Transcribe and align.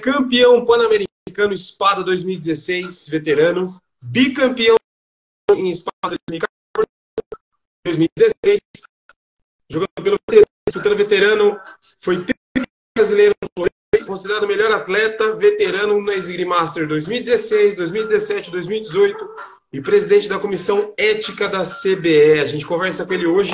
campeão 0.00 0.64
pan-americano 0.64 1.52
espada 1.52 2.02
2016, 2.02 3.08
veterano, 3.08 3.80
bicampeão 4.00 4.76
em 5.52 5.70
espada 5.70 6.16
2016, 7.84 8.60
jogando 9.70 10.02
pelo 10.02 10.18
disputando 10.66 10.96
veterano, 10.96 11.58
foi 12.00 12.24
brasileiro 12.96 13.34
considerado 14.06 14.44
o 14.44 14.48
melhor 14.48 14.70
atleta 14.72 15.36
veterano 15.36 16.00
na 16.02 16.14
Esgrimaster 16.14 16.88
2016, 16.88 17.76
2017, 17.76 18.50
2018 18.50 19.28
e 19.72 19.80
presidente 19.80 20.28
da 20.28 20.38
comissão 20.38 20.94
ética 20.96 21.48
da 21.48 21.62
CBE. 21.62 22.40
A 22.40 22.44
gente 22.44 22.66
conversa 22.66 23.06
com 23.06 23.12
ele 23.12 23.26
hoje, 23.26 23.52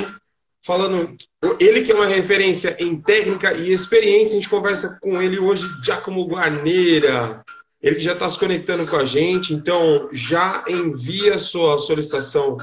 falando. 0.65 1.15
Ele 1.59 1.83
que 1.83 1.91
é 1.91 1.95
uma 1.95 2.07
referência 2.07 2.75
em 2.79 2.99
técnica 2.99 3.53
e 3.53 3.71
experiência, 3.71 4.33
a 4.33 4.35
gente 4.35 4.49
conversa 4.49 4.97
com 4.99 5.21
ele 5.21 5.37
hoje, 5.37 5.67
Giacomo 5.83 6.27
Guarneira. 6.27 7.45
Ele 7.81 7.95
que 7.95 8.01
já 8.01 8.13
está 8.13 8.27
se 8.27 8.39
conectando 8.39 8.89
com 8.89 8.95
a 8.95 9.05
gente, 9.05 9.53
então 9.53 10.09
já 10.11 10.65
envia 10.67 11.37
sua 11.37 11.77
solicitação, 11.77 12.57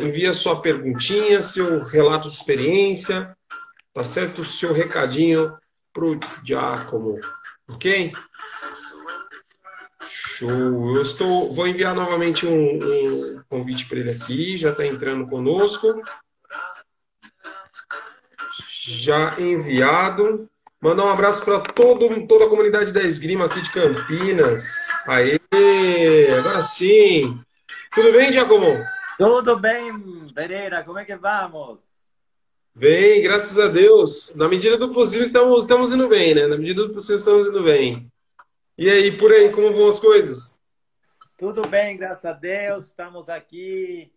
envia 0.00 0.34
sua 0.34 0.60
perguntinha, 0.60 1.40
seu 1.40 1.84
relato 1.84 2.28
de 2.28 2.34
experiência, 2.34 3.36
tá 3.94 4.02
certo? 4.02 4.44
Seu 4.44 4.72
recadinho 4.72 5.56
para 5.92 6.04
o 6.04 6.18
Giacomo, 6.44 7.20
ok? 7.68 8.12
Show. 10.04 10.96
Eu 10.96 11.02
estou, 11.02 11.52
vou 11.52 11.68
enviar 11.68 11.94
novamente 11.94 12.46
um, 12.46 12.80
um 12.82 13.42
convite 13.48 13.86
para 13.86 13.98
ele 13.98 14.10
aqui. 14.10 14.56
Já 14.56 14.70
está 14.70 14.84
entrando 14.84 15.28
conosco. 15.28 16.02
Já 18.88 19.38
enviado. 19.38 20.48
Mandar 20.80 21.04
um 21.04 21.10
abraço 21.10 21.44
para 21.44 21.60
todo, 21.60 22.26
toda 22.26 22.46
a 22.46 22.48
comunidade 22.48 22.90
da 22.90 23.02
Esgrima 23.02 23.44
aqui 23.44 23.60
de 23.60 23.70
Campinas. 23.70 24.88
Aê! 25.06 25.38
Agora 26.38 26.62
sim. 26.62 27.38
Tudo 27.92 28.12
bem, 28.12 28.32
Giacomo? 28.32 28.82
Tudo 29.18 29.58
bem, 29.58 30.32
Pereira. 30.34 30.82
Como 30.84 30.98
é 30.98 31.04
que 31.04 31.16
vamos? 31.16 31.82
Bem, 32.74 33.22
graças 33.22 33.58
a 33.58 33.68
Deus. 33.68 34.34
Na 34.36 34.48
medida 34.48 34.78
do 34.78 34.94
possível, 34.94 35.24
estamos, 35.24 35.62
estamos 35.62 35.92
indo 35.92 36.08
bem, 36.08 36.34
né? 36.34 36.46
Na 36.46 36.56
medida 36.56 36.86
do 36.86 36.94
possível, 36.94 37.16
estamos 37.16 37.46
indo 37.46 37.62
bem. 37.62 38.10
E 38.78 38.88
aí, 38.88 39.14
por 39.18 39.30
aí, 39.32 39.50
como 39.50 39.72
vão 39.74 39.88
as 39.88 40.00
coisas? 40.00 40.58
Tudo 41.36 41.68
bem, 41.68 41.96
graças 41.98 42.24
a 42.24 42.32
Deus. 42.32 42.86
Estamos 42.86 43.28
aqui 43.28 44.10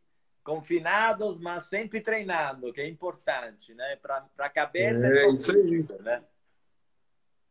confinados, 0.44 1.38
mas 1.38 1.66
sempre 1.66 2.02
treinando, 2.02 2.73
que 2.73 2.81
é 2.81 2.88
importante, 2.88 3.73
né? 3.73 3.97
Para 4.02 4.25
a 4.39 4.50
cabeça 4.50 5.06
é, 5.06 5.25
é 5.25 5.31
isso 5.31 5.52
aí. 5.52 5.86
Né? 6.02 6.22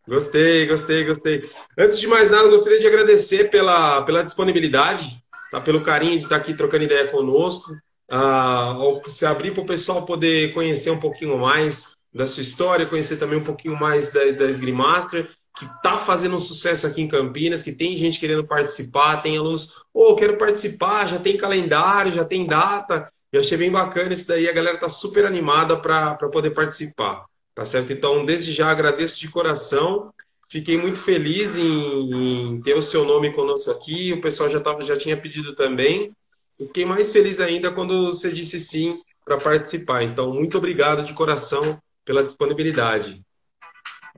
Gostei, 0.07 0.67
gostei, 0.67 1.05
gostei. 1.05 1.51
Antes 1.79 2.01
de 2.01 2.07
mais 2.07 2.31
nada, 2.31 2.49
gostaria 2.49 2.81
de 2.81 2.87
agradecer 2.87 3.51
pela, 3.51 4.03
pela 4.03 4.23
disponibilidade, 4.23 5.23
tá? 5.51 5.61
pelo 5.61 5.85
carinho 5.85 6.19
de 6.19 6.25
estar 6.25 6.37
aqui 6.37 6.55
trocando 6.55 6.85
ideia 6.85 7.09
conosco, 7.09 7.73
uh, 8.11 9.11
se 9.11 9.25
abrir 9.25 9.53
para 9.53 9.63
o 9.63 9.67
pessoal 9.67 10.05
poder 10.05 10.53
conhecer 10.53 10.91
um 10.91 11.01
pouquinho 11.01 11.39
mais 11.39 11.97
da 12.13 12.27
sua 12.27 12.43
história, 12.43 12.87
conhecer 12.87 13.19
também 13.19 13.39
um 13.39 13.45
pouquinho 13.45 13.77
mais 13.79 14.11
da, 14.13 14.25
da 14.33 14.47
Esgrimaster 14.47 15.31
que 15.61 15.67
está 15.67 15.99
fazendo 15.99 16.35
um 16.35 16.41
sucesso 16.41 16.87
aqui 16.87 17.03
em 17.03 17.09
Campinas, 17.09 17.63
que 17.63 17.71
tem 17.71 17.95
gente 17.95 18.19
querendo 18.19 18.47
participar, 18.47 19.19
tem 19.19 19.37
alunos, 19.37 19.77
ô, 19.93 20.13
oh, 20.13 20.17
quero 20.17 20.39
participar, 20.39 21.07
já 21.07 21.19
tem 21.19 21.37
calendário, 21.37 22.11
já 22.11 22.25
tem 22.25 22.47
data. 22.47 23.13
Eu 23.31 23.41
achei 23.41 23.59
bem 23.59 23.71
bacana 23.71 24.15
isso 24.15 24.27
daí, 24.27 24.49
a 24.49 24.53
galera 24.53 24.77
está 24.77 24.89
super 24.89 25.27
animada 25.27 25.77
para 25.77 26.17
poder 26.33 26.53
participar, 26.53 27.27
tá 27.55 27.67
certo? 27.67 27.93
Então, 27.93 28.25
desde 28.25 28.53
já 28.53 28.71
agradeço 28.71 29.21
de 29.21 29.29
coração, 29.29 30.11
fiquei 30.49 30.79
muito 30.79 30.99
feliz 30.99 31.55
em, 31.57 32.55
em 32.55 32.63
ter 32.63 32.75
o 32.75 32.81
seu 32.81 33.05
nome 33.05 33.31
conosco 33.35 33.71
aqui, 33.71 34.15
o 34.15 34.21
pessoal 34.23 34.49
já, 34.49 34.61
tava, 34.61 34.83
já 34.83 34.97
tinha 34.97 35.15
pedido 35.15 35.55
também, 35.55 36.11
e 36.59 36.67
fiquei 36.67 36.87
mais 36.87 37.13
feliz 37.13 37.39
ainda 37.39 37.71
quando 37.71 38.07
você 38.07 38.31
disse 38.31 38.59
sim 38.59 38.99
para 39.27 39.37
participar. 39.37 40.05
Então, 40.05 40.33
muito 40.33 40.57
obrigado 40.57 41.05
de 41.05 41.13
coração 41.13 41.79
pela 42.03 42.25
disponibilidade. 42.25 43.21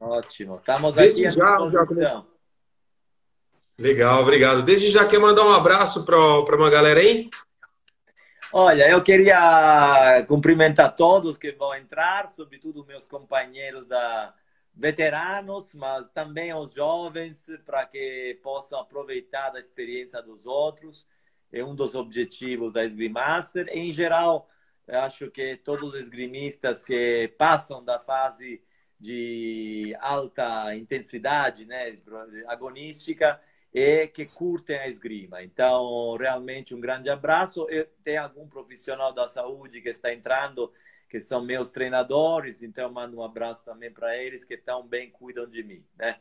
Ótimo. 0.03 0.57
Estamos 0.57 0.99
aqui 0.99 1.31
já, 1.31 1.55
à 1.55 1.67
disposição. 1.67 2.27
Legal, 3.79 4.21
obrigado. 4.21 4.65
Desde 4.65 4.91
já 4.91 5.07
quer 5.07 5.21
mandar 5.21 5.47
um 5.47 5.53
abraço 5.53 6.05
para 6.05 6.57
uma 6.57 6.69
galera 6.69 6.99
aí? 6.99 7.31
Olha, 8.53 8.91
eu 8.91 9.01
queria 9.01 10.25
cumprimentar 10.27 10.97
todos 10.97 11.39
que 11.39 11.53
vão 11.53 11.73
entrar, 11.77 12.29
sobretudo 12.29 12.85
meus 12.85 13.07
companheiros 13.07 13.87
da 13.87 14.35
veteranos, 14.75 15.73
mas 15.73 16.09
também 16.09 16.53
os 16.53 16.73
jovens, 16.73 17.47
para 17.65 17.87
que 17.87 18.41
possam 18.43 18.81
aproveitar 18.81 19.51
da 19.51 19.61
experiência 19.61 20.21
dos 20.21 20.47
outros. 20.47 21.07
É 21.53 21.65
um 21.65 21.77
dos 21.77 21.95
objetivos 21.95 22.73
da 22.73 22.84
Esgrimaster. 22.84 23.69
Em 23.69 23.93
geral, 23.93 24.49
acho 24.89 25.31
que 25.31 25.57
todos 25.59 25.93
os 25.93 26.01
esgrimistas 26.01 26.83
que 26.83 27.33
passam 27.39 27.84
da 27.84 28.01
fase 28.01 28.61
de 29.03 29.97
alta 30.01 30.77
intensidade, 30.77 31.65
né, 31.65 31.99
agonística, 32.47 33.41
e 33.75 34.07
que 34.07 34.23
curtem 34.37 34.77
a 34.77 34.87
esgrima. 34.87 35.43
Então, 35.43 36.17
realmente 36.17 36.73
um 36.73 36.81
grande 36.81 37.11
abraço. 37.11 37.67
Eu, 37.69 37.85
tem 38.05 38.17
algum 38.17 38.47
profissional 38.47 39.13
da 39.13 39.27
saúde 39.27 39.81
que 39.81 39.89
está 39.89 40.15
entrando, 40.15 40.73
que 41.11 41.21
são 41.21 41.45
meus 41.45 41.73
treinadores, 41.73 42.63
então 42.63 42.93
mando 42.93 43.17
um 43.17 43.25
abraço 43.25 43.65
também 43.65 43.91
para 43.91 44.17
eles 44.17 44.45
que 44.45 44.57
tão 44.57 44.87
bem 44.87 45.11
cuidam 45.11 45.49
de 45.49 45.65
mim, 45.65 45.84
né? 45.99 46.19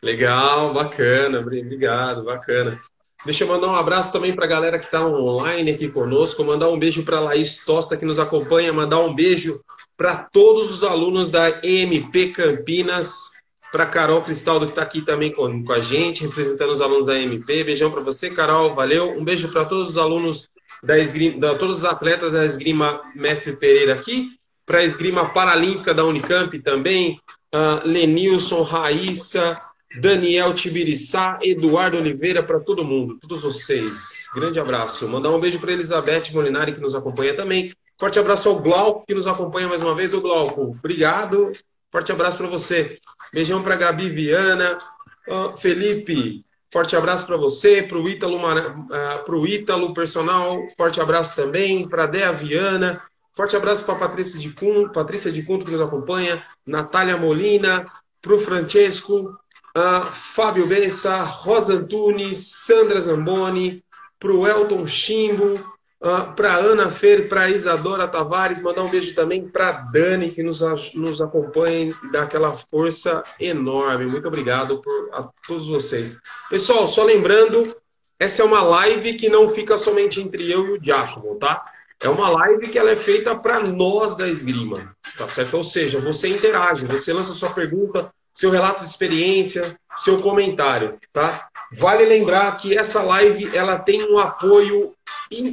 Legal, 0.00 0.72
bacana, 0.72 1.40
obrigado, 1.40 2.22
bacana. 2.22 2.80
Deixa 3.24 3.42
eu 3.42 3.48
mandar 3.48 3.66
um 3.66 3.74
abraço 3.74 4.12
também 4.12 4.32
para 4.32 4.44
a 4.44 4.48
galera 4.48 4.78
que 4.78 4.84
está 4.84 5.04
online 5.04 5.72
aqui 5.72 5.88
conosco, 5.88 6.44
mandar 6.44 6.70
um 6.70 6.78
beijo 6.78 7.04
para 7.04 7.18
Laís 7.18 7.64
Tosta 7.64 7.96
que 7.96 8.04
nos 8.04 8.20
acompanha, 8.20 8.72
mandar 8.72 9.00
um 9.00 9.12
beijo 9.12 9.60
para 9.98 10.14
todos 10.14 10.72
os 10.72 10.84
alunos 10.84 11.28
da 11.28 11.60
EMP 11.62 12.32
Campinas, 12.32 13.32
para 13.72 13.84
Carol 13.84 14.22
Cristaldo 14.22 14.64
que 14.64 14.72
está 14.72 14.82
aqui 14.82 15.02
também 15.02 15.32
com, 15.32 15.64
com 15.64 15.72
a 15.72 15.80
gente, 15.80 16.24
representando 16.24 16.70
os 16.70 16.80
alunos 16.80 17.06
da 17.06 17.18
EMP. 17.18 17.64
Beijão 17.64 17.90
para 17.90 18.00
você, 18.00 18.30
Carol, 18.30 18.76
valeu. 18.76 19.10
Um 19.18 19.24
beijo 19.24 19.48
para 19.48 19.64
todos 19.64 19.90
os 19.90 19.98
alunos 19.98 20.48
da 20.82 20.96
esgrima, 20.96 21.40
da, 21.40 21.54
todos 21.56 21.78
os 21.78 21.84
atletas 21.84 22.32
da 22.32 22.46
esgrima 22.46 23.02
Mestre 23.12 23.56
Pereira 23.56 23.94
aqui, 23.94 24.30
para 24.64 24.78
a 24.78 24.84
esgrima 24.84 25.30
paralímpica 25.30 25.92
da 25.92 26.04
Unicamp 26.04 26.56
também, 26.60 27.20
uh, 27.52 27.86
Lenilson, 27.86 28.62
Raíssa, 28.62 29.60
Daniel 30.00 30.54
Tibiriçá, 30.54 31.40
Eduardo 31.42 31.96
Oliveira, 31.96 32.42
para 32.42 32.60
todo 32.60 32.84
mundo, 32.84 33.18
todos 33.20 33.42
vocês. 33.42 34.28
Grande 34.32 34.60
abraço. 34.60 35.08
Mandar 35.08 35.30
um 35.30 35.40
beijo 35.40 35.58
para 35.58 35.72
Elizabeth 35.72 36.30
Molinari, 36.32 36.72
que 36.72 36.80
nos 36.80 36.94
acompanha 36.94 37.34
também. 37.34 37.72
Forte 37.98 38.18
abraço 38.18 38.48
ao 38.48 38.60
Glauco, 38.60 39.04
que 39.06 39.14
nos 39.14 39.26
acompanha 39.26 39.68
mais 39.68 39.82
uma 39.82 39.94
vez. 39.94 40.14
Ô, 40.14 40.20
Glauco, 40.20 40.62
obrigado. 40.62 41.52
Forte 41.90 42.12
abraço 42.12 42.38
para 42.38 42.46
você. 42.46 43.00
Beijão 43.32 43.62
para 43.62 43.76
Gabi 43.76 44.08
Viana. 44.08 44.78
Uh, 45.26 45.56
Felipe, 45.56 46.44
forte 46.72 46.94
abraço 46.94 47.26
para 47.26 47.36
você. 47.36 47.82
Para 47.82 47.98
o 47.98 48.08
Ítalo, 48.08 48.38
uh, 48.38 49.46
Ítalo 49.46 49.92
Personal, 49.92 50.66
forte 50.76 51.00
abraço 51.00 51.34
também. 51.34 51.88
Para 51.88 52.06
Dea 52.06 52.32
Viana. 52.32 53.02
Forte 53.36 53.56
abraço 53.56 53.84
para 53.84 53.98
Patrícia 53.98 54.38
de 54.38 54.50
Cunto, 54.50 54.92
Patrícia 54.92 55.30
de 55.30 55.42
Cunto, 55.42 55.64
que 55.64 55.72
nos 55.72 55.80
acompanha. 55.80 56.44
Natália 56.64 57.16
Molina. 57.16 57.84
Para 58.20 58.34
o 58.34 58.38
Francesco 58.38 59.38
uh, 59.76 60.06
Fábio 60.06 60.66
Bessa, 60.66 61.22
Rosa 61.22 61.74
Antunes, 61.74 62.64
Sandra 62.64 63.00
Zamboni, 63.00 63.82
para 64.18 64.32
o 64.32 64.46
Elton 64.46 64.86
Chimbo, 64.86 65.54
uh, 66.00 66.32
para 66.34 66.54
Ana 66.56 66.90
Fer, 66.90 67.28
para 67.28 67.50
Isadora 67.50 68.08
Tavares, 68.08 68.62
mandar 68.62 68.82
um 68.82 68.90
beijo 68.90 69.14
também 69.14 69.46
para 69.46 69.72
Dani, 69.72 70.30
que 70.30 70.42
nos, 70.42 70.60
nos 70.94 71.20
acompanha 71.20 71.94
e 72.02 72.12
dá 72.12 72.22
aquela 72.22 72.56
força 72.56 73.22
enorme. 73.38 74.06
Muito 74.06 74.28
obrigado 74.28 74.80
por, 74.80 75.10
a 75.12 75.28
todos 75.46 75.68
vocês. 75.68 76.18
Pessoal, 76.50 76.86
só 76.86 77.04
lembrando, 77.04 77.76
essa 78.18 78.42
é 78.42 78.44
uma 78.44 78.62
live 78.62 79.14
que 79.14 79.28
não 79.28 79.48
fica 79.48 79.76
somente 79.78 80.20
entre 80.20 80.50
eu 80.50 80.66
e 80.66 80.78
o 80.78 80.82
Giacomo, 80.82 81.36
tá? 81.36 81.64
É 82.00 82.08
uma 82.08 82.28
live 82.28 82.68
que 82.68 82.78
ela 82.78 82.90
é 82.90 82.96
feita 82.96 83.34
para 83.34 83.60
nós 83.60 84.16
da 84.16 84.28
esgrima, 84.28 84.94
tá 85.16 85.28
certo? 85.28 85.56
Ou 85.56 85.64
seja, 85.64 86.00
você 86.00 86.28
interage, 86.28 86.86
você 86.86 87.12
lança 87.12 87.32
sua 87.34 87.50
pergunta, 87.50 88.12
seu 88.32 88.50
relato 88.50 88.84
de 88.84 88.90
experiência, 88.90 89.76
seu 89.96 90.22
comentário, 90.22 90.96
tá? 91.12 91.48
Vale 91.72 92.06
lembrar 92.06 92.56
que 92.56 92.76
essa 92.76 93.02
live 93.02 93.54
ela 93.54 93.78
tem 93.78 94.02
um 94.10 94.18
apoio, 94.18 94.94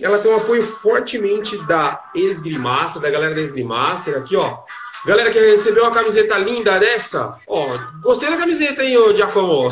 ela 0.02 0.20
tem 0.20 0.32
um 0.32 0.38
apoio 0.38 0.64
fortemente 0.64 1.58
da 1.66 2.10
Esgrimaster, 2.16 3.02
da 3.02 3.10
galera 3.10 3.36
da 3.36 3.42
Esgrimaster, 3.42 4.18
aqui 4.18 4.36
ó. 4.36 4.60
Galera 5.06 5.32
que 5.32 5.40
recebeu 5.40 5.84
uma 5.84 5.94
camiseta 5.94 6.38
linda 6.38 6.80
dessa, 6.80 7.38
ó, 7.48 7.78
gostei 8.02 8.30
da 8.30 8.38
camiseta, 8.38 8.84
hein, 8.84 8.98
ô 8.98 9.14
Giacomo? 9.14 9.70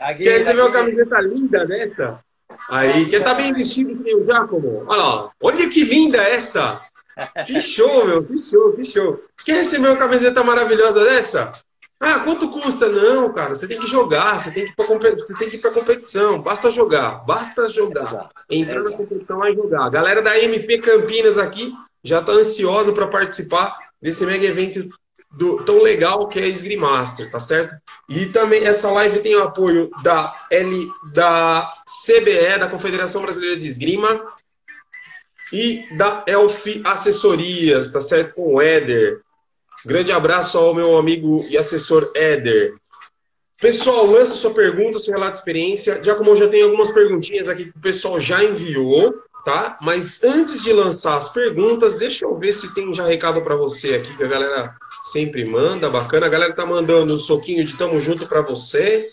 Aqui, 0.00 0.22
Quer 0.24 0.38
receber 0.38 0.60
uma 0.60 0.70
camiseta 0.70 1.20
linda 1.20 1.66
dessa? 1.66 2.20
Aí, 2.68 3.08
quer 3.08 3.18
estar 3.18 3.30
tá 3.30 3.36
bem 3.36 3.52
vestido 3.52 3.96
que 3.96 4.02
nem 4.02 4.16
o 4.16 4.24
Giacomo? 4.24 4.84
Olha 4.86 5.02
lá, 5.02 5.30
olha 5.40 5.68
que 5.68 5.82
linda 5.82 6.18
essa! 6.18 6.80
Que 7.46 7.60
show, 7.60 8.06
meu, 8.06 8.24
que 8.24 8.38
show, 8.38 8.72
que 8.72 8.84
show. 8.84 9.18
Quer 9.44 9.56
receber 9.56 9.88
uma 9.88 9.96
camiseta 9.96 10.42
maravilhosa 10.42 11.04
dessa? 11.04 11.52
Ah, 12.04 12.18
quanto 12.18 12.50
custa? 12.50 12.88
Não, 12.88 13.32
cara, 13.32 13.54
você 13.54 13.68
tem 13.68 13.78
que 13.78 13.86
jogar, 13.86 14.40
você 14.40 14.50
tem 14.50 14.64
que 14.64 15.56
ir 15.56 15.60
para 15.60 15.70
competição, 15.70 16.42
basta 16.42 16.68
jogar, 16.68 17.24
basta 17.24 17.68
jogar. 17.68 18.28
Entrar 18.50 18.82
na 18.82 18.90
competição 18.90 19.44
é 19.44 19.52
jogar. 19.52 19.84
A 19.84 19.88
galera 19.88 20.20
da 20.20 20.36
MP 20.36 20.78
Campinas 20.78 21.38
aqui 21.38 21.72
já 22.02 22.18
está 22.18 22.32
ansiosa 22.32 22.92
para 22.92 23.06
participar 23.06 23.78
desse 24.00 24.26
mega 24.26 24.44
evento 24.44 24.88
do, 25.30 25.62
tão 25.62 25.80
legal 25.80 26.26
que 26.26 26.40
é 26.40 26.48
Esgrimaster, 26.48 27.30
tá 27.30 27.38
certo? 27.38 27.76
E 28.08 28.26
também 28.26 28.64
essa 28.64 28.90
live 28.90 29.20
tem 29.20 29.36
o 29.36 29.42
apoio 29.44 29.88
da 30.02 30.34
L 30.50 30.90
da 31.12 31.72
CBE, 31.86 32.58
da 32.58 32.68
Confederação 32.68 33.22
Brasileira 33.22 33.56
de 33.56 33.68
Esgrima, 33.68 34.20
e 35.52 35.86
da 35.96 36.24
Elf 36.26 36.66
Assessorias, 36.82 37.90
tá 37.90 38.00
certo? 38.00 38.34
Com 38.34 38.54
o 38.54 38.60
Éder. 38.60 39.20
Grande 39.84 40.12
abraço 40.12 40.58
ao 40.58 40.74
meu 40.74 40.96
amigo 40.96 41.44
e 41.48 41.58
assessor 41.58 42.12
Éder. 42.14 42.74
Pessoal, 43.60 44.06
lança 44.06 44.34
sua 44.34 44.54
pergunta, 44.54 44.98
seu 44.98 45.14
relato 45.14 45.32
de 45.32 45.38
experiência. 45.38 46.02
Já 46.02 46.14
como 46.14 46.34
já 46.36 46.48
tenho 46.48 46.66
algumas 46.66 46.90
perguntinhas 46.90 47.48
aqui 47.48 47.64
que 47.64 47.78
o 47.78 47.82
pessoal 47.82 48.20
já 48.20 48.44
enviou, 48.44 49.12
tá? 49.44 49.78
Mas 49.80 50.22
antes 50.22 50.62
de 50.62 50.72
lançar 50.72 51.16
as 51.16 51.28
perguntas, 51.28 51.96
deixa 51.96 52.24
eu 52.24 52.36
ver 52.38 52.52
se 52.52 52.72
tem 52.74 52.94
já 52.94 53.06
recado 53.06 53.42
para 53.42 53.56
você 53.56 53.94
aqui, 53.94 54.16
que 54.16 54.22
a 54.22 54.28
galera 54.28 54.74
sempre 55.02 55.44
manda, 55.44 55.90
bacana. 55.90 56.26
A 56.26 56.30
galera 56.30 56.54
tá 56.54 56.64
mandando 56.64 57.14
um 57.14 57.18
soquinho 57.18 57.64
de 57.64 57.76
tamo 57.76 58.00
junto 58.00 58.26
para 58.26 58.40
você. 58.40 59.10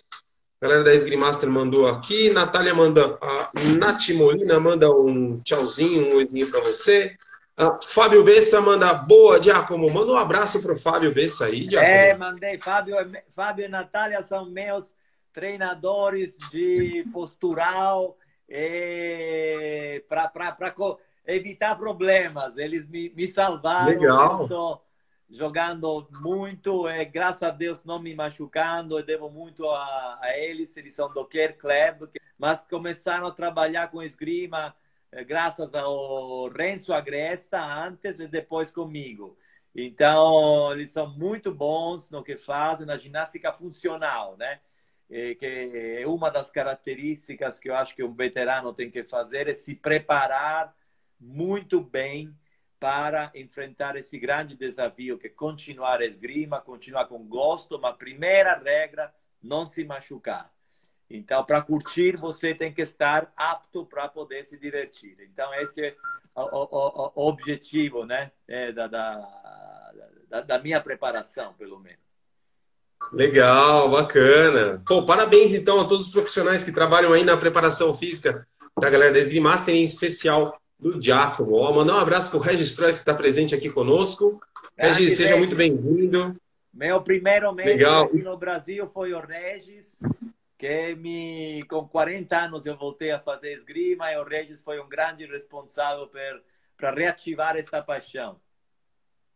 A 0.62 0.66
galera 0.66 0.84
da 0.84 0.94
Esgrimaster 0.94 1.50
mandou 1.50 1.88
aqui. 1.88 2.30
Natália 2.30 2.76
manda, 2.76 3.18
a 3.22 3.52
Nath 3.78 4.10
Molina 4.10 4.60
manda 4.60 4.92
um 4.92 5.40
tchauzinho, 5.42 6.08
um 6.08 6.16
oizinho 6.18 6.50
para 6.52 6.60
você. 6.62 7.16
Ah, 7.62 7.78
Fábio 7.84 8.24
Bessa 8.24 8.62
manda 8.62 8.94
boa, 8.94 9.44
Giacomo. 9.44 9.92
Manda 9.92 10.14
um 10.14 10.18
abraço 10.18 10.62
pro 10.62 10.80
Fábio 10.80 11.14
Bessa 11.14 11.48
aí, 11.48 11.70
Giacomo. 11.70 11.92
É, 11.92 12.16
mandei. 12.16 12.58
Fábio, 12.58 12.96
Fábio 13.36 13.66
e 13.66 13.68
Natália 13.68 14.24
são 14.24 14.50
meus 14.50 14.96
treinadores 15.34 16.38
de 16.50 17.06
postural 17.12 18.18
para 20.08 20.32
evitar 21.28 21.76
problemas. 21.76 22.58
Eles 22.58 22.88
me, 22.88 23.10
me 23.10 23.28
salvaram. 23.28 23.88
Legal. 23.88 24.44
Estou 24.44 24.82
jogando 25.30 26.08
muito, 26.22 26.88
é, 26.88 27.04
graças 27.04 27.44
a 27.44 27.52
Deus 27.52 27.84
não 27.84 28.00
me 28.00 28.16
machucando, 28.16 28.98
eu 28.98 29.06
devo 29.06 29.30
muito 29.30 29.70
a, 29.70 30.18
a 30.22 30.38
eles, 30.38 30.76
eles 30.76 30.96
são 30.96 31.12
do 31.14 31.24
Care 31.24 31.54
Club, 31.54 32.10
mas 32.40 32.64
começaram 32.64 33.28
a 33.28 33.32
trabalhar 33.32 33.92
com 33.92 34.02
esgrima 34.02 34.68
é, 34.70 34.74
graças 35.26 35.74
ao 35.74 36.48
Renzo 36.50 36.94
Agresta 36.94 37.60
antes 37.60 38.20
e 38.20 38.28
depois 38.28 38.72
comigo. 38.72 39.38
Então, 39.76 40.72
eles 40.72 40.92
são 40.92 41.10
muito 41.18 41.54
bons 41.54 42.10
no 42.12 42.24
que 42.24 42.36
fazem 42.36 42.86
na 42.86 42.98
ginástica 42.98 43.54
funcional, 43.54 44.36
né? 44.38 44.60
que 45.10 46.00
é 46.02 46.08
uma 46.08 46.30
das 46.30 46.52
características 46.52 47.58
que 47.58 47.70
eu 47.70 47.76
acho 47.76 47.96
que 47.96 48.04
um 48.04 48.14
veterano 48.14 48.72
tem 48.74 48.92
que 48.92 49.04
fazer 49.04 49.48
é 49.48 49.56
se 49.56 49.74
preparar 49.74 50.76
muito 51.20 51.82
bem 51.82 52.36
para 52.80 53.32
enfrentar 53.36 53.96
esse 53.96 54.18
grande 54.18 54.56
desafio 54.56 55.18
que 55.18 55.28
é 55.28 55.30
continuar 55.30 56.00
a 56.00 56.06
esgrima, 56.06 56.62
continuar 56.62 57.08
com 57.08 57.28
gosto, 57.28 57.80
mas 57.80 57.92
a 57.92 57.98
primeira 57.98 58.56
regra, 58.56 59.14
não 59.42 59.66
se 59.66 59.84
machucar. 59.84 60.54
Então, 61.10 61.44
para 61.44 61.62
curtir, 61.62 62.16
você 62.16 62.54
tem 62.54 62.72
que 62.72 62.84
estar 62.84 63.32
apto 63.36 63.86
para 63.86 64.08
poder 64.08 64.46
se 64.46 64.58
divertir. 64.58 65.18
Então, 65.22 65.52
esse 65.56 65.82
é 65.84 65.96
o, 66.36 66.42
o, 66.42 67.12
o 67.16 67.28
objetivo 67.28 68.06
né? 68.06 68.32
É 68.48 68.72
da, 68.72 68.88
da, 68.88 69.92
da, 70.30 70.42
da 70.42 70.60
minha 70.60 70.80
preparação, 70.80 71.54
pelo 71.54 71.80
menos. 71.80 72.00
Legal, 73.12 73.90
bacana. 73.90 74.82
Pô, 74.86 75.04
parabéns 75.04 75.54
então 75.54 75.80
a 75.80 75.86
todos 75.86 76.06
os 76.06 76.12
profissionais 76.12 76.64
que 76.64 76.72
trabalham 76.72 77.14
aí 77.14 77.24
na 77.24 77.38
preparação 77.38 77.96
física 77.96 78.48
da 78.80 78.90
galera 78.90 79.14
da 79.14 79.20
Esgrimaster, 79.20 79.74
em 79.74 79.84
especial 79.84 80.60
do 80.80 81.02
Giacomo. 81.02 81.56
Ó, 81.56 81.74
mandar 81.74 81.96
um 81.96 82.00
abraço 82.00 82.30
para 82.30 82.40
o 82.40 82.42
Regis 82.42 82.76
Trois, 82.76 82.98
que 82.98 83.02
está 83.02 83.14
presente 83.14 83.56
aqui 83.56 83.70
conosco. 83.70 84.40
Regis, 84.78 85.18
seja 85.18 85.36
muito 85.38 85.56
bem-vindo. 85.56 86.36
Meu 86.72 87.02
primeiro 87.02 87.52
mês 87.52 87.68
Legal. 87.68 88.06
aqui 88.06 88.22
no 88.22 88.38
Brasil 88.38 88.88
foi 88.88 89.12
o 89.12 89.20
Regis, 89.20 90.00
que 90.60 90.94
me, 90.96 91.64
com 91.70 91.88
40 91.88 92.38
anos 92.38 92.66
eu 92.66 92.76
voltei 92.76 93.12
a 93.12 93.20
fazer 93.20 93.54
esgrima 93.54 94.12
e 94.12 94.18
o 94.18 94.26
Regis 94.26 94.62
foi 94.62 94.78
um 94.82 94.90
grande 94.90 95.26
responsável 95.26 96.12
para 96.76 96.92
reativar 96.92 97.56
esta 97.56 97.82
paixão. 97.82 98.42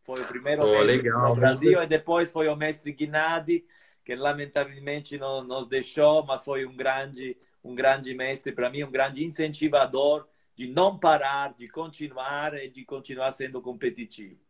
Foi 0.03 0.21
o 0.21 0.27
primeiro 0.27 0.63
oh, 0.63 0.71
mestre 0.71 0.97
legal, 0.97 1.29
no 1.29 1.35
Brasil 1.35 1.81
e 1.81 1.87
depois 1.87 2.29
foi 2.29 2.49
o 2.49 2.57
mestre 2.57 2.91
Guinadi, 2.91 3.65
que 4.03 4.13
lamentavelmente 4.13 5.17
não 5.17 5.41
nos 5.41 5.65
deixou, 5.65 6.25
mas 6.25 6.43
foi 6.43 6.65
um 6.65 6.75
grande, 6.75 7.37
um 7.63 7.73
grande 7.73 8.13
mestre 8.13 8.51
para 8.51 8.69
mim, 8.69 8.83
um 8.83 8.91
grande 8.91 9.23
incentivador 9.23 10.27
de 10.53 10.67
não 10.67 10.99
parar, 10.99 11.53
de 11.53 11.69
continuar 11.69 12.53
e 12.53 12.67
de 12.67 12.83
continuar 12.83 13.31
sendo 13.31 13.61
competitivo. 13.61 14.41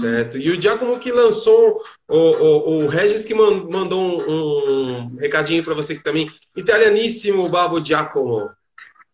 Certo. 0.00 0.38
E 0.38 0.50
o 0.50 0.60
Giacomo 0.60 0.98
que 0.98 1.12
lançou, 1.12 1.82
o, 2.08 2.16
o, 2.16 2.84
o 2.84 2.86
Regis 2.86 3.24
que 3.24 3.34
mandou 3.34 4.02
um, 4.02 5.10
um 5.10 5.16
recadinho 5.16 5.62
para 5.62 5.74
você 5.74 5.92
aqui 5.92 6.02
também. 6.02 6.30
Italianíssimo, 6.56 7.48
Babo 7.48 7.84
Giacomo. 7.84 8.50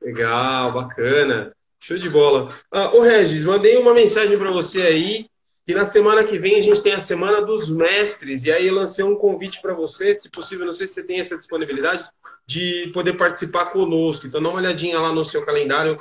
Legal, 0.01 0.73
bacana. 0.73 1.53
Show 1.81 1.99
de 1.99 2.09
bola. 2.09 2.55
Ah, 2.71 2.91
Regis, 3.03 3.45
mandei 3.45 3.77
uma 3.77 3.93
mensagem 3.93 4.39
para 4.39 4.51
você 4.51 4.83
aí, 4.83 5.27
que 5.67 5.75
na 5.75 5.85
semana 5.85 6.25
que 6.25 6.39
vem 6.39 6.57
a 6.57 6.63
gente 6.63 6.83
tem 6.83 6.93
a 6.93 7.01
Semana 7.01 7.43
dos 7.43 7.69
Mestres, 7.69 8.45
e 8.45 8.53
aí 8.53 8.67
eu 8.67 8.75
lancei 8.75 9.05
um 9.05 9.17
convite 9.17 9.61
para 9.61 9.75
você, 9.75 10.15
se 10.15 10.31
possível, 10.31 10.65
não 10.65 10.73
sei 10.73 10.87
se 10.87 10.95
você 10.95 11.07
tem 11.07 11.21
essa 11.21 11.37
disponibilidade, 11.37 12.05
de 12.47 12.91
poder 12.93 13.15
participar 13.15 13.67
conosco. 13.67 14.27
Então 14.27 14.43
dá 14.43 14.49
uma 14.49 14.59
olhadinha 14.59 14.99
lá 14.99 15.12
no 15.12 15.25
seu 15.25 15.44
calendário, 15.44 15.99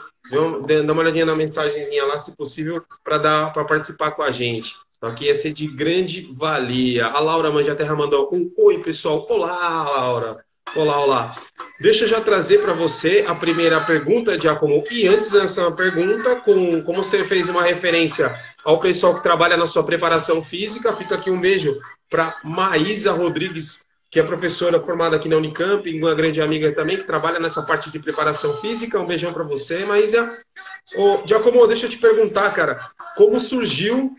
dá 0.85 0.93
uma 0.93 1.01
olhadinha 1.01 1.25
na 1.25 1.35
mensagenzinha 1.35 2.05
lá, 2.05 2.17
se 2.19 2.35
possível, 2.35 2.83
para 3.03 3.17
dar 3.17 3.53
para 3.53 3.65
participar 3.65 4.11
com 4.11 4.23
a 4.23 4.31
gente. 4.31 4.75
Então 4.97 5.09
aqui 5.09 5.25
ia 5.25 5.35
ser 5.35 5.51
de 5.51 5.67
grande 5.67 6.31
valia. 6.33 7.07
A 7.07 7.19
Laura 7.19 7.51
Manjaterra 7.51 7.95
mandou 7.95 8.29
um 8.31 8.51
oi, 8.57 8.79
pessoal. 8.83 9.25
Olá, 9.29 9.83
Laura. 9.83 10.45
Olá, 10.75 11.03
olá. 11.03 11.35
Deixa 11.81 12.05
eu 12.05 12.07
já 12.07 12.21
trazer 12.21 12.59
para 12.59 12.73
você 12.73 13.25
a 13.27 13.35
primeira 13.35 13.83
pergunta, 13.83 14.39
Giacomo. 14.39 14.83
E 14.89 15.05
antes 15.05 15.29
dessa 15.29 15.69
pergunta, 15.73 16.37
com, 16.37 16.81
como 16.83 17.03
você 17.03 17.25
fez 17.25 17.49
uma 17.49 17.63
referência 17.63 18.33
ao 18.63 18.79
pessoal 18.79 19.15
que 19.15 19.23
trabalha 19.23 19.57
na 19.57 19.65
sua 19.65 19.83
preparação 19.83 20.41
física, 20.41 20.95
fica 20.95 21.15
aqui 21.15 21.29
um 21.29 21.41
beijo 21.41 21.77
para 22.09 22.37
Maísa 22.43 23.11
Rodrigues, 23.11 23.83
que 24.11 24.19
é 24.19 24.23
professora 24.23 24.79
formada 24.81 25.15
aqui 25.15 25.29
na 25.29 25.37
Unicamp, 25.37 25.89
e 25.89 25.97
uma 25.97 26.13
grande 26.13 26.41
amiga 26.41 26.71
também, 26.75 26.97
que 26.97 27.05
trabalha 27.05 27.39
nessa 27.39 27.65
parte 27.65 27.89
de 27.89 27.97
preparação 27.97 28.57
física. 28.57 28.99
Um 28.99 29.07
beijão 29.07 29.31
para 29.31 29.43
você, 29.43 29.85
Maísa. 29.85 30.37
Ô, 30.95 31.25
Giacomo, 31.25 31.65
deixa 31.65 31.85
eu 31.85 31.89
te 31.89 31.97
perguntar, 31.97 32.53
cara, 32.53 32.91
como 33.15 33.39
surgiu 33.39 34.15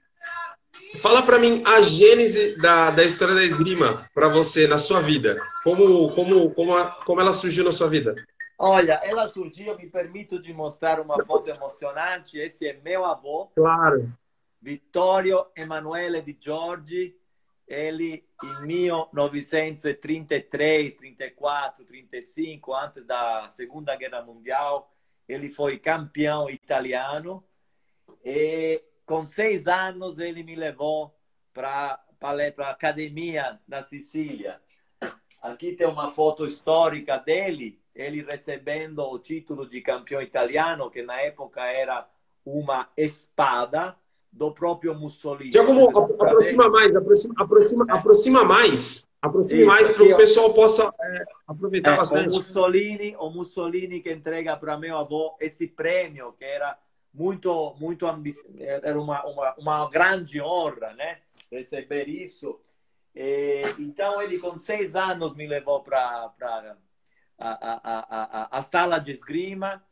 Fala 1.01 1.23
para 1.23 1.39
mim 1.39 1.63
a 1.67 1.81
gênese 1.81 2.55
da, 2.57 2.91
da 2.91 3.03
história 3.03 3.35
da 3.35 3.43
esgrima 3.43 4.07
para 4.15 4.29
você 4.29 4.67
na 4.67 4.79
sua 4.79 5.01
vida. 5.01 5.41
Como, 5.65 6.15
como, 6.15 6.51
como, 6.51 6.77
a, 6.77 6.91
como 7.07 7.21
ela 7.21 7.33
surgiu 7.33 7.65
na 7.65 7.73
sua 7.73 7.89
vida? 7.89 8.15
Olha, 8.59 9.01
ela 9.03 9.27
surgiu, 9.27 9.77
me 9.77 9.89
permito 9.89 10.39
de 10.39 10.53
mostrar 10.53 11.01
uma 11.01 11.23
foto 11.25 11.49
emocionante. 11.49 12.39
Esse 12.39 12.69
é 12.69 12.79
meu 12.85 13.07
avô. 13.07 13.51
Claro. 13.55 14.13
Vittorio 14.61 15.47
Emanuele 15.57 16.21
Di 16.21 16.37
Giorgi. 16.39 17.17
Ele, 17.73 18.25
em 18.45 18.67
1933, 18.67 20.95
34, 20.95 21.85
35, 21.87 22.75
antes 22.75 23.07
da 23.07 23.49
Segunda 23.49 23.97
Guerra 23.97 24.21
Mundial, 24.21 24.95
ele 25.27 25.49
foi 25.49 25.79
campeão 25.79 26.51
italiano. 26.51 27.43
E 28.23 28.85
com 29.07 29.25
seis 29.25 29.67
anos, 29.67 30.19
ele 30.19 30.43
me 30.43 30.55
levou 30.55 31.19
para 31.55 31.99
a 32.21 32.71
academia 32.71 33.59
da 33.67 33.83
Sicília. 33.83 34.61
Aqui 35.41 35.73
tem 35.73 35.87
uma 35.87 36.11
foto 36.11 36.45
histórica 36.45 37.17
dele, 37.17 37.81
ele 37.95 38.23
recebendo 38.23 38.99
o 38.99 39.19
título 39.19 39.67
de 39.67 39.81
campeão 39.81 40.21
italiano, 40.21 40.91
que 40.91 41.01
na 41.01 41.19
época 41.23 41.65
era 41.65 42.07
uma 42.45 42.91
espada 42.99 43.97
do 44.33 44.51
próprio 44.53 44.95
Mussolini. 44.95 45.53
Giacomo, 45.53 45.89
aproxima 45.99 46.71
mais, 46.71 46.97
aproxima, 46.97 47.35
aproxima, 47.37 47.87
é. 47.89 47.93
aproxima 47.93 48.45
mais. 48.45 49.07
Aproxime 49.21 49.65
mais 49.65 49.89
para 49.89 50.03
o 50.03 50.17
pessoal 50.17 50.53
possa 50.53 50.93
é, 51.01 51.25
aproveitar 51.47 51.95
é, 51.95 51.97
bastante. 51.97 52.31
O 52.31 52.39
Mussolini, 52.39 53.15
o 53.17 53.31
Mussolini 53.31 54.01
que 54.01 54.13
entrega 54.13 54.57
para 54.57 54.77
meu 54.77 54.99
avô 54.99 55.37
esse 55.41 55.69
prêmio, 55.69 56.33
que 56.33 56.45
era 56.45 56.77
muito 57.15 57.75
muito 57.79 58.07
era 58.83 58.99
uma, 58.99 59.25
uma, 59.27 59.55
uma 59.59 59.91
grande 59.91 60.41
honra 60.41 60.95
né 60.95 61.19
receber 61.51 62.09
isso 62.09 62.59
e, 63.15 63.63
então 63.79 64.23
ele 64.23 64.39
com 64.39 64.57
seis 64.57 64.97
anos 64.97 65.35
me 65.35 65.47
levou 65.47 65.81
para 65.83 66.33
a, 66.41 66.77
a, 67.39 68.49
a, 68.49 68.59
a, 68.59 68.63
sala 68.63 68.99
de 68.99 69.13
esgrima 69.13 69.85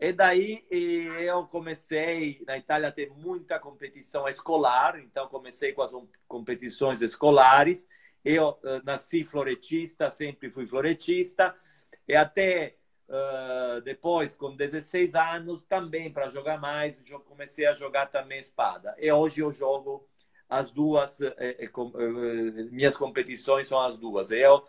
E 0.00 0.12
daí 0.12 0.64
eu 0.70 1.44
comecei, 1.46 2.42
na 2.46 2.56
Itália 2.56 2.92
tem 2.92 3.08
muita 3.10 3.58
competição 3.58 4.28
escolar, 4.28 4.98
então 5.00 5.26
comecei 5.26 5.72
com 5.72 5.82
as 5.82 5.90
competições 6.28 7.02
escolares. 7.02 7.88
Eu 8.24 8.50
uh, 8.50 8.84
nasci 8.84 9.24
floretista, 9.24 10.10
sempre 10.10 10.50
fui 10.50 10.66
floretista, 10.66 11.54
e 12.06 12.14
até 12.14 12.76
uh, 13.08 13.80
depois, 13.80 14.34
com 14.34 14.54
16 14.54 15.14
anos, 15.16 15.64
também 15.64 16.12
para 16.12 16.28
jogar 16.28 16.60
mais, 16.60 17.00
eu 17.08 17.20
comecei 17.20 17.66
a 17.66 17.74
jogar 17.74 18.06
também 18.06 18.38
espada. 18.38 18.94
E 18.98 19.10
hoje 19.10 19.40
eu 19.40 19.50
jogo 19.52 20.08
as 20.48 20.70
duas, 20.70 21.20
eh, 21.20 21.34
eh, 21.38 21.64
eh, 21.64 22.62
minhas 22.70 22.96
competições 22.96 23.66
são 23.66 23.80
as 23.80 23.98
duas. 23.98 24.30
Eu, 24.30 24.64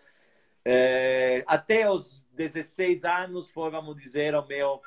eh, 0.66 1.44
até 1.48 1.90
os 1.90 2.22
16 2.32 3.06
anos 3.06 3.50
foi, 3.50 3.70
vamos 3.70 3.96
dizer, 3.96 4.36
o 4.36 4.46
meu 4.46 4.82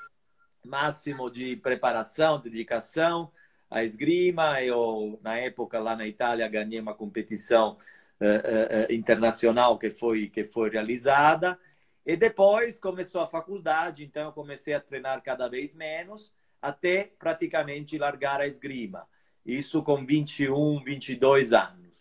máximo 0.66 1.30
de 1.30 1.56
preparação, 1.56 2.40
dedicação 2.40 3.30
à 3.70 3.82
esgrima. 3.84 4.62
Eu, 4.62 5.18
na 5.22 5.38
época, 5.38 5.78
lá 5.78 5.96
na 5.96 6.06
Itália, 6.06 6.48
ganhei 6.48 6.80
uma 6.80 6.94
competição 6.94 7.76
uh, 8.20 8.88
uh, 8.90 8.92
internacional 8.92 9.78
que 9.78 9.90
foi, 9.90 10.28
que 10.28 10.44
foi 10.44 10.70
realizada. 10.70 11.58
E 12.04 12.16
depois 12.16 12.78
começou 12.78 13.20
a 13.20 13.28
faculdade, 13.28 14.04
então 14.04 14.26
eu 14.26 14.32
comecei 14.32 14.74
a 14.74 14.80
treinar 14.80 15.22
cada 15.22 15.48
vez 15.48 15.74
menos, 15.74 16.32
até 16.60 17.12
praticamente 17.18 17.96
largar 17.96 18.40
a 18.40 18.46
esgrima. 18.46 19.06
Isso 19.46 19.82
com 19.82 20.04
21, 20.04 20.82
22 20.82 21.52
anos. 21.52 21.91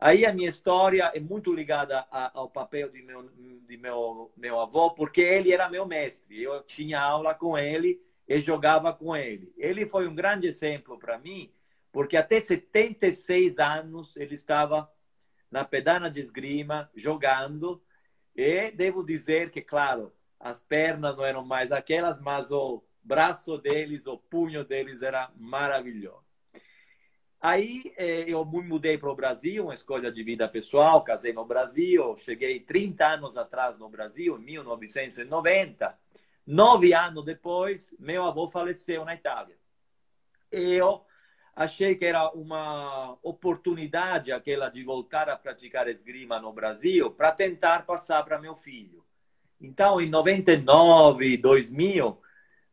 Aí 0.00 0.24
a 0.24 0.32
minha 0.32 0.48
história 0.48 1.12
é 1.14 1.20
muito 1.20 1.52
ligada 1.52 2.06
ao 2.10 2.48
papel 2.48 2.88
de 2.88 3.02
meu, 3.02 3.28
de 3.68 3.76
meu, 3.76 4.32
meu 4.34 4.58
avô, 4.58 4.92
porque 4.92 5.20
ele 5.20 5.52
era 5.52 5.68
meu 5.68 5.84
mestre. 5.84 6.42
Eu 6.42 6.62
tinha 6.62 6.98
aula 6.98 7.34
com 7.34 7.58
ele 7.58 8.00
e 8.26 8.40
jogava 8.40 8.94
com 8.94 9.14
ele. 9.14 9.52
Ele 9.58 9.84
foi 9.84 10.08
um 10.08 10.14
grande 10.14 10.46
exemplo 10.46 10.98
para 10.98 11.18
mim, 11.18 11.52
porque 11.92 12.16
até 12.16 12.40
76 12.40 13.58
anos 13.58 14.16
ele 14.16 14.34
estava 14.34 14.90
na 15.50 15.66
pedana 15.66 16.10
de 16.10 16.20
esgrima, 16.20 16.90
jogando. 16.94 17.82
E 18.34 18.70
devo 18.70 19.04
dizer 19.04 19.50
que, 19.50 19.60
claro, 19.60 20.12
as 20.38 20.62
pernas 20.62 21.14
não 21.14 21.26
eram 21.26 21.44
mais 21.44 21.70
aquelas, 21.72 22.18
mas 22.18 22.50
o 22.50 22.82
braço 23.02 23.58
deles, 23.58 24.06
o 24.06 24.16
punho 24.16 24.64
deles 24.64 25.02
era 25.02 25.30
maravilhoso. 25.36 26.29
Aí 27.40 27.94
eh, 27.96 28.26
eu 28.28 28.44
me 28.44 28.62
mudei 28.62 28.98
para 28.98 29.10
o 29.10 29.14
Brasil, 29.14 29.64
uma 29.64 29.74
escolha 29.74 30.12
de 30.12 30.22
vida 30.22 30.46
pessoal, 30.46 31.02
casei 31.02 31.32
no 31.32 31.44
Brasil, 31.44 32.14
cheguei 32.18 32.60
30 32.60 33.06
anos 33.06 33.36
atrás 33.36 33.78
no 33.78 33.88
Brasil, 33.88 34.36
em 34.38 34.44
1990. 34.44 35.98
Nove 36.46 36.92
anos 36.92 37.24
depois, 37.24 37.94
meu 37.98 38.24
avô 38.24 38.46
faleceu 38.46 39.06
na 39.06 39.14
Itália. 39.14 39.56
Eu 40.52 41.02
achei 41.56 41.94
que 41.94 42.04
era 42.04 42.30
uma 42.32 43.16
oportunidade 43.22 44.32
aquela 44.32 44.68
de 44.68 44.84
voltar 44.84 45.30
a 45.30 45.36
praticar 45.36 45.88
esgrima 45.88 46.38
no 46.38 46.52
Brasil 46.52 47.10
para 47.10 47.32
tentar 47.32 47.86
passar 47.86 48.22
para 48.22 48.38
meu 48.38 48.54
filho. 48.54 49.02
Então, 49.58 49.98
em 49.98 50.10
99, 50.10 51.38
2000, 51.38 52.20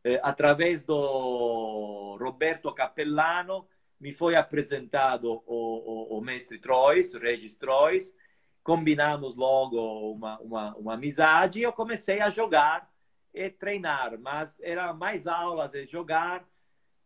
eh, 0.04 0.20
através 0.22 0.84
do 0.84 2.18
Roberto 2.20 2.70
Capellano, 2.74 3.66
me 4.00 4.12
foi 4.12 4.36
apresentado 4.36 5.42
o, 5.46 6.20
mestre 6.20 6.58
Trois, 6.58 7.14
Regis 7.14 7.54
Trois, 7.54 8.14
combinamos 8.62 9.34
logo 9.34 10.12
uma, 10.12 10.38
uma, 10.40 10.76
uma 10.76 10.94
amizade 10.94 11.58
e 11.58 11.62
eu 11.62 11.72
comecei 11.72 12.20
a 12.20 12.30
jogar 12.30 12.90
e 13.32 13.48
treinar, 13.50 14.18
mas 14.18 14.60
era 14.60 14.92
mais 14.92 15.26
aulas 15.26 15.74
e 15.74 15.86
jogar, 15.86 16.46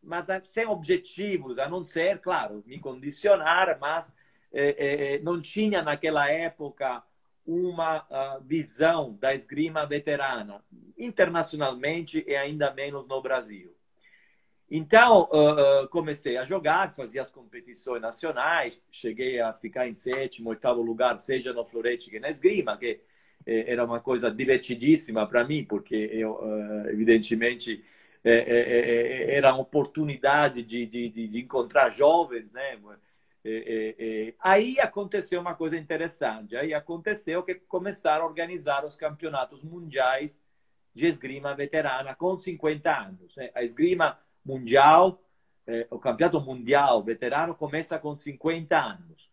mas 0.03 0.27
sem 0.45 0.67
objetivos, 0.67 1.59
a 1.59 1.69
não 1.69 1.85
ser, 1.85 2.19
claro, 2.19 2.63
me 2.67 2.79
condicionar, 2.79 3.79
mas 3.81 4.15
eh, 4.53 4.77
eh, 4.79 5.19
não 5.21 5.41
tinha 5.41 5.83
naquela 5.83 6.29
época 6.29 7.03
uma 7.47 8.03
uh, 8.03 8.43
visão 8.43 9.15
da 9.15 9.35
esgrima 9.35 9.85
veterana, 9.85 10.65
internacionalmente 10.97 12.25
e 12.27 12.37
ainda 12.37 12.73
menos 12.73 13.07
no 13.07 13.21
Brasil. 13.21 13.75
Então, 14.75 15.29
uh, 15.31 15.87
comecei 15.89 16.39
a 16.39 16.47
jogar, 16.47 16.95
fazia 16.95 17.21
as 17.21 17.31
competições 17.31 18.01
nacionais, 18.01 18.81
cheguei 18.91 19.39
a 19.39 19.53
ficar 19.53 19.87
em 19.87 19.93
sétimo, 19.93 20.49
oitavo 20.49 20.81
lugar, 20.81 21.21
seja 21.21 21.53
no 21.53 21.63
florete 21.63 22.09
que 22.09 22.19
na 22.19 22.31
esgrima, 22.31 22.79
que 22.79 22.99
eh, 23.45 23.65
era 23.71 23.85
uma 23.85 24.01
coisa 24.01 24.31
divertidíssima 24.31 25.27
para 25.27 25.45
mim, 25.45 25.63
porque 25.63 25.95
eu, 26.11 26.33
uh, 26.33 26.89
evidentemente, 26.89 27.85
eh, 28.25 28.31
eh, 28.31 29.33
eh, 29.33 29.37
era 29.37 29.53
uma 29.53 29.63
oportunidade 29.63 30.63
de, 30.63 30.87
de, 30.87 31.09
de 31.11 31.39
encontrar 31.39 31.91
jovens, 31.91 32.51
né? 32.51 32.79
Aí 34.41 34.81
aconteceu 34.81 35.39
uma 35.41 35.55
coisa 35.55 35.77
interessante. 35.77 36.57
Aí 36.57 36.73
aconteceu 36.73 37.43
que 37.43 37.57
começaram 37.57 38.25
a 38.25 38.27
organizar 38.27 38.87
os 38.87 38.97
campeonatos 38.97 39.63
mundiais 39.63 40.43
de 40.95 41.07
esgrima 41.07 41.55
veterana 41.55 42.15
com 42.15 42.39
50 42.39 42.91
anos. 42.91 43.37
Né? 43.37 43.51
A 43.55 43.63
esgrima 43.65 44.19
mundial, 44.45 45.23
eh, 45.67 45.87
o 45.91 45.99
campeonato 45.99 46.41
mundial 46.41 47.03
veterano 47.03 47.55
começa 47.55 47.99
com 47.99 48.17
50 48.17 48.79
anos. 48.79 49.31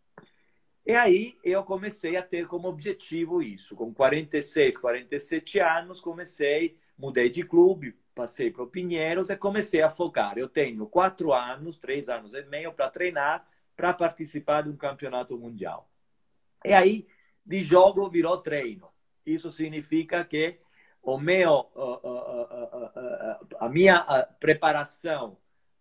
E 0.85 0.93
aí 0.93 1.37
eu 1.43 1.63
comecei 1.63 2.17
a 2.17 2.23
ter 2.23 2.47
como 2.47 2.67
objetivo 2.67 3.41
isso. 3.41 3.75
Com 3.75 3.93
46, 3.93 4.77
47 4.77 5.59
anos, 5.59 6.01
comecei, 6.01 6.79
mudei 6.97 7.29
de 7.29 7.43
clube, 7.43 7.95
passei 8.15 8.49
para 8.51 8.63
o 8.63 8.67
Pinheiros 8.67 9.29
e 9.29 9.37
comecei 9.37 9.81
a 9.81 9.89
focar. 9.89 10.37
Eu 10.37 10.49
tenho 10.49 10.87
quatro 10.87 11.31
anos, 11.31 11.77
três 11.77 12.09
anos 12.09 12.33
e 12.33 12.41
meio 12.43 12.73
para 12.73 12.89
treinar, 12.89 13.47
para 13.75 13.93
participar 13.93 14.63
de 14.63 14.69
um 14.69 14.75
campeonato 14.75 15.37
mundial. 15.37 15.89
E 16.65 16.73
aí, 16.73 17.07
de 17.45 17.61
jogo 17.61 18.09
virou 18.09 18.37
treino. 18.37 18.89
Isso 19.25 19.51
significa 19.51 20.25
que 20.25 20.57
o 21.01 21.17
meu, 21.17 21.69
a 23.59 23.69
minha 23.69 24.03
preparação 24.39 25.37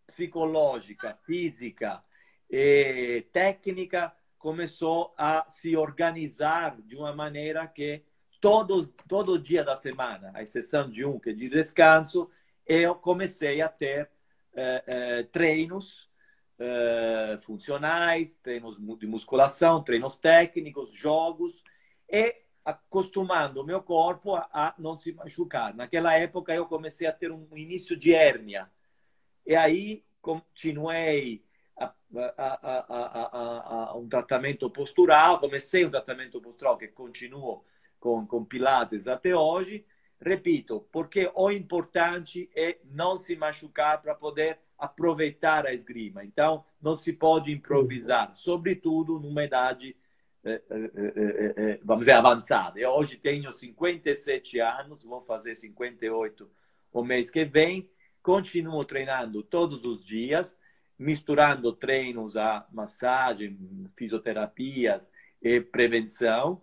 psicológica, 0.06 1.18
física 1.24 2.02
e 2.50 3.26
técnica 3.32 4.12
começou 4.38 5.12
a 5.18 5.44
se 5.50 5.76
organizar 5.76 6.80
de 6.80 6.96
uma 6.96 7.12
maneira 7.12 7.66
que 7.66 8.02
todos, 8.40 8.92
todo 9.08 9.38
dia 9.38 9.64
da 9.64 9.76
semana, 9.76 10.30
à 10.34 10.42
exceção 10.42 10.88
de 10.88 11.04
um 11.04 11.18
que 11.18 11.30
é 11.30 11.32
de 11.32 11.48
descanso, 11.48 12.30
eu 12.66 12.94
comecei 12.94 13.60
a 13.60 13.68
ter 13.68 14.08
eh, 14.54 14.84
eh, 14.86 15.22
treinos 15.24 16.10
eh, 16.58 17.38
funcionais, 17.42 18.34
treinos 18.36 18.76
de 18.98 19.06
musculação, 19.06 19.82
treinos 19.82 20.18
técnicos, 20.18 20.92
jogos, 20.92 21.62
e 22.08 22.34
acostumando 22.68 23.62
o 23.62 23.64
meu 23.64 23.80
corpo 23.80 24.34
a, 24.34 24.46
a, 24.52 24.74
não 24.78 24.94
se 24.94 25.10
machucar. 25.12 25.74
Naquela 25.74 26.14
época 26.14 26.54
eu 26.54 26.66
comecei 26.66 27.06
a 27.06 27.12
ter 27.12 27.32
um 27.32 27.48
início 27.56 27.96
de 27.96 28.12
hérnia. 28.12 28.70
E 29.46 29.56
aí 29.56 30.04
continuei 30.20 31.42
a, 31.74 31.94
a, 32.36 33.96
um 33.96 34.06
tratamento 34.06 34.68
postural, 34.68 35.40
comecei 35.40 35.86
um 35.86 35.90
tratamento 35.90 36.42
postural 36.42 36.76
que 36.76 36.88
continuo 36.88 37.64
com, 37.98 38.26
com 38.26 38.44
Pilates 38.44 39.08
até 39.08 39.34
hoje. 39.34 39.86
Repito, 40.20 40.86
porque 40.92 41.30
o 41.34 41.50
importante 41.50 42.50
é 42.54 42.76
não 42.84 43.16
se 43.16 43.34
machucar 43.34 44.02
para 44.02 44.14
poder 44.14 44.58
aproveitar 44.76 45.64
a 45.64 45.72
esgrima. 45.72 46.22
Então, 46.22 46.66
não 46.82 46.98
se 46.98 47.14
pode 47.14 47.50
improvisar, 47.50 48.34
sobretudo 48.34 49.18
numa 49.18 49.44
idade 49.44 49.96
vamos 51.84 52.00
dizer, 52.00 52.12
avançada. 52.12 52.78
Eu 52.78 52.90
hoje 52.90 53.16
tenho 53.16 53.52
57 53.52 54.60
anos, 54.60 55.02
vou 55.02 55.20
fazer 55.20 55.54
58 55.54 56.50
o 56.92 57.04
mês 57.04 57.30
que 57.30 57.44
vem. 57.44 57.90
Continuo 58.22 58.84
treinando 58.84 59.42
todos 59.42 59.84
os 59.84 60.04
dias, 60.04 60.58
misturando 60.98 61.72
treinos 61.72 62.36
a 62.36 62.66
massagem, 62.72 63.58
fisioterapias 63.96 65.10
e 65.40 65.60
prevenção. 65.60 66.62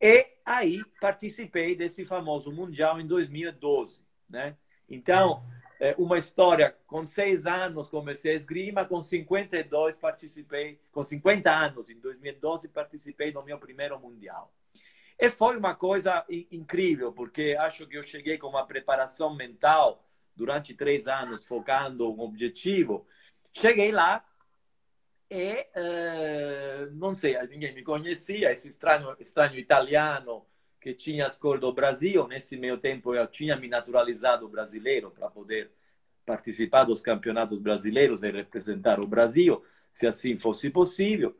E 0.00 0.26
aí 0.44 0.82
participei 1.00 1.74
desse 1.74 2.04
famoso 2.04 2.52
Mundial 2.52 3.00
em 3.00 3.06
2012, 3.06 4.02
né? 4.28 4.56
Então, 4.88 5.44
é, 5.80 5.94
uma 5.98 6.18
história. 6.18 6.76
Com 6.86 7.04
seis 7.04 7.46
anos 7.46 7.88
comecei 7.88 8.32
a 8.32 8.36
esgrima, 8.36 8.84
com 8.84 9.00
52 9.00 9.96
participei, 9.96 10.80
com 10.92 11.02
50 11.02 11.50
anos, 11.50 11.90
em 11.90 11.98
2012, 11.98 12.68
participei 12.68 13.32
no 13.32 13.42
meu 13.42 13.58
primeiro 13.58 13.98
mundial. 13.98 14.52
E 15.18 15.30
foi 15.30 15.56
uma 15.56 15.74
coisa 15.74 16.24
incrível, 16.50 17.12
porque 17.12 17.56
acho 17.58 17.86
que 17.86 17.96
eu 17.96 18.02
cheguei 18.02 18.36
com 18.36 18.48
uma 18.48 18.66
preparação 18.66 19.34
mental 19.34 20.04
durante 20.34 20.74
três 20.74 21.06
anos, 21.06 21.46
focando 21.46 22.10
um 22.12 22.20
objetivo. 22.20 23.06
Cheguei 23.52 23.92
lá 23.92 24.24
e, 25.30 25.66
uh, 25.76 26.94
não 26.94 27.14
sei, 27.14 27.40
ninguém 27.46 27.72
me 27.72 27.82
conhecia, 27.82 28.50
esse 28.50 28.68
estranho, 28.68 29.16
estranho 29.20 29.58
italiano 29.58 30.44
que 30.84 30.92
tinha 30.92 31.26
as 31.26 31.34
cores 31.38 31.62
do 31.62 31.72
Brasil. 31.72 32.28
Nesse 32.28 32.58
meio 32.58 32.76
tempo, 32.76 33.14
eu 33.14 33.26
tinha 33.26 33.56
me 33.56 33.68
naturalizado 33.68 34.46
brasileiro 34.46 35.10
para 35.10 35.30
poder 35.30 35.70
participar 36.26 36.84
dos 36.84 37.00
campeonatos 37.00 37.58
brasileiros 37.58 38.22
e 38.22 38.30
representar 38.30 39.00
o 39.00 39.06
Brasil, 39.06 39.64
se 39.90 40.06
assim 40.06 40.38
fosse 40.38 40.68
possível. 40.68 41.34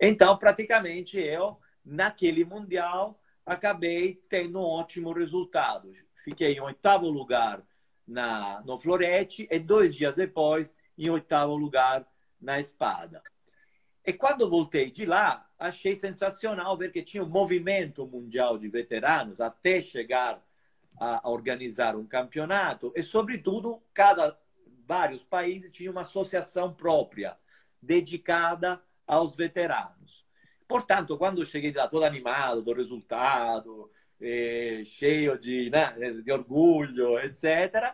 Então, 0.00 0.38
praticamente, 0.38 1.18
eu, 1.18 1.58
naquele 1.84 2.44
Mundial, 2.44 3.20
acabei 3.44 4.22
tendo 4.28 4.60
um 4.60 4.62
ótimo 4.62 5.12
resultado. 5.12 5.90
Fiquei 6.22 6.52
em 6.52 6.60
oitavo 6.60 7.10
lugar 7.10 7.60
na, 8.06 8.62
no 8.64 8.78
Florete 8.78 9.48
e 9.50 9.58
dois 9.58 9.96
dias 9.96 10.14
depois, 10.14 10.72
em 10.96 11.10
oitavo 11.10 11.56
lugar 11.56 12.06
na 12.40 12.60
Espada. 12.60 13.20
E 14.06 14.12
quando 14.12 14.48
voltei 14.48 14.88
de 14.88 15.04
lá, 15.04 15.50
achei 15.58 15.96
sensacional 15.96 16.76
ver 16.76 16.92
que 16.92 17.02
tinha 17.02 17.24
um 17.24 17.28
movimento 17.28 18.06
mundial 18.06 18.56
de 18.56 18.68
veteranos 18.68 19.40
até 19.40 19.80
chegar 19.80 20.40
a 20.96 21.28
organizar 21.28 21.96
um 21.96 22.06
campeonato 22.06 22.92
e, 22.94 23.02
sobretudo, 23.02 23.82
cada 23.92 24.38
vários 24.86 25.24
países 25.24 25.72
tinham 25.72 25.90
uma 25.90 26.02
associação 26.02 26.72
própria 26.72 27.36
dedicada 27.82 28.80
aos 29.04 29.34
veteranos. 29.34 30.24
Portanto, 30.68 31.18
quando 31.18 31.44
cheguei 31.44 31.72
lá 31.72 31.88
todo 31.88 32.04
animado 32.04 32.62
do 32.62 32.72
resultado, 32.72 33.90
eh, 34.20 34.82
cheio 34.84 35.36
de, 35.36 35.68
né, 35.70 35.92
de 36.22 36.30
orgulho, 36.30 37.18
etc., 37.18 37.92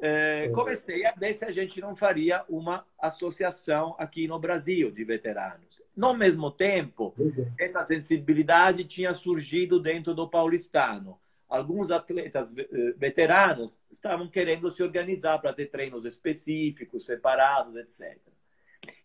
eh, 0.00 0.48
comecei 0.54 1.04
a 1.04 1.12
ver 1.12 1.34
se 1.34 1.44
a 1.44 1.50
gente 1.50 1.80
não 1.80 1.96
faria 1.96 2.44
uma 2.48 2.86
associação 3.00 3.94
aqui 3.98 4.28
no 4.28 4.38
Brasil 4.38 4.90
de 4.90 5.04
veteranos. 5.04 5.78
No 5.96 6.14
mesmo 6.14 6.50
tempo, 6.50 7.14
essa 7.58 7.82
sensibilidade 7.82 8.84
tinha 8.84 9.14
surgido 9.14 9.80
dentro 9.80 10.14
do 10.14 10.28
paulistano. 10.28 11.18
Alguns 11.48 11.90
atletas 11.90 12.56
eh, 12.56 12.94
veteranos 12.96 13.76
estavam 13.90 14.28
querendo 14.28 14.70
se 14.70 14.82
organizar 14.82 15.38
para 15.40 15.52
ter 15.52 15.70
treinos 15.70 16.04
específicos, 16.04 17.04
separados, 17.04 17.74
etc. 17.76 18.18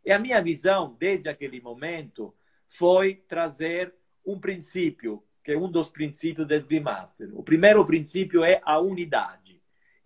E 0.05 0.12
a 0.12 0.19
minha 0.19 0.41
visão, 0.41 0.95
desde 1.00 1.29
aquele 1.29 1.59
momento, 1.62 2.33
foi 2.67 3.15
trazer 3.15 3.93
um 4.25 4.39
princípio, 4.39 5.23
que 5.43 5.53
é 5.53 5.57
um 5.57 5.71
dos 5.71 5.89
princípios 5.89 6.47
da 6.47 6.55
Esgrimaster. 6.55 7.29
O 7.33 7.43
primeiro 7.43 7.85
princípio 7.85 8.43
é 8.43 8.62
a 8.63 8.79
unidade. 8.79 9.42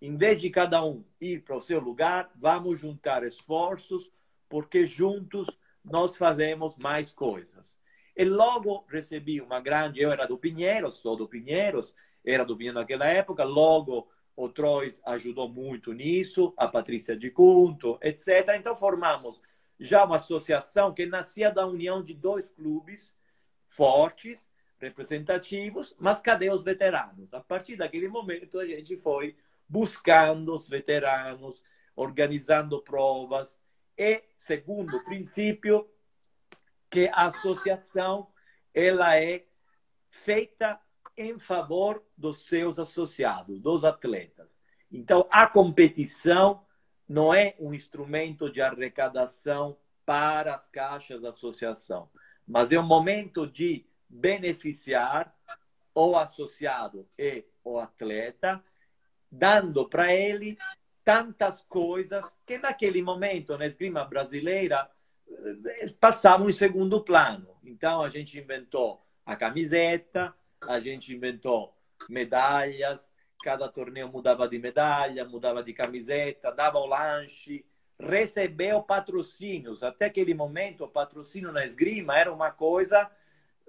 Em 0.00 0.16
vez 0.16 0.40
de 0.40 0.48
cada 0.48 0.84
um 0.84 1.04
ir 1.20 1.42
para 1.42 1.56
o 1.56 1.60
seu 1.60 1.80
lugar, 1.80 2.30
vamos 2.36 2.78
juntar 2.78 3.24
esforços, 3.24 4.12
porque 4.48 4.86
juntos 4.86 5.58
nós 5.84 6.16
fazemos 6.16 6.76
mais 6.76 7.10
coisas. 7.10 7.80
E 8.16 8.24
logo 8.24 8.84
recebi 8.88 9.40
uma 9.40 9.60
grande. 9.60 10.00
Eu 10.00 10.12
era 10.12 10.26
do 10.26 10.38
Pinheiros, 10.38 10.96
sou 10.96 11.16
do 11.16 11.28
Pinheiros, 11.28 11.94
era 12.24 12.44
do 12.44 12.56
Pinheiros 12.56 12.80
naquela 12.80 13.06
época. 13.06 13.44
Logo 13.44 14.08
o 14.36 14.48
Trois 14.48 15.00
ajudou 15.04 15.48
muito 15.48 15.92
nisso, 15.92 16.54
a 16.56 16.68
Patrícia 16.68 17.16
de 17.16 17.30
Cunto, 17.30 17.98
etc. 18.00 18.54
Então 18.56 18.76
formamos 18.76 19.40
já 19.80 20.04
uma 20.04 20.16
associação 20.16 20.92
que 20.92 21.06
nascia 21.06 21.50
da 21.50 21.66
união 21.66 22.02
de 22.02 22.14
dois 22.14 22.48
clubes 22.50 23.16
fortes, 23.66 24.38
representativos, 24.78 25.94
mas 25.98 26.20
cadê 26.20 26.50
os 26.50 26.62
veteranos? 26.62 27.34
A 27.34 27.40
partir 27.40 27.76
daquele 27.76 28.08
momento 28.08 28.58
a 28.60 28.66
gente 28.66 28.96
foi 28.96 29.36
buscando 29.68 30.54
os 30.54 30.68
veteranos, 30.68 31.62
organizando 31.94 32.82
provas, 32.82 33.60
e 33.96 34.22
segundo 34.36 35.02
princípio 35.04 35.88
que 36.90 37.08
a 37.08 37.26
associação 37.26 38.28
ela 38.72 39.16
é 39.16 39.44
feita 40.08 40.80
em 41.16 41.38
favor 41.38 42.04
dos 42.16 42.46
seus 42.46 42.78
associados, 42.78 43.60
dos 43.60 43.84
atletas. 43.84 44.60
Então 44.90 45.26
a 45.30 45.46
competição 45.46 46.64
não 47.08 47.34
é 47.34 47.56
um 47.58 47.74
instrumento 47.74 48.50
de 48.50 48.62
arrecadação 48.62 49.76
para 50.06 50.54
as 50.54 50.68
caixas 50.68 51.22
da 51.22 51.30
associação, 51.30 52.08
mas 52.46 52.70
é 52.72 52.78
um 52.78 52.86
momento 52.86 53.46
de 53.46 53.84
beneficiar 54.08 55.34
o 55.94 56.16
associado 56.16 57.08
e 57.18 57.44
o 57.64 57.78
atleta, 57.78 58.62
dando 59.30 59.88
para 59.88 60.12
ele 60.12 60.56
tantas 61.04 61.62
coisas 61.62 62.36
que 62.46 62.58
naquele 62.58 63.02
momento 63.02 63.56
na 63.56 63.66
esgrima 63.66 64.04
brasileira 64.04 64.90
eh, 65.28 65.86
passavam 65.98 66.48
em 66.48 66.52
segundo 66.52 67.02
plano. 67.02 67.48
Então 67.64 68.02
a 68.02 68.08
gente 68.08 68.38
inventou 68.38 69.02
a 69.24 69.36
camiseta, 69.36 70.34
a 70.60 70.80
gente 70.80 71.14
inventou 71.14 71.74
medalhas, 72.08 73.12
cada 73.42 73.68
torneio 73.68 74.08
mudava 74.08 74.48
de 74.48 74.58
medalha, 74.58 75.24
mudava 75.24 75.62
de 75.62 75.72
camiseta, 75.72 76.52
dava 76.52 76.78
o 76.78 76.86
lanche, 76.86 77.64
recebeu 77.98 78.82
patrocínios. 78.82 79.82
Até 79.82 80.06
aquele 80.06 80.34
momento, 80.34 80.84
o 80.84 80.88
patrocínio 80.88 81.52
na 81.52 81.64
esgrima 81.64 82.18
era 82.18 82.32
uma 82.32 82.50
coisa, 82.50 83.10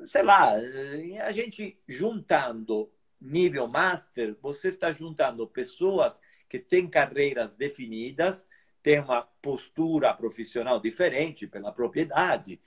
sei 0.06 0.24
lá, 0.24 0.58
eh, 0.58 1.22
a 1.22 1.32
gente 1.32 1.80
juntando 1.88 2.92
nível 3.20 3.68
master, 3.68 4.36
você 4.42 4.70
está 4.70 4.92
juntando 4.92 5.48
pessoas 5.48 6.22
que 6.48 6.60
tem 6.60 6.88
carreiras 6.88 7.56
definidas, 7.56 8.48
tem 8.82 9.00
uma 9.00 9.22
postura 9.42 10.14
profissional 10.14 10.80
diferente 10.80 11.46
pela 11.46 11.72
propriedade, 11.72 12.60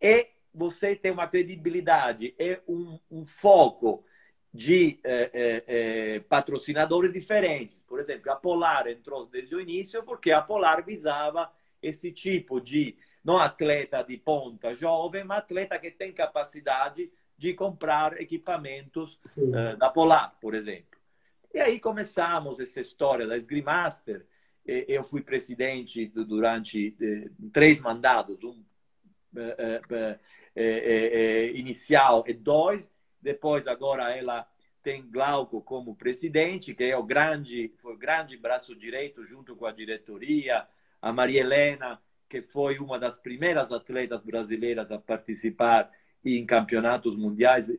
e 0.00 0.28
você 0.54 0.96
tem 0.96 1.10
uma 1.10 1.26
credibilidade 1.26 2.34
e 2.38 2.60
um, 2.66 2.98
um 3.10 3.26
foco 3.26 4.04
de 4.52 4.98
eh, 5.04 5.30
eh, 5.34 5.64
eh, 5.66 6.20
patrocinadores 6.20 7.12
diferentes. 7.12 7.82
Por 7.82 8.00
exemplo, 8.00 8.32
a 8.32 8.36
Polar 8.36 8.88
entrou 8.88 9.26
desde 9.26 9.54
o 9.54 9.60
início 9.60 10.02
porque 10.02 10.32
a 10.32 10.40
Polar 10.40 10.82
visava 10.82 11.52
esse 11.82 12.10
tipo 12.10 12.58
de, 12.58 12.96
não 13.22 13.36
atleta 13.36 14.02
de 14.02 14.16
ponta 14.16 14.74
jovem, 14.74 15.24
mas 15.24 15.38
atleta 15.38 15.78
que 15.78 15.90
tem 15.90 16.10
capacidade 16.10 17.12
de 17.36 17.52
comprar 17.52 18.20
equipamentos 18.20 19.20
eh, 19.36 19.76
da 19.76 19.90
Polar, 19.90 20.36
por 20.40 20.54
exemplo. 20.54 20.98
E 21.52 21.60
aí 21.60 21.78
começamos 21.78 22.58
essa 22.58 22.80
história 22.80 23.26
da 23.26 23.36
Esgrimaster. 23.36 24.26
Eu 24.64 25.04
fui 25.04 25.22
presidente 25.22 26.06
durante 26.06 26.96
eh, 27.00 27.30
três 27.52 27.80
mandados, 27.80 28.42
um 28.42 28.64
eh, 30.54 31.52
inicial 31.54 32.24
e 32.26 32.32
dois. 32.32 32.90
Depois, 33.20 33.66
agora, 33.66 34.16
ela 34.16 34.48
tem 34.82 35.08
Glauco 35.10 35.60
como 35.60 35.96
presidente, 35.96 36.74
que 36.74 36.84
é 36.84 36.96
o 36.96 37.02
grande, 37.02 37.72
foi 37.76 37.94
o 37.94 37.98
grande 37.98 38.36
braço 38.36 38.74
direito 38.74 39.24
junto 39.24 39.54
com 39.56 39.66
a 39.66 39.72
diretoria. 39.72 40.66
A 41.02 41.12
Maria 41.12 41.40
Helena, 41.42 42.00
que 42.28 42.40
foi 42.40 42.78
uma 42.78 42.98
das 42.98 43.16
primeiras 43.18 43.70
atletas 43.70 44.22
brasileiras 44.22 44.90
a 44.90 44.98
participar 44.98 45.90
em 46.34 46.44
campeonatos 46.44 47.16
mundiais 47.16 47.70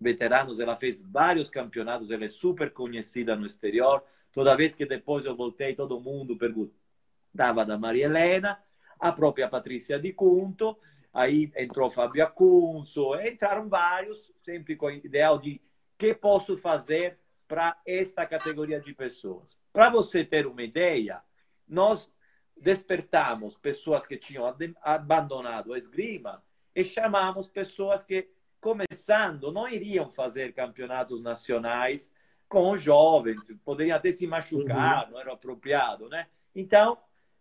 veteranos, 0.00 0.60
ela 0.60 0.76
fez 0.76 1.02
vários 1.02 1.50
campeonatos, 1.50 2.10
ela 2.10 2.24
é 2.24 2.28
super 2.28 2.72
conhecida 2.72 3.34
no 3.34 3.46
exterior. 3.46 4.02
Toda 4.32 4.56
vez 4.56 4.74
que 4.74 4.84
depois 4.84 5.24
eu 5.24 5.34
voltei, 5.34 5.74
todo 5.74 6.00
mundo 6.00 6.36
perguntava 6.36 7.64
da 7.64 7.78
Maria 7.78 8.04
Helena, 8.04 8.62
a 9.00 9.10
própria 9.10 9.48
Patrícia 9.48 9.98
Di 9.98 10.12
Cunto, 10.12 10.76
aí 11.12 11.50
entrou 11.56 11.90
Fábio 11.90 12.24
Acunzo, 12.24 13.14
entraram 13.20 13.68
vários, 13.68 14.32
sempre 14.42 14.76
com 14.76 14.86
o 14.86 14.90
ideal 14.90 15.38
de 15.38 15.60
que 15.98 16.14
posso 16.14 16.56
fazer 16.56 17.18
para 17.48 17.80
esta 17.86 18.26
categoria 18.26 18.80
de 18.80 18.92
pessoas. 18.92 19.60
Para 19.72 19.88
você 19.88 20.24
ter 20.24 20.46
uma 20.46 20.62
ideia, 20.62 21.22
nós 21.66 22.12
despertamos 22.56 23.56
pessoas 23.56 24.06
que 24.06 24.16
tinham 24.16 24.44
abandonado 24.82 25.72
a 25.72 25.78
esgrima 25.78 26.42
e 26.76 26.84
chamamos 26.84 27.48
pessoas 27.48 28.04
que 28.04 28.28
começando, 28.60 29.50
não 29.50 29.66
iriam 29.66 30.10
fazer 30.10 30.52
campeonatos 30.52 31.22
nacionais 31.22 32.12
com 32.46 32.70
os 32.70 32.82
jovens, 32.82 33.50
poderiam 33.64 33.96
até 33.96 34.12
se 34.12 34.26
machucar, 34.26 35.06
uhum. 35.06 35.12
não 35.12 35.20
era 35.20 35.32
apropriado, 35.32 36.08
né? 36.08 36.26
Então, 36.54 36.98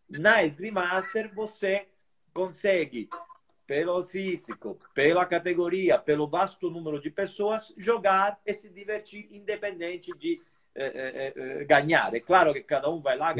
na 0.10 0.44
Esgrimaster, 0.44 1.34
você 1.34 1.88
consegue, 2.34 3.10
pelo 3.68 4.02
físico, 4.04 4.80
pela 4.94 5.26
categoria, 5.26 6.00
pelo 6.00 6.28
vasto 6.28 6.70
número 6.70 7.02
de 7.02 7.10
pessoas, 7.10 7.74
jogar 7.78 8.40
e 8.46 8.54
se 8.54 8.70
divertir 8.70 9.28
independente 9.32 10.12
de 10.18 10.42
eh, 10.74 10.92
eh, 10.96 11.34
eh 11.36 11.64
ganhar. 11.66 12.14
É 12.14 12.20
claro 12.20 12.54
que 12.54 12.62
cada 12.62 12.90
um 12.90 13.02
vai 13.02 13.18
lá 13.18 13.34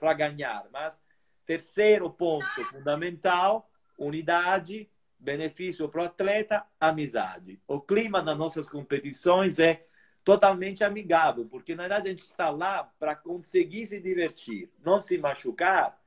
para 0.00 0.14
ganhar, 0.14 0.66
mas 0.72 1.00
terceiro 1.46 2.10
ponto 2.10 2.64
fundamental, 2.72 3.70
unidade, 3.98 4.88
benefício 5.18 5.88
para 5.88 6.02
o 6.02 6.04
atleta, 6.04 6.64
amizade. 6.78 7.60
O 7.66 7.80
clima 7.80 8.22
das 8.22 8.38
nossas 8.38 8.68
competições 8.68 9.58
é 9.58 9.84
totalmente 10.24 10.84
amigável, 10.84 11.46
porque 11.46 11.74
na 11.74 11.84
verdade 11.84 12.08
a 12.08 12.10
gente 12.10 12.22
está 12.22 12.50
lá 12.50 12.84
para 12.98 13.16
conseguir 13.16 13.86
se 13.86 14.00
divertir, 14.00 14.70
não 14.84 14.98
se 14.98 15.18
machucar. 15.18 16.00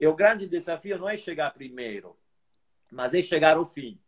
E 0.00 0.06
o 0.06 0.14
grande 0.14 0.48
desafio 0.48 0.98
não 0.98 1.08
é 1.08 1.16
chegar 1.16 1.52
primeiro, 1.52 2.16
mas 2.90 3.14
é 3.14 3.20
chegar 3.20 3.56
ao 3.56 3.64
fim. 3.64 4.00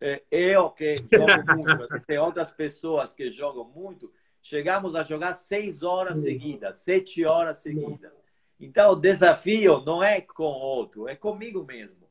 é, 0.00 0.22
eu 0.30 0.70
que 0.70 0.96
jogo 0.96 1.26
muito, 1.56 2.00
tem 2.06 2.18
outras 2.18 2.50
pessoas 2.50 3.12
que 3.12 3.30
jogam 3.30 3.64
muito, 3.64 4.12
chegamos 4.40 4.96
a 4.96 5.02
jogar 5.02 5.34
seis 5.34 5.82
horas 5.82 6.18
seguidas, 6.18 6.76
sete 6.76 7.24
horas 7.24 7.58
seguidas. 7.58 8.12
Então, 8.58 8.92
o 8.92 8.96
desafio 8.96 9.80
não 9.80 10.02
é 10.02 10.20
com 10.20 10.44
outro, 10.44 11.08
é 11.08 11.16
comigo 11.16 11.64
mesmo. 11.64 12.09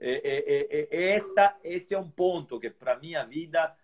É, 0.00 0.12
é, 0.24 0.88
é, 0.90 1.12
esta, 1.12 1.56
esse 1.62 1.94
é 1.94 1.98
um 1.98 2.10
ponto 2.10 2.58
que, 2.58 2.70
para 2.70 2.98
minha 2.98 3.24
vida, 3.24 3.76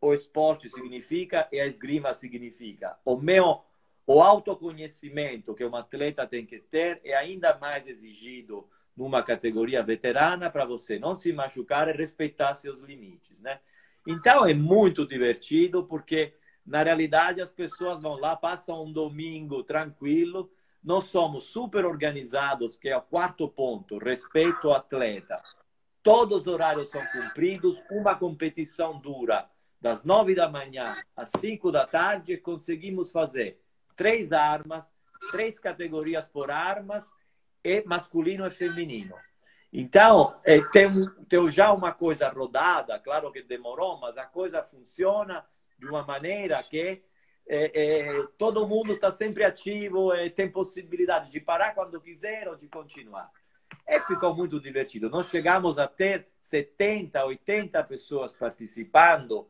o 0.00 0.14
esporte 0.14 0.68
significa 0.68 1.48
e 1.50 1.60
a 1.60 1.66
esgrima 1.66 2.14
significa. 2.14 2.96
O 3.04 3.16
meu 3.16 3.62
o 4.08 4.22
autoconhecimento 4.22 5.54
que 5.54 5.62
um 5.62 5.76
atleta 5.76 6.26
tem 6.26 6.46
que 6.46 6.58
ter 6.58 6.98
é 7.04 7.14
ainda 7.14 7.58
mais 7.58 7.86
exigido 7.86 8.66
numa 8.96 9.22
categoria 9.22 9.82
veterana 9.82 10.48
para 10.48 10.64
você 10.64 10.98
não 10.98 11.14
se 11.14 11.30
machucar 11.30 11.88
e 11.88 11.92
respeitar 11.92 12.54
seus 12.54 12.80
limites, 12.80 13.38
né? 13.42 13.60
Então 14.06 14.46
é 14.46 14.54
muito 14.54 15.06
divertido 15.06 15.84
porque 15.84 16.32
na 16.64 16.82
realidade 16.82 17.42
as 17.42 17.52
pessoas 17.52 18.00
vão 18.00 18.14
lá, 18.14 18.34
passam 18.34 18.86
um 18.86 18.90
domingo 18.90 19.62
tranquilo, 19.62 20.50
nós 20.88 21.04
somos 21.04 21.44
super 21.44 21.84
organizados, 21.84 22.74
que 22.74 22.88
é 22.88 22.96
o 22.96 23.02
quarto 23.02 23.46
ponto, 23.46 23.98
respeito 23.98 24.68
ao 24.68 24.74
atleta. 24.76 25.38
Todos 26.02 26.40
os 26.40 26.46
horários 26.46 26.88
são 26.88 27.04
cumpridos, 27.12 27.78
uma 27.90 28.14
competição 28.14 28.98
dura 28.98 29.46
das 29.78 30.02
nove 30.02 30.34
da 30.34 30.48
manhã 30.48 30.96
às 31.14 31.30
cinco 31.38 31.70
da 31.70 31.86
tarde 31.86 32.38
conseguimos 32.38 33.12
fazer 33.12 33.60
três 33.96 34.32
armas, 34.32 34.90
três 35.30 35.58
categorias 35.58 36.26
por 36.26 36.50
armas, 36.50 37.12
e 37.62 37.84
masculino 37.84 38.46
e 38.46 38.50
feminino. 38.50 39.14
Então, 39.70 40.40
é, 40.42 40.58
tem, 40.70 40.88
tem 41.28 41.50
já 41.50 41.70
uma 41.70 41.92
coisa 41.92 42.30
rodada, 42.30 42.98
claro 42.98 43.30
que 43.30 43.42
demorou, 43.42 44.00
mas 44.00 44.16
a 44.16 44.24
coisa 44.24 44.62
funciona 44.62 45.44
de 45.78 45.84
uma 45.84 46.02
maneira 46.02 46.62
que 46.62 47.02
é, 47.48 47.70
é, 47.74 48.26
todo 48.36 48.68
mundo 48.68 48.92
está 48.92 49.10
sempre 49.10 49.42
ativo 49.42 50.14
e 50.14 50.28
tem 50.28 50.50
possibilidade 50.50 51.30
de 51.30 51.40
parar 51.40 51.74
quando 51.74 52.00
quiser 52.00 52.46
ou 52.46 52.54
de 52.54 52.68
continuar. 52.68 53.30
E 53.86 53.98
ficou 54.00 54.34
muito 54.34 54.60
divertido. 54.60 55.08
Nós 55.08 55.28
chegamos 55.28 55.78
a 55.78 55.88
ter 55.88 56.28
70, 56.42 57.24
80 57.24 57.82
pessoas 57.84 58.32
participando 58.32 59.48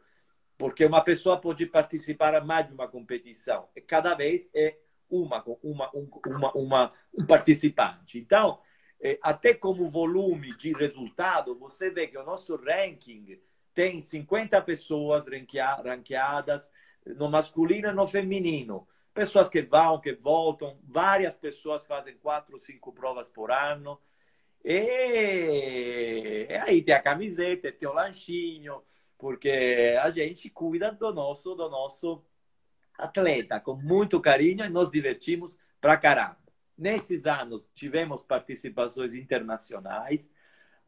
porque 0.57 0.85
uma 0.85 1.03
pessoa 1.03 1.41
pode 1.41 1.67
participar 1.67 2.35
a 2.35 2.41
mais 2.41 2.67
de 2.67 2.73
uma 2.73 2.89
competição 2.89 3.69
e 3.77 3.81
cada 3.81 4.15
vez 4.15 4.49
é 4.55 4.77
uma, 5.11 5.43
uma, 5.63 5.91
uma, 6.27 6.53
uma 6.53 6.93
um 7.17 7.25
participante. 7.27 8.19
Então, 8.19 8.61
é, 9.01 9.19
até 9.23 9.55
como 9.55 9.89
volume 9.89 10.55
de 10.57 10.73
resultado, 10.73 11.55
você 11.55 11.91
vê 11.91 12.07
que 12.07 12.19
o 12.19 12.25
nosso 12.25 12.57
ranking 12.57 13.41
tem 13.73 14.01
50 14.01 14.61
pessoas 14.63 15.27
ranqueadas 15.29 16.71
no 17.17 17.31
masculino 17.31 17.89
e 17.89 17.93
no 17.93 18.07
feminino. 18.07 18.87
Pessoas 19.13 19.49
que 19.49 19.63
vão, 19.63 20.01
que 20.01 20.13
voltam, 20.13 20.79
várias 20.85 21.35
pessoas 21.35 21.87
fazem 21.87 22.17
quatro, 22.19 22.59
cinco 22.59 22.93
provas 22.93 23.29
por 23.29 23.51
ano. 23.51 24.01
E, 24.65 26.47
e 26.49 26.55
aí 26.55 26.83
tem 26.83 26.95
a 26.95 27.03
camiseta, 27.03 27.73
tem 27.73 27.89
o 27.89 27.95
lanchinho, 27.95 28.83
porque 29.17 29.97
a 30.01 30.11
gente 30.11 30.49
cuida 30.51 30.93
do 30.93 31.13
nosso, 31.13 31.55
do 31.55 31.69
nosso 31.69 32.25
atleta 32.97 33.61
com 33.61 33.75
muito 33.75 34.21
carinho 34.21 34.65
e 34.65 34.69
nos 34.69 34.91
divertimos 34.91 35.59
pra 35.81 35.97
caramba. 35.97 36.39
Nesses 36.77 37.27
anos 37.27 37.69
tivemos 37.75 38.23
participações 38.23 39.15
internacionais, 39.15 40.31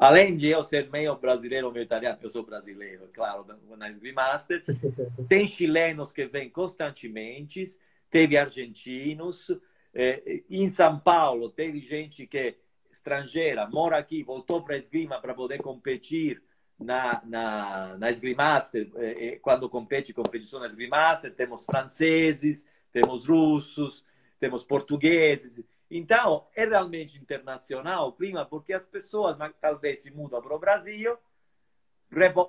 além 0.01 0.35
de 0.35 0.49
eu 0.49 0.65
ser 0.65 0.91
meio 0.91 1.15
brasileiro, 1.17 1.71
meio 1.71 1.85
italiano, 1.85 2.19
eu 2.23 2.31
sou 2.31 2.43
brasileiro, 2.43 3.11
claro, 3.13 3.47
na 3.77 3.91
Master. 4.15 4.65
Tem 5.29 5.47
chilenos 5.47 6.11
que 6.11 6.25
vêm 6.25 6.49
constantemente, 6.49 7.67
teve 8.09 8.39
argentinos. 8.39 9.53
Eh, 9.95 10.43
em 10.49 10.71
São 10.71 10.99
Paulo, 10.99 11.51
teve 11.51 11.81
gente 11.81 12.27
que 12.27 12.57
estrangeira, 12.91 13.69
mora 13.69 13.99
aqui, 13.99 14.23
voltou 14.23 14.65
para 14.65 14.75
a 14.75 14.79
esgrima 14.79 15.21
para 15.21 15.35
poder 15.35 15.59
competir 15.59 16.43
na, 16.79 17.21
na, 17.27 17.97
na 17.99 18.11
Esgrimaster, 18.11 18.91
eh, 18.97 19.39
quando 19.43 19.69
compete 19.69 20.15
competição 20.15 20.61
na 20.61 20.67
Esgrimaster, 20.67 21.35
temos 21.35 21.67
franceses, 21.67 22.67
temos 22.91 23.27
russos, 23.27 24.03
temos 24.39 24.65
portugueses. 24.65 25.63
Então, 25.91 26.47
é 26.55 26.65
realmente 26.65 27.19
internacional 27.19 28.09
o 28.09 28.13
clima, 28.13 28.47
porque 28.47 28.73
as 28.73 28.85
pessoas 28.85 29.37
talvez 29.61 29.99
se 29.99 30.11
mudam 30.11 30.41
para 30.41 30.55
o 30.55 30.59
Brasil, 30.59 31.19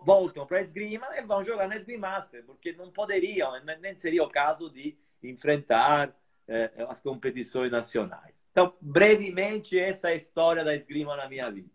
voltam 0.04 0.46
para 0.46 0.58
a 0.58 0.62
esgrima 0.62 1.08
e 1.18 1.22
vão 1.24 1.44
jogar 1.44 1.68
na 1.68 1.76
Esgrimaster, 1.76 2.44
porque 2.46 2.72
não 2.74 2.92
poderiam, 2.92 3.52
nem 3.80 3.98
seria 3.98 4.24
o 4.24 4.30
caso 4.30 4.70
de 4.70 4.96
enfrentar 5.24 6.16
eh, 6.48 6.72
as 6.90 7.02
competições 7.02 7.72
nacionais. 7.72 8.46
Então, 8.52 8.76
brevemente, 8.80 9.78
essa 9.80 10.10
é 10.10 10.14
a 10.14 10.16
história 10.16 10.64
da 10.64 10.76
esgrima 10.76 11.16
na 11.16 11.28
minha 11.28 11.50
vida. 11.50 11.70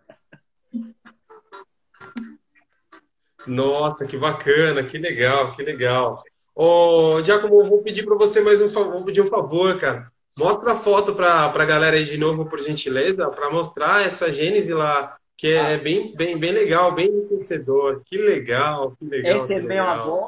Nossa, 3.46 4.06
que 4.06 4.16
bacana, 4.16 4.84
que 4.84 4.98
legal, 4.98 5.54
que 5.54 5.62
legal. 5.62 6.22
Ô, 6.54 7.22
Giacomo, 7.22 7.64
vou 7.64 7.82
pedir 7.82 8.04
para 8.04 8.16
você 8.16 8.40
mais 8.40 8.60
um 8.60 8.68
favor, 8.68 8.92
vou 8.92 9.04
pedir 9.04 9.20
um 9.20 9.28
favor, 9.28 9.78
cara. 9.78 10.12
Mostra 10.38 10.72
a 10.72 10.78
foto 10.78 11.14
para 11.14 11.46
a 11.46 11.64
galera 11.64 11.96
aí 11.96 12.04
de 12.04 12.18
novo, 12.18 12.44
por 12.44 12.60
gentileza, 12.60 13.26
para 13.30 13.48
mostrar 13.48 14.06
essa 14.06 14.30
gênese 14.30 14.74
lá, 14.74 15.16
que 15.34 15.48
é 15.48 15.74
ah. 15.74 15.78
bem, 15.78 16.14
bem, 16.14 16.38
bem 16.38 16.52
legal, 16.52 16.94
bem 16.94 17.08
enriquecedor. 17.08 18.02
Que 18.04 18.18
legal, 18.18 18.94
que 18.96 19.06
legal. 19.06 19.38
Esse 19.38 19.54
é 19.54 19.60
meu 19.60 19.82
avô, 19.82 20.26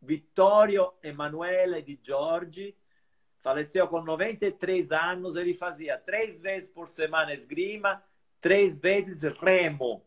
Vittorio 0.00 0.92
Emanuele 1.02 1.82
di 1.82 1.98
Giorgi, 2.00 2.76
faleceu 3.42 3.88
com 3.88 4.00
93 4.00 4.92
anos. 4.92 5.34
Ele 5.34 5.52
fazia 5.52 5.98
três 5.98 6.38
vezes 6.38 6.70
por 6.70 6.86
semana 6.86 7.34
esgrima, 7.34 8.00
três 8.40 8.78
vezes 8.78 9.22
remo. 9.40 10.06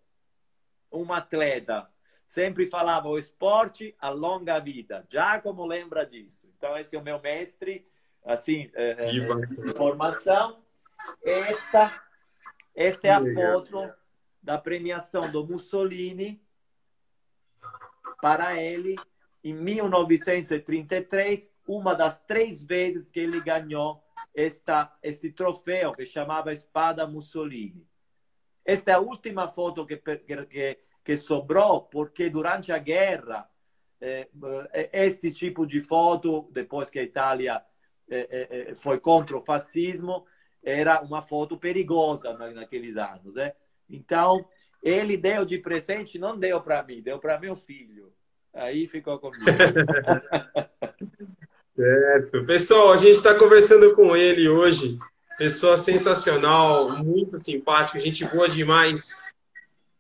Um 0.89 1.12
atleta 1.12 1.86
sempre 2.29 2.65
falava 2.67 3.10
o 3.10 3.17
esporte 3.19 3.93
alonga 3.99 4.56
a 4.56 4.60
vida. 4.60 5.06
Giacomo 5.10 5.65
lembra 5.65 6.06
disso. 6.06 6.47
Então, 6.58 6.77
esse 6.77 6.95
é 6.95 6.99
o 6.99 7.03
meu 7.03 7.19
mestre, 7.19 7.86
assim, 8.26 8.70
é, 8.74 9.10
é, 9.10 9.74
formação. 9.76 10.62
Esta, 11.24 12.04
esta 12.76 13.08
é 13.08 13.12
a 13.12 13.22
foto 13.34 13.94
da 14.42 14.58
premiação 14.58 15.30
do 15.32 15.46
Mussolini 15.46 16.42
para 18.22 18.62
ele 18.62 18.96
em 19.44 19.54
1933, 19.54 21.52
uma 21.68 21.94
das 21.94 22.22
três 22.22 22.64
vezes 22.64 23.10
que 23.10 23.20
ele 23.20 23.42
ganhou 23.42 24.02
esta, 24.34 24.98
este 25.04 25.32
troféu 25.32 25.92
que 25.92 26.06
chamava 26.06 26.54
Espada 26.54 27.06
Mussolini. 27.06 27.86
Esta 28.66 28.92
é 28.92 28.94
a 28.94 29.00
última 29.00 29.50
foto 29.50 29.86
que, 29.86 29.98
que, 29.98 30.80
que 31.04 31.18
sobrou, 31.18 31.82
porque 31.82 32.30
durante 32.30 32.72
a 32.72 32.78
guerra, 32.78 33.50
eh, 34.00 34.30
eh, 34.72 34.90
este 34.94 35.32
tipo 35.34 35.68
de 35.68 35.82
foto, 35.82 36.48
depois 36.52 36.90
que 36.90 37.00
a 37.00 37.04
Itália 37.04 37.62
foi 38.76 38.99
contra 38.99 39.38
o 39.38 39.41
fascismo, 39.41 40.26
era 40.63 41.02
uma 41.02 41.21
foto 41.21 41.58
perigosa 41.58 42.34
naqueles 42.54 42.97
anos. 42.97 43.36
Né? 43.36 43.54
Então, 43.89 44.45
ele 44.82 45.17
deu 45.17 45.45
de 45.45 45.58
presente, 45.58 46.19
não 46.19 46.38
deu 46.38 46.62
para 46.62 46.84
mim, 46.84 47.02
deu 47.02 47.19
para 47.19 47.39
meu 47.39 47.56
filho. 47.56 48.12
Aí 48.54 48.86
ficou 48.86 49.17
comigo. 49.19 49.45
certo. 51.76 52.45
Pessoal, 52.45 52.93
a 52.93 52.97
gente 52.97 53.15
está 53.15 53.38
conversando 53.38 53.95
com 53.95 54.15
ele 54.15 54.47
hoje. 54.47 54.97
Pessoa 55.38 55.78
sensacional, 55.78 57.04
muito 57.04 57.38
simpático, 57.39 57.97
gente 57.97 58.23
boa 58.26 58.47
demais. 58.47 59.19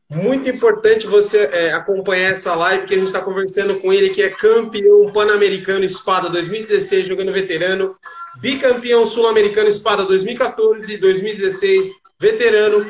Muito 0.09 0.47
importante 0.49 1.07
você 1.07 1.49
é, 1.51 1.73
acompanhar 1.73 2.31
essa 2.31 2.53
live, 2.55 2.85
que 2.85 2.93
a 2.93 2.97
gente 2.97 3.07
está 3.07 3.21
conversando 3.21 3.79
com 3.79 3.91
ele, 3.91 4.09
que 4.09 4.21
é 4.21 4.29
campeão 4.29 5.11
pan-americano 5.11 5.83
espada 5.83 6.29
2016, 6.29 7.07
jogando 7.07 7.31
veterano, 7.31 7.95
bicampeão 8.39 9.05
sul-americano 9.05 9.69
espada 9.69 10.05
2014 10.05 10.93
e 10.93 10.97
2016, 10.97 11.93
veterano, 12.19 12.85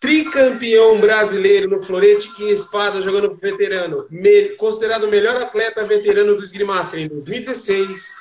tricampeão 0.00 1.00
brasileiro 1.00 1.68
no 1.68 1.82
florete 1.82 2.30
e 2.38 2.52
espada, 2.52 3.02
jogando 3.02 3.34
veterano, 3.34 4.06
me, 4.10 4.50
considerado 4.50 5.04
o 5.04 5.10
melhor 5.10 5.36
atleta 5.36 5.84
veterano 5.84 6.36
do 6.36 6.42
Esgrimaster 6.42 7.00
em 7.00 7.08
2016, 7.08 8.14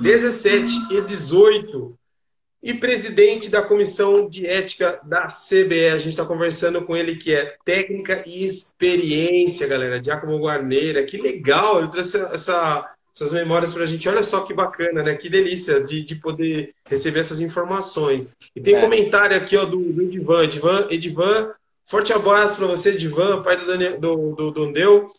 17 0.00 0.72
e 0.90 1.00
18 1.00 1.98
e 2.62 2.72
presidente 2.74 3.50
da 3.50 3.62
comissão 3.62 4.28
de 4.28 4.46
ética 4.46 5.00
da 5.02 5.26
CBE. 5.26 5.88
A 5.88 5.98
gente 5.98 6.10
está 6.10 6.24
conversando 6.24 6.82
com 6.82 6.96
ele, 6.96 7.16
que 7.16 7.34
é 7.34 7.56
técnica 7.64 8.22
e 8.26 8.44
experiência, 8.44 9.66
galera. 9.66 10.02
Giacomo 10.02 10.38
Guarneira, 10.38 11.04
que 11.04 11.16
legal, 11.16 11.80
ele 11.80 11.90
trouxe 11.90 12.18
essa, 12.18 12.88
essas 13.14 13.32
memórias 13.32 13.72
para 13.72 13.82
a 13.82 13.86
gente. 13.86 14.08
Olha 14.08 14.22
só 14.22 14.42
que 14.42 14.54
bacana, 14.54 15.02
né? 15.02 15.16
Que 15.16 15.28
delícia 15.28 15.82
de, 15.82 16.02
de 16.02 16.14
poder 16.14 16.74
receber 16.88 17.20
essas 17.20 17.40
informações. 17.40 18.36
E 18.54 18.60
tem 18.60 18.76
é. 18.76 18.80
comentário 18.80 19.36
aqui 19.36 19.56
ó, 19.56 19.64
do, 19.64 19.92
do 19.92 20.02
Edivan. 20.02 20.44
Edivan, 20.44 20.86
Edivan 20.88 21.52
Forte 21.92 22.10
abraço 22.10 22.56
para 22.56 22.66
você, 22.66 22.92
Divan, 22.92 23.42
pai 23.42 23.54
do, 23.56 23.66
Daniel, 23.66 24.00
do, 24.00 24.34
do, 24.34 24.50
do 24.50 24.72
Deu. 24.72 25.12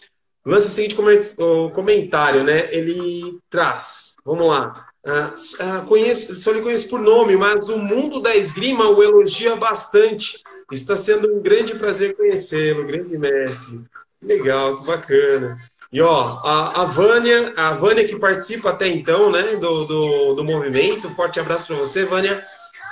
Lança 0.43 0.67
o 0.67 0.71
seguinte 0.71 0.95
comentário, 1.75 2.43
né? 2.43 2.67
Ele 2.73 3.37
traz, 3.47 4.15
vamos 4.25 4.47
lá. 4.47 4.87
Uh, 5.05 5.35
uh, 5.35 5.85
conheço, 5.85 6.39
só 6.39 6.51
lhe 6.51 6.61
conheço 6.61 6.89
por 6.89 6.99
nome, 6.99 7.35
mas 7.35 7.67
o 7.67 7.77
mundo 7.77 8.21
da 8.21 8.35
esgrima 8.35 8.89
o 8.89 9.03
elogia 9.03 9.55
bastante. 9.55 10.41
Está 10.71 10.95
sendo 10.95 11.35
um 11.35 11.41
grande 11.41 11.75
prazer 11.75 12.15
conhecê-lo, 12.15 12.85
grande 12.85 13.17
mestre. 13.17 13.81
Legal, 14.21 14.79
que 14.79 14.85
bacana. 14.85 15.57
E 15.91 16.01
ó, 16.01 16.39
a, 16.43 16.81
a 16.81 16.85
Vânia, 16.85 17.53
a 17.55 17.73
Vânia 17.73 18.07
que 18.07 18.15
participa 18.15 18.71
até 18.71 18.87
então, 18.87 19.29
né, 19.29 19.55
do, 19.57 19.85
do, 19.85 20.33
do 20.35 20.43
movimento. 20.43 21.13
Forte 21.15 21.39
abraço 21.39 21.67
para 21.67 21.75
você, 21.75 22.05
Vânia. 22.05 22.43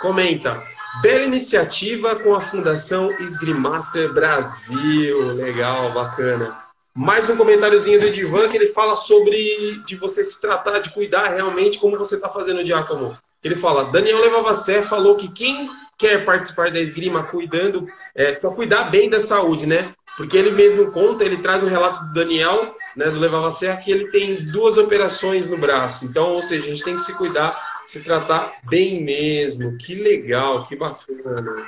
Comenta. 0.02 0.62
Bela 1.02 1.24
iniciativa 1.24 2.16
com 2.18 2.36
a 2.36 2.42
Fundação 2.42 3.12
Esgrimaster 3.20 4.14
Brasil. 4.14 5.32
Legal, 5.34 5.94
bacana. 5.94 6.71
Mais 6.96 7.30
um 7.30 7.38
comentáriozinho 7.38 8.00
do 8.00 8.08
Edivan 8.08 8.50
que 8.50 8.58
ele 8.58 8.68
fala 8.68 8.98
sobre 8.98 9.82
de 9.86 9.96
você 9.96 10.24
se 10.26 10.40
tratar, 10.42 10.80
de 10.80 10.94
cuidar 10.94 11.30
realmente 11.30 11.80
como 11.80 11.98
você 11.98 12.16
está 12.16 12.28
fazendo, 12.28 12.64
Diácono. 12.64 13.18
Ele 13.44 13.56
fala, 13.56 13.86
Daniel 13.86 14.20
Levavacé 14.20 14.82
falou 14.84 15.16
que 15.16 15.32
quem 15.32 15.70
quer 15.98 16.26
participar 16.26 16.72
da 16.72 16.80
esgrima 16.80 17.24
cuidando, 17.24 17.88
é, 18.14 18.38
só 18.40 18.52
cuidar 18.52 18.90
bem 18.92 19.10
da 19.10 19.20
saúde, 19.20 19.66
né? 19.66 19.94
Porque 20.18 20.38
ele 20.38 20.52
mesmo 20.52 20.92
conta, 20.92 21.24
ele 21.24 21.38
traz 21.38 21.64
um 21.64 21.68
relato 21.68 22.04
do 22.06 22.14
Daniel, 22.14 22.76
né, 22.96 23.10
do 23.10 23.20
Levavacé, 23.20 23.76
que 23.78 23.90
ele 23.90 24.12
tem 24.12 24.46
duas 24.46 24.78
operações 24.78 25.50
no 25.50 25.58
braço. 25.58 26.06
Então, 26.06 26.34
ou 26.34 26.42
seja, 26.42 26.66
a 26.66 26.70
gente 26.70 26.84
tem 26.84 26.98
que 26.98 27.04
se 27.04 27.14
cuidar, 27.14 27.58
se 27.88 28.02
tratar 28.02 28.54
bem 28.70 29.04
mesmo. 29.04 29.78
Que 29.78 29.96
legal, 29.96 30.68
que 30.68 30.76
bacana. 30.76 31.66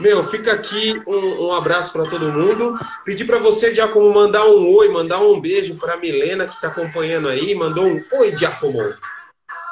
Meu, 0.00 0.24
fica 0.24 0.54
aqui 0.54 0.98
um, 1.06 1.48
um 1.48 1.52
abraço 1.52 1.92
para 1.92 2.08
todo 2.08 2.32
mundo. 2.32 2.74
Pedir 3.04 3.26
para 3.26 3.38
você, 3.38 3.74
Giacomo, 3.74 4.10
mandar 4.14 4.46
um 4.46 4.74
oi, 4.74 4.88
mandar 4.88 5.20
um 5.20 5.38
beijo 5.38 5.76
para 5.76 5.98
Milena, 5.98 6.48
que 6.48 6.54
está 6.54 6.68
acompanhando 6.68 7.28
aí. 7.28 7.54
Mandou 7.54 7.86
um 7.86 8.02
oi, 8.14 8.34
Giacomo. 8.34 8.78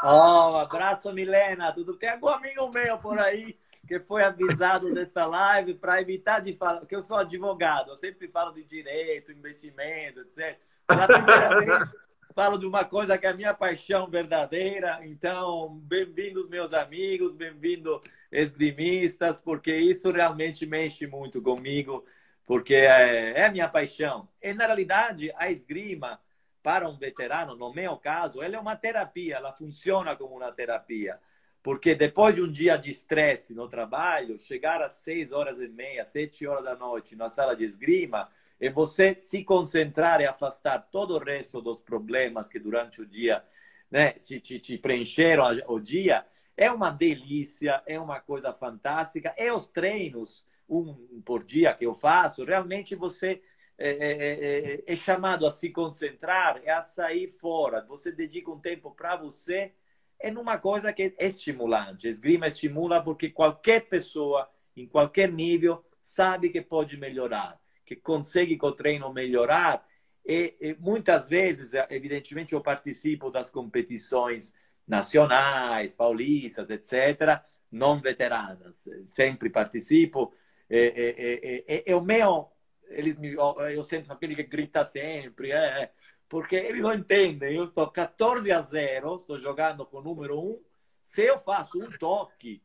Oh, 0.04 0.50
um 0.52 0.56
abraço, 0.58 1.10
Milena. 1.14 1.72
Tudo 1.72 1.94
tem 1.94 2.10
algum 2.10 2.28
amigo 2.28 2.70
meu 2.74 2.98
por 2.98 3.18
aí 3.18 3.56
que 3.86 3.98
foi 4.00 4.22
avisado 4.22 4.92
dessa 4.92 5.24
live 5.24 5.72
para 5.72 6.02
evitar 6.02 6.40
de 6.40 6.52
falar, 6.52 6.80
porque 6.80 6.94
eu 6.94 7.02
sou 7.02 7.16
advogado, 7.16 7.90
eu 7.90 7.96
sempre 7.96 8.28
falo 8.28 8.52
de 8.52 8.62
direito, 8.62 9.32
investimento, 9.32 10.20
etc. 10.20 10.58
Pela 10.86 11.06
primeira 11.06 11.56
vez, 11.64 11.96
falo 12.34 12.58
de 12.58 12.66
uma 12.66 12.84
coisa 12.84 13.16
que 13.16 13.26
é 13.26 13.30
a 13.30 13.34
minha 13.34 13.54
paixão 13.54 14.06
verdadeira. 14.08 15.00
Então, 15.04 15.80
bem-vindos, 15.84 16.50
meus 16.50 16.74
amigos, 16.74 17.34
bem-vindos, 17.34 17.98
esgrimistas, 18.30 19.38
porque 19.38 19.74
isso 19.74 20.10
realmente 20.10 20.66
mexe 20.66 21.06
muito 21.06 21.40
comigo, 21.42 22.04
porque 22.46 22.74
é, 22.74 23.32
é 23.40 23.46
a 23.46 23.52
minha 23.52 23.68
paixão. 23.68 24.28
E, 24.42 24.52
na 24.52 24.66
realidade, 24.66 25.32
a 25.36 25.50
esgrima, 25.50 26.20
para 26.62 26.88
um 26.88 26.96
veterano, 26.96 27.56
no 27.56 27.72
meu 27.72 27.96
caso, 27.96 28.42
ela 28.42 28.56
é 28.56 28.58
uma 28.60 28.76
terapia, 28.76 29.36
ela 29.36 29.52
funciona 29.52 30.14
como 30.16 30.36
uma 30.36 30.52
terapia. 30.52 31.18
Porque 31.62 31.94
depois 31.94 32.34
de 32.34 32.42
um 32.42 32.50
dia 32.50 32.76
de 32.76 32.90
estresse 32.90 33.54
no 33.54 33.68
trabalho, 33.68 34.38
chegar 34.38 34.80
às 34.82 34.94
seis 34.94 35.32
horas 35.32 35.60
e 35.62 35.68
meia, 35.68 36.04
sete 36.04 36.46
horas 36.46 36.64
da 36.64 36.76
noite 36.76 37.16
na 37.16 37.30
sala 37.30 37.56
de 37.56 37.64
esgrima, 37.64 38.28
e 38.60 38.68
você 38.68 39.14
se 39.14 39.44
concentrar 39.44 40.20
e 40.20 40.26
afastar 40.26 40.88
todo 40.90 41.14
o 41.14 41.18
resto 41.18 41.60
dos 41.60 41.80
problemas 41.80 42.48
que 42.48 42.58
durante 42.58 43.00
o 43.00 43.06
dia 43.06 43.42
né, 43.90 44.12
te, 44.12 44.40
te, 44.40 44.58
te 44.58 44.76
preencheram 44.76 45.44
o 45.68 45.78
dia, 45.78 46.24
é 46.58 46.72
uma 46.72 46.90
delícia, 46.90 47.80
é 47.86 48.00
uma 48.00 48.18
coisa 48.18 48.52
fantástica. 48.52 49.32
E 49.38 49.48
os 49.48 49.68
treinos, 49.68 50.44
um 50.68 51.22
por 51.24 51.44
dia 51.44 51.72
que 51.72 51.86
eu 51.86 51.94
faço, 51.94 52.44
realmente 52.44 52.96
você 52.96 53.40
é, 53.78 53.90
é, 53.90 54.72
é, 54.74 54.84
é 54.84 54.96
chamado 54.96 55.46
a 55.46 55.52
se 55.52 55.70
concentrar, 55.70 56.60
é 56.64 56.72
a 56.72 56.82
sair 56.82 57.28
fora. 57.28 57.86
Você 57.86 58.10
dedica 58.10 58.50
um 58.50 58.58
tempo 58.58 58.90
para 58.90 59.14
você, 59.14 59.72
é 60.18 60.32
numa 60.32 60.58
coisa 60.58 60.92
que 60.92 61.14
é 61.16 61.26
estimulante. 61.26 62.08
Esgrima 62.08 62.48
estimula 62.48 63.00
porque 63.00 63.30
qualquer 63.30 63.88
pessoa, 63.88 64.50
em 64.76 64.84
qualquer 64.84 65.30
nível, 65.30 65.84
sabe 66.02 66.50
que 66.50 66.60
pode 66.60 66.96
melhorar, 66.96 67.56
que 67.86 67.94
consegue 67.94 68.56
com 68.56 68.66
o 68.66 68.72
treino 68.72 69.12
melhorar. 69.12 69.86
E, 70.26 70.56
e 70.60 70.76
muitas 70.80 71.28
vezes, 71.28 71.70
evidentemente, 71.88 72.52
eu 72.52 72.60
participo 72.60 73.30
das 73.30 73.48
competições 73.48 74.52
nacionais, 74.88 75.94
paulistas, 75.94 76.68
etc., 76.70 77.42
não 77.70 78.00
veteranas. 78.00 78.88
Sempre 79.10 79.50
participo. 79.50 80.32
E, 80.70 80.76
e, 80.78 81.64
e, 81.68 81.84
e 81.86 81.94
o 81.94 82.00
meu, 82.00 82.50
eles 82.88 83.16
me, 83.18 83.34
eu 83.34 83.82
sempre 83.82 84.10
aquele 84.10 84.34
que 84.34 84.42
grita 84.42 84.84
sempre, 84.84 85.52
é, 85.52 85.92
porque 86.28 86.56
eles 86.56 86.80
não 86.80 86.94
entendem. 86.94 87.54
Eu 87.54 87.64
estou 87.64 87.86
14 87.88 88.50
a 88.50 88.60
0, 88.62 89.16
estou 89.16 89.38
jogando 89.38 89.84
com 89.84 89.98
o 89.98 90.02
número 90.02 90.40
1. 90.40 90.60
Se 91.02 91.22
eu 91.22 91.38
faço 91.38 91.82
um 91.82 91.90
toque, 91.98 92.62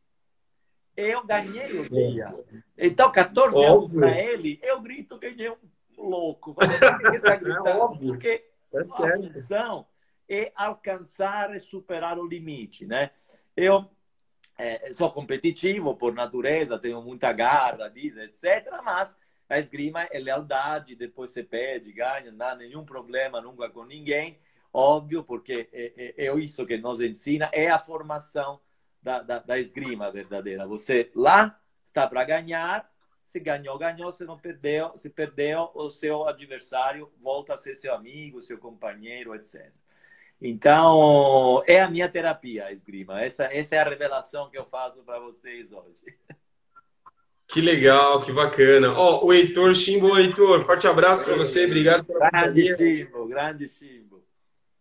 eu 0.95 1.25
ganhei 1.25 1.79
o 1.79 1.89
dia. 1.89 2.33
Então, 2.77 3.12
14 3.12 3.63
a 3.65 3.73
1 3.73 3.89
para 3.89 4.19
ele, 4.19 4.59
eu 4.63 4.81
grito 4.81 5.17
ganhei 5.17 5.49
um 5.49 5.57
louco. 5.97 6.55
Ele 7.05 7.17
está 7.17 7.36
gritando, 7.36 7.99
porque 7.99 8.45
é 8.73 8.79
a 8.79 9.15
função 9.15 9.88
é 10.29 10.51
alcançar 10.55 11.55
e 11.55 11.59
superar 11.59 12.17
o 12.17 12.25
limite, 12.25 12.86
né? 12.86 13.12
Eu 13.55 13.89
é, 14.57 14.93
sou 14.93 15.12
competitivo 15.12 15.95
por 15.95 16.13
natureza, 16.13 16.79
tenho 16.79 17.01
muita 17.01 17.31
garra, 17.31 17.89
diz, 17.89 18.15
etc. 18.17 18.69
Mas 18.83 19.17
a 19.49 19.59
esgrima 19.59 20.03
é 20.03 20.19
lealdade, 20.19 20.95
depois 20.95 21.31
você 21.31 21.43
pede, 21.43 21.91
ganha, 21.91 22.31
não 22.31 22.47
há 22.47 22.55
nenhum 22.55 22.86
problema 22.86 23.41
nunca 23.41 23.69
com 23.69 23.83
ninguém. 23.83 24.39
Óbvio, 24.71 25.23
porque 25.23 25.69
é, 25.71 26.15
é, 26.17 26.25
é 26.27 26.36
isso 26.39 26.65
que 26.65 26.77
nos 26.77 26.99
ensina, 26.99 27.49
é 27.51 27.69
a 27.69 27.77
formação 27.77 28.59
da, 29.01 29.21
da, 29.21 29.39
da 29.39 29.59
esgrima 29.59 30.12
verdadeira. 30.12 30.65
Você 30.65 31.12
lá 31.13 31.59
está 31.86 32.07
para 32.07 32.23
ganhar, 32.23 32.91
se 33.25 33.39
ganhou, 33.39 33.77
ganhou, 33.77 34.12
se 34.12 34.23
não 34.23 34.38
perdeu, 34.38 34.97
se 34.97 35.09
perdeu, 35.09 35.69
o 35.75 35.89
seu 35.89 36.27
adversário 36.27 37.12
volta 37.21 37.53
a 37.53 37.57
ser 37.57 37.75
seu 37.75 37.93
amigo, 37.93 38.41
seu 38.41 38.57
companheiro, 38.57 39.36
etc. 39.36 39.71
Então, 40.45 41.63
é 41.65 41.82
a 41.82 41.89
minha 41.89 42.10
terapia, 42.10 42.65
a 42.65 42.73
esgrima. 42.73 43.21
Essa, 43.21 43.45
essa 43.45 43.75
é 43.75 43.79
a 43.79 43.86
revelação 43.86 44.49
que 44.49 44.58
eu 44.58 44.65
faço 44.65 45.01
para 45.03 45.17
vocês 45.17 45.71
hoje. 45.71 46.03
Que 47.47 47.62
legal, 47.62 48.21
que 48.23 48.34
bacana. 48.34 48.93
Ó, 48.93 49.21
oh, 49.21 49.27
o 49.27 49.34
Heitor 49.34 49.73
Chimbo, 49.73 50.17
Heitor, 50.17 50.65
forte 50.65 50.86
abraço 50.86 51.23
para 51.23 51.36
você, 51.36 51.65
obrigado 51.65 52.03
pela 52.03 52.29
Grande 52.29 52.75
Chimbo, 52.75 53.27
grande 53.27 53.69
Chimbo. 53.69 54.23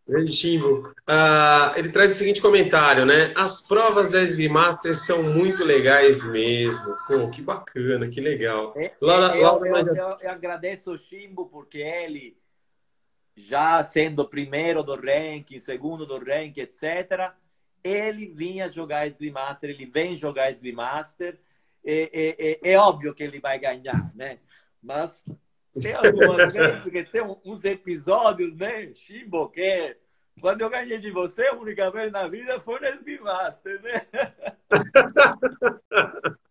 Grande 0.09 0.33
Chimbo. 0.33 0.88
Uh, 1.09 1.77
ele 1.79 1.90
traz 1.90 2.11
o 2.11 2.14
seguinte 2.14 2.42
comentário, 2.42 3.07
né? 3.07 3.33
As 3.37 3.61
provas 3.61 4.11
da 4.11 4.20
Esgrimaster 4.20 4.96
são 4.96 5.22
muito 5.22 5.62
legais 5.62 6.27
mesmo. 6.33 6.96
Pô, 7.07 7.31
que 7.31 7.40
bacana, 7.40 8.09
que 8.09 8.20
legal. 8.20 8.72
É, 8.77 8.92
Laura, 9.01 9.37
eu, 9.37 9.42
Laura... 9.42 9.68
Eu, 9.68 9.94
eu, 9.94 10.16
eu, 10.22 10.31
agradeço 10.31 10.92
o 10.92 10.98
Chimbo 10.98 11.46
porque 11.46 11.79
ele 11.79 12.37
já 13.37 13.83
sendo 13.85 14.29
primeiro 14.29 14.83
do 14.83 14.95
ranking, 14.95 15.59
segundo 15.59 16.07
do 16.07 16.18
ranking, 16.18 16.61
etc., 16.61 17.33
ele 17.83 18.27
vinha 18.27 18.68
jogar 18.68 19.07
Master, 19.33 19.71
ele 19.71 19.87
vem 19.87 20.16
jogar 20.16 20.51
Master, 20.75 21.38
é, 21.85 22.11
é, 22.12 22.37
é, 22.38 22.73
é, 22.73 22.79
óbvio 22.79 23.14
que 23.14 23.25
ele 23.25 23.40
vai 23.40 23.59
ganhar, 23.59 24.14
né? 24.14 24.38
Mas 24.81 25.25
tem 25.81 25.95
algumas 25.95 26.53
vezes 26.53 26.92
que 26.92 27.05
tem 27.05 27.23
uns 27.45 27.64
episódios, 27.64 28.55
né, 28.55 28.92
Chimbo, 28.95 29.49
que 29.49 29.97
quando 30.40 30.61
eu 30.61 30.71
ganhei 30.71 30.99
de 30.99 31.11
você, 31.11 31.47
a 31.47 31.55
única 31.55 31.90
vez 31.90 32.12
na 32.12 32.29
vida 32.29 32.61
foi 32.61 32.79
no 32.79 33.25
Master, 33.25 33.83
né? 33.83 34.07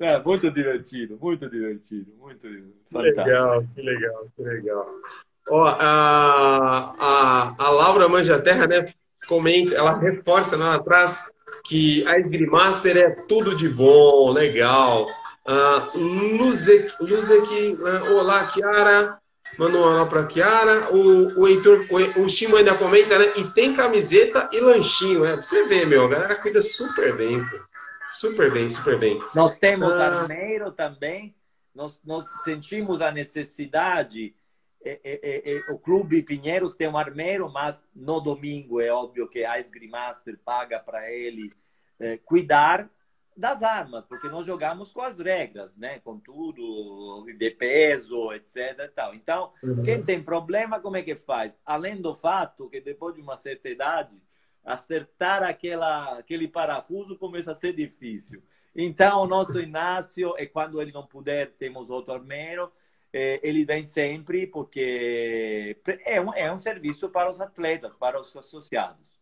É, 0.00 0.22
muito 0.22 0.48
divertido, 0.48 1.18
muito 1.20 1.50
divertido, 1.50 2.14
muito 2.18 2.46
fantástico. 2.84 3.20
Legal, 3.20 3.64
que 3.74 3.82
legal, 3.82 4.28
que 4.36 4.42
legal. 4.42 4.86
Ó, 5.50 5.66
a, 5.66 6.94
a, 6.98 7.54
a 7.58 7.70
Laura 7.70 8.08
Manjaterra, 8.08 8.66
né, 8.66 8.92
comenta, 9.26 9.74
ela 9.74 9.98
reforça 9.98 10.56
lá 10.56 10.74
atrás 10.74 11.30
que 11.64 12.06
a 12.06 12.18
Esgrimaster 12.18 12.96
é 12.96 13.10
tudo 13.10 13.54
de 13.54 13.68
bom, 13.68 14.32
legal. 14.32 15.06
Uh, 15.46 15.98
Luzek, 15.98 16.92
Luzek 17.00 17.76
uh, 17.80 18.12
olá, 18.14 18.46
Kiara. 18.48 19.18
Manda 19.58 19.78
um 19.78 19.82
olá 19.82 20.06
para 20.06 20.26
Kiara. 20.26 20.94
O, 20.94 21.40
o 21.40 21.48
Heitor, 21.48 21.86
o, 21.90 22.22
o 22.22 22.28
Chimo 22.28 22.56
ainda 22.56 22.76
comenta, 22.76 23.18
né? 23.18 23.32
E 23.36 23.44
tem 23.52 23.74
camiseta 23.74 24.48
e 24.52 24.60
lanchinho, 24.60 25.24
é. 25.24 25.34
Pra 25.34 25.42
você 25.42 25.64
ver, 25.66 25.86
meu, 25.86 26.04
a 26.04 26.08
galera 26.08 26.36
cuida 26.36 26.60
super 26.60 27.16
bem, 27.16 27.42
pô. 27.48 27.58
Super 28.10 28.50
bem, 28.50 28.68
super 28.68 28.98
bem. 28.98 29.22
Nós 29.34 29.58
temos 29.58 29.90
uh, 29.90 30.00
armeiro 30.00 30.70
também. 30.72 31.34
Nós, 31.74 32.00
nós 32.04 32.24
sentimos 32.42 33.00
a 33.02 33.10
necessidade 33.10 34.34
é, 34.88 35.00
é, 35.04 35.52
é, 35.52 35.72
o 35.72 35.78
clube 35.78 36.22
Pinheiros 36.22 36.74
tem 36.74 36.88
um 36.88 36.96
armeiro, 36.96 37.50
mas 37.50 37.84
no 37.94 38.20
domingo 38.20 38.80
é 38.80 38.90
óbvio 38.90 39.28
que 39.28 39.44
a 39.44 39.58
Esgrimaster 39.58 40.38
paga 40.44 40.78
para 40.78 41.10
ele 41.10 41.52
cuidar 42.24 42.88
das 43.38 43.62
armas, 43.62 44.04
porque 44.04 44.28
nós 44.28 44.44
jogamos 44.44 44.92
com 44.92 45.00
as 45.00 45.20
regras, 45.20 45.76
né? 45.76 46.00
Com 46.00 46.18
tudo, 46.18 47.24
de 47.36 47.50
peso, 47.52 48.32
etc. 48.32 48.92
Tal. 48.92 49.14
Então, 49.14 49.52
uhum. 49.62 49.84
quem 49.84 50.02
tem 50.02 50.20
problema, 50.20 50.80
como 50.80 50.96
é 50.96 51.02
que 51.02 51.14
faz? 51.14 51.56
Além 51.64 52.00
do 52.00 52.16
fato 52.16 52.68
que 52.68 52.80
depois 52.80 53.14
de 53.14 53.20
uma 53.20 53.36
certa 53.36 53.68
idade, 53.68 54.20
acertar 54.64 55.44
aquela, 55.44 56.18
aquele 56.18 56.48
parafuso 56.48 57.16
começa 57.16 57.52
a 57.52 57.54
ser 57.54 57.72
difícil. 57.72 58.42
Então, 58.74 59.22
o 59.22 59.26
nosso 59.26 59.60
Inácio, 59.60 60.34
e 60.36 60.46
quando 60.46 60.82
ele 60.82 60.90
não 60.90 61.06
puder, 61.06 61.52
temos 61.52 61.90
outro 61.90 62.12
armeiro, 62.14 62.72
ele 63.12 63.64
vem 63.64 63.86
sempre 63.86 64.46
porque 64.46 65.76
é 66.04 66.20
um, 66.20 66.34
é 66.34 66.52
um 66.52 66.60
serviço 66.60 67.08
para 67.08 67.30
os 67.30 67.40
atletas, 67.40 67.94
para 67.94 68.20
os 68.20 68.34
associados. 68.36 69.18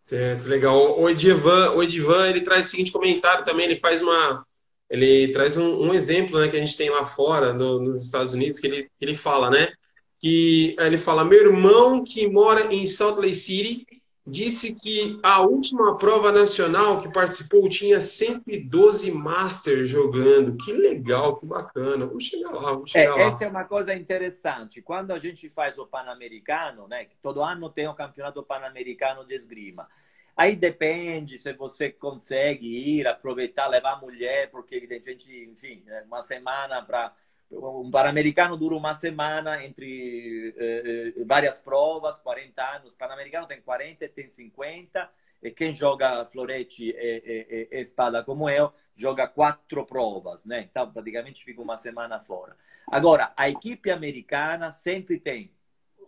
Certo, 0.00 0.46
legal. 0.46 1.00
O 1.00 1.08
Edivan, 1.08 1.72
o 1.72 1.82
Edivan, 1.82 2.28
ele 2.28 2.42
traz 2.42 2.66
o 2.66 2.70
seguinte 2.70 2.92
comentário 2.92 3.44
também, 3.44 3.66
ele 3.66 3.80
faz 3.80 4.02
uma... 4.02 4.46
Ele 4.90 5.32
traz 5.32 5.56
um, 5.56 5.80
um 5.80 5.94
exemplo 5.94 6.38
né, 6.38 6.48
que 6.48 6.56
a 6.56 6.60
gente 6.60 6.76
tem 6.76 6.90
lá 6.90 7.06
fora, 7.06 7.54
no, 7.54 7.80
nos 7.80 8.04
Estados 8.04 8.34
Unidos, 8.34 8.60
que 8.60 8.66
ele, 8.66 8.90
ele 9.00 9.14
fala, 9.14 9.48
né? 9.50 9.72
Que 10.20 10.76
ele 10.78 10.98
fala, 10.98 11.24
meu 11.24 11.40
irmão 11.40 12.04
que 12.04 12.28
mora 12.28 12.72
em 12.72 12.86
Salt 12.86 13.16
Lake 13.16 13.34
City 13.34 13.86
disse 14.26 14.74
que 14.74 15.18
a 15.22 15.42
última 15.42 15.98
prova 15.98 16.32
nacional 16.32 17.02
que 17.02 17.12
participou 17.12 17.68
tinha 17.68 18.00
112 18.00 19.10
Masters 19.12 19.88
jogando. 19.88 20.56
Que 20.56 20.72
legal, 20.72 21.36
que 21.36 21.46
bacana. 21.46 22.06
Vamos 22.06 22.24
chegar 22.24 22.50
lá, 22.50 22.72
vamos 22.72 22.90
chegar 22.90 23.04
é, 23.04 23.10
lá. 23.10 23.20
Essa 23.28 23.44
é 23.44 23.48
uma 23.48 23.64
coisa 23.64 23.94
interessante. 23.94 24.80
Quando 24.80 25.10
a 25.12 25.18
gente 25.18 25.48
faz 25.50 25.78
o 25.78 25.86
Pan-Americano, 25.86 26.88
né, 26.88 27.06
todo 27.22 27.42
ano 27.42 27.68
tem 27.68 27.86
o 27.86 27.94
Campeonato 27.94 28.42
Pan-Americano 28.42 29.26
de 29.26 29.34
Esgrima, 29.34 29.88
Aí 30.36 30.56
depende 30.56 31.38
se 31.38 31.52
você 31.52 31.90
consegue 31.90 32.66
ir, 32.66 33.06
aproveitar, 33.06 33.68
levar 33.68 33.92
a 33.92 34.00
mulher, 34.00 34.50
porque 34.50 34.80
tem 34.80 35.00
gente, 35.00 35.30
enfim, 35.44 35.84
é 35.86 36.02
uma 36.02 36.22
semana 36.22 36.82
para 36.82 37.14
um 37.50 37.90
Pan-Americano 37.90 38.56
dura 38.56 38.74
uma 38.74 38.94
semana 38.94 39.64
entre 39.64 40.54
eh, 40.56 41.14
eh 41.16 41.24
várias 41.24 41.60
provas, 41.60 42.18
40 42.18 42.62
anos. 42.76 42.94
Pan-Americano 42.94 43.46
tem 43.46 43.60
40, 43.60 44.08
tem 44.08 44.28
50. 44.30 45.10
E 45.42 45.50
quem 45.50 45.74
joga 45.74 46.24
florete 46.24 46.84
e, 46.84 46.90
e, 46.90 47.68
e, 47.70 47.80
espada 47.80 48.24
como 48.24 48.48
eu, 48.48 48.72
joga 48.96 49.28
quatro 49.28 49.84
provas, 49.84 50.46
né? 50.46 50.62
Então, 50.62 50.90
praticamente 50.90 51.44
fica 51.44 51.60
uma 51.60 51.76
semana 51.76 52.18
fora. 52.18 52.56
Agora, 52.90 53.30
a 53.36 53.48
equipe 53.48 53.90
americana 53.90 54.72
sempre 54.72 55.18
tem, 55.18 55.52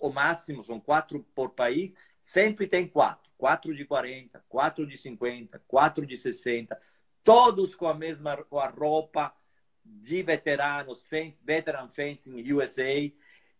o 0.00 0.08
máximo 0.08 0.64
são 0.64 0.80
quatro 0.80 1.22
por 1.34 1.50
país, 1.50 1.94
sempre 2.22 2.66
tem 2.66 2.88
quatro. 2.88 3.26
Quatro 3.36 3.74
de 3.74 3.84
40, 3.84 4.42
quatro 4.48 4.86
de 4.86 4.96
50, 4.96 5.62
quatro 5.68 6.06
de 6.06 6.16
60, 6.16 6.80
todos 7.22 7.74
com 7.74 7.86
a 7.86 7.92
mesma 7.92 8.38
com 8.44 8.58
a 8.58 8.68
roupa, 8.68 9.34
de 10.06 10.22
veteranos, 10.22 11.04
veteran 11.44 11.88
fencing 11.88 12.52
USA. 12.52 13.10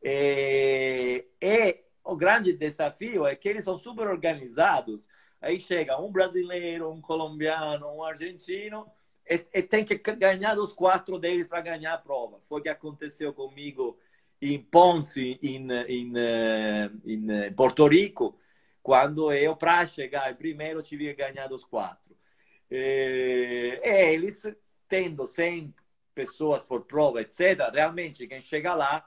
E, 0.02 1.24
e, 1.40 1.84
o 2.04 2.16
grande 2.16 2.52
desafio 2.52 3.26
é 3.26 3.34
que 3.34 3.48
eles 3.48 3.64
são 3.64 3.78
super 3.78 4.06
organizados. 4.06 5.08
Aí 5.40 5.58
chega 5.58 6.00
um 6.00 6.10
brasileiro, 6.10 6.90
um 6.90 7.00
colombiano, 7.00 7.88
um 7.92 8.02
argentino, 8.02 8.86
e, 9.28 9.44
e 9.52 9.62
tem 9.62 9.84
que 9.84 9.96
ganhar 9.96 10.58
os 10.58 10.72
quatro 10.72 11.18
deles 11.18 11.46
para 11.48 11.60
ganhar 11.60 11.94
a 11.94 11.98
prova. 11.98 12.40
Foi 12.44 12.60
o 12.60 12.62
que 12.62 12.68
aconteceu 12.68 13.32
comigo 13.32 13.98
em 14.40 14.62
Ponce, 14.62 15.38
em, 15.42 15.66
em, 15.88 16.12
eh, 16.16 16.90
em 17.04 17.30
eh, 17.30 17.50
Porto 17.50 17.86
Rico, 17.88 18.38
quando 18.82 19.32
eu, 19.32 19.56
para 19.56 19.86
chegar 19.86 20.36
primeiro, 20.36 20.82
tive 20.82 21.06
que 21.06 21.14
ganhar 21.14 21.52
os 21.52 21.64
quatro. 21.64 22.16
E, 22.70 23.80
e 23.82 24.12
eles, 24.12 24.42
tendo 24.88 25.26
sempre 25.26 25.85
pessoas 26.16 26.64
por 26.64 26.86
prova, 26.86 27.20
etc., 27.20 27.70
realmente 27.70 28.26
quem 28.26 28.40
chega 28.40 28.72
lá 28.72 29.06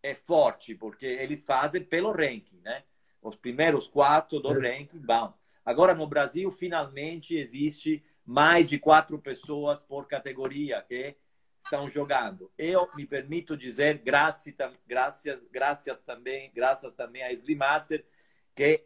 é 0.00 0.14
forte, 0.14 0.72
porque 0.72 1.04
eles 1.04 1.44
fazem 1.44 1.82
pelo 1.82 2.12
ranking, 2.12 2.60
né? 2.60 2.84
Os 3.20 3.34
primeiros 3.34 3.88
quatro 3.88 4.38
do 4.38 4.64
é. 4.64 4.78
ranking 4.78 5.00
vão. 5.00 5.34
Agora, 5.64 5.94
no 5.94 6.06
Brasil, 6.06 6.48
finalmente 6.52 7.36
existe 7.36 8.04
mais 8.24 8.68
de 8.68 8.78
quatro 8.78 9.18
pessoas 9.18 9.84
por 9.84 10.06
categoria 10.06 10.80
que 10.82 11.16
estão 11.60 11.88
jogando. 11.88 12.52
Eu 12.56 12.88
me 12.94 13.04
permito 13.04 13.56
dizer, 13.56 13.98
graças, 13.98 14.54
graças, 14.86 15.40
graças 15.50 16.00
também, 16.02 16.52
graças 16.54 16.94
também 16.94 17.24
a 17.24 17.32
Slim 17.32 17.56
Master, 17.56 18.04
que 18.54 18.84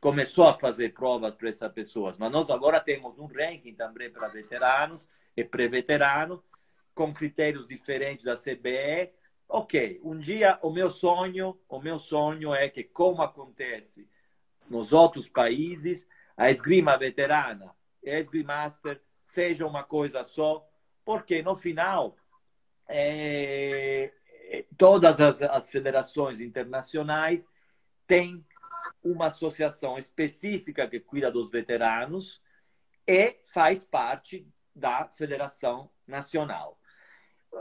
começou 0.00 0.48
a 0.48 0.54
fazer 0.54 0.94
provas 0.94 1.34
para 1.34 1.50
essas 1.50 1.72
pessoas. 1.72 2.16
Mas 2.16 2.32
nós 2.32 2.48
agora 2.48 2.80
temos 2.80 3.18
um 3.18 3.26
ranking 3.26 3.74
também 3.74 4.10
para 4.10 4.28
veteranos 4.28 5.06
e 5.36 5.44
pré-veteranos, 5.44 6.40
com 6.94 7.12
critérios 7.12 7.66
diferentes 7.66 8.24
da 8.24 8.36
CBE. 8.36 9.12
Ok, 9.48 10.00
um 10.02 10.18
dia 10.18 10.58
o 10.62 10.70
meu 10.70 10.90
sonho, 10.90 11.58
o 11.68 11.80
meu 11.80 11.98
sonho 11.98 12.54
é 12.54 12.68
que, 12.68 12.82
como 12.82 13.22
acontece 13.22 14.08
nos 14.70 14.92
outros 14.92 15.28
países, 15.28 16.08
a 16.36 16.50
esgrima 16.50 16.96
veterana 16.96 17.74
e 18.02 18.10
a 18.10 18.18
esgrimaster 18.18 19.00
seja 19.24 19.66
uma 19.66 19.82
coisa 19.82 20.24
só, 20.24 20.66
porque 21.04 21.42
no 21.42 21.54
final 21.54 22.16
é, 22.88 24.12
todas 24.76 25.20
as, 25.20 25.42
as 25.42 25.70
federações 25.70 26.40
internacionais 26.40 27.46
têm 28.06 28.44
uma 29.02 29.26
associação 29.26 29.98
específica 29.98 30.88
que 30.88 31.00
cuida 31.00 31.30
dos 31.30 31.50
veteranos 31.50 32.42
e 33.06 33.38
faz 33.44 33.84
parte 33.84 34.46
da 34.74 35.06
federação 35.06 35.90
nacional. 36.06 36.78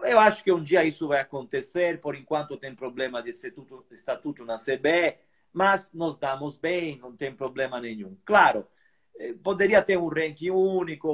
Eu 0.04 0.20
acho 0.20 0.44
que 0.44 0.52
um 0.52 0.62
dia 0.62 0.84
isso 0.84 1.08
vai 1.08 1.20
acontecer, 1.22 2.00
por 2.02 2.16
enquanto 2.16 2.58
tem 2.58 2.76
problema 2.76 3.22
de 3.22 3.30
estatuto, 3.30 3.86
estatuto 3.92 4.46
na 4.46 4.58
CBE, 4.58 5.18
mas 5.52 5.92
nos 5.94 6.18
damos 6.18 6.58
bem, 6.58 6.98
não 6.98 7.16
tem 7.16 7.34
problema 7.34 7.80
nenhum. 7.80 8.18
Claro, 8.26 8.68
eh, 9.16 9.34
poderia 9.44 9.82
ter 9.82 9.98
um 9.98 10.08
ranking 10.08 10.50
único, 10.50 11.08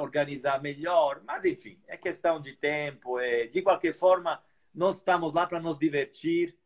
organizar 0.00 0.60
melhor, 0.62 1.22
mas 1.26 1.44
enfim, 1.44 1.78
é 1.86 1.96
questão 1.96 2.40
de 2.40 2.52
tempo. 2.54 3.18
É... 3.18 3.46
De 3.46 3.62
qualquer 3.62 3.94
forma, 3.94 4.42
nós 4.74 4.96
estamos 4.96 5.32
lá 5.32 5.46
para 5.46 5.60
nos 5.60 5.78
divertir, 5.78 6.56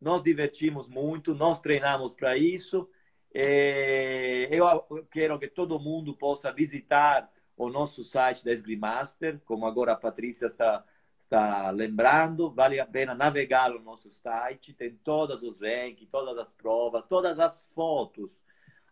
nós 0.00 0.22
divertimos 0.22 0.88
muito, 0.88 1.34
nós 1.34 1.60
treinamos 1.60 2.14
para 2.14 2.36
isso. 2.36 2.88
É... 3.32 4.48
Eu 4.50 5.06
quero 5.10 5.38
que 5.38 5.48
todo 5.48 5.78
mundo 5.78 6.14
possa 6.16 6.52
visitar 6.52 7.30
o 7.60 7.68
nosso 7.68 8.02
site 8.02 8.42
da 8.42 8.52
Esgrimaster, 8.52 9.38
como 9.44 9.66
agora 9.66 9.92
a 9.92 9.96
Patrícia 9.96 10.46
está, 10.46 10.82
está 11.18 11.70
lembrando. 11.70 12.50
Vale 12.50 12.80
a 12.80 12.86
pena 12.86 13.14
navegar 13.14 13.68
no 13.68 13.80
nosso 13.80 14.10
site, 14.10 14.72
tem 14.72 14.98
todos 15.04 15.42
os 15.42 15.60
rankings, 15.60 16.10
todas 16.10 16.38
as 16.38 16.50
provas, 16.50 17.04
todas 17.04 17.38
as 17.38 17.66
fotos. 17.74 18.40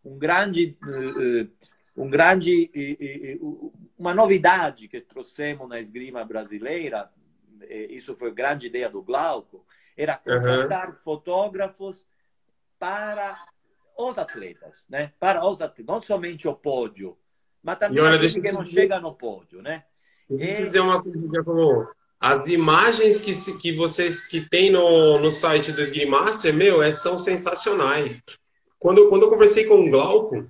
Um 0.04 0.18
grande, 0.18 0.76
uh, 0.82 1.50
um 1.96 2.10
grande, 2.10 2.70
uh, 3.40 3.72
uma 3.98 4.12
novidade 4.12 4.86
que 4.86 5.00
trouxemos 5.00 5.66
na 5.66 5.80
esgrima 5.80 6.22
brasileira, 6.22 7.10
isso 7.88 8.14
foi 8.16 8.32
grande 8.32 8.66
ideia 8.66 8.88
do 8.88 9.02
Glauco, 9.02 9.66
era 9.96 10.16
contratar 10.16 10.90
uhum. 10.90 10.96
fotógrafos 10.96 12.06
para 12.78 13.46
os 13.96 14.16
atletas, 14.16 14.86
né? 14.88 15.12
Para 15.18 15.44
os 15.44 15.60
atletas, 15.60 15.86
não 15.86 16.00
somente 16.00 16.46
o 16.46 16.54
pódio, 16.54 17.18
mas 17.62 17.78
também 17.78 18.02
olha, 18.02 18.18
deixa 18.18 18.40
que 18.40 18.52
não 18.52 18.62
dizer... 18.62 18.82
chega 18.82 19.00
no 19.00 19.14
pódio, 19.14 19.60
né? 19.62 19.84
Deixa 20.28 20.60
eu 20.60 20.64
e... 20.64 20.66
dizer 20.66 20.80
uma 20.80 21.02
coisa, 21.02 21.44
como 21.44 21.88
as 22.20 22.48
imagens 22.48 23.20
que, 23.20 23.32
que 23.58 23.76
vocês 23.76 24.26
que 24.26 24.48
tem 24.48 24.72
no, 24.72 25.18
no 25.18 25.30
site 25.30 25.72
do 25.72 25.80
Esgrimaster, 25.80 26.52
meu, 26.52 26.82
é, 26.82 26.90
são 26.90 27.16
sensacionais. 27.16 28.20
Quando, 28.78 29.08
quando 29.08 29.22
eu 29.22 29.30
conversei 29.30 29.64
com 29.66 29.86
o 29.86 29.90
Glauco, 29.90 30.44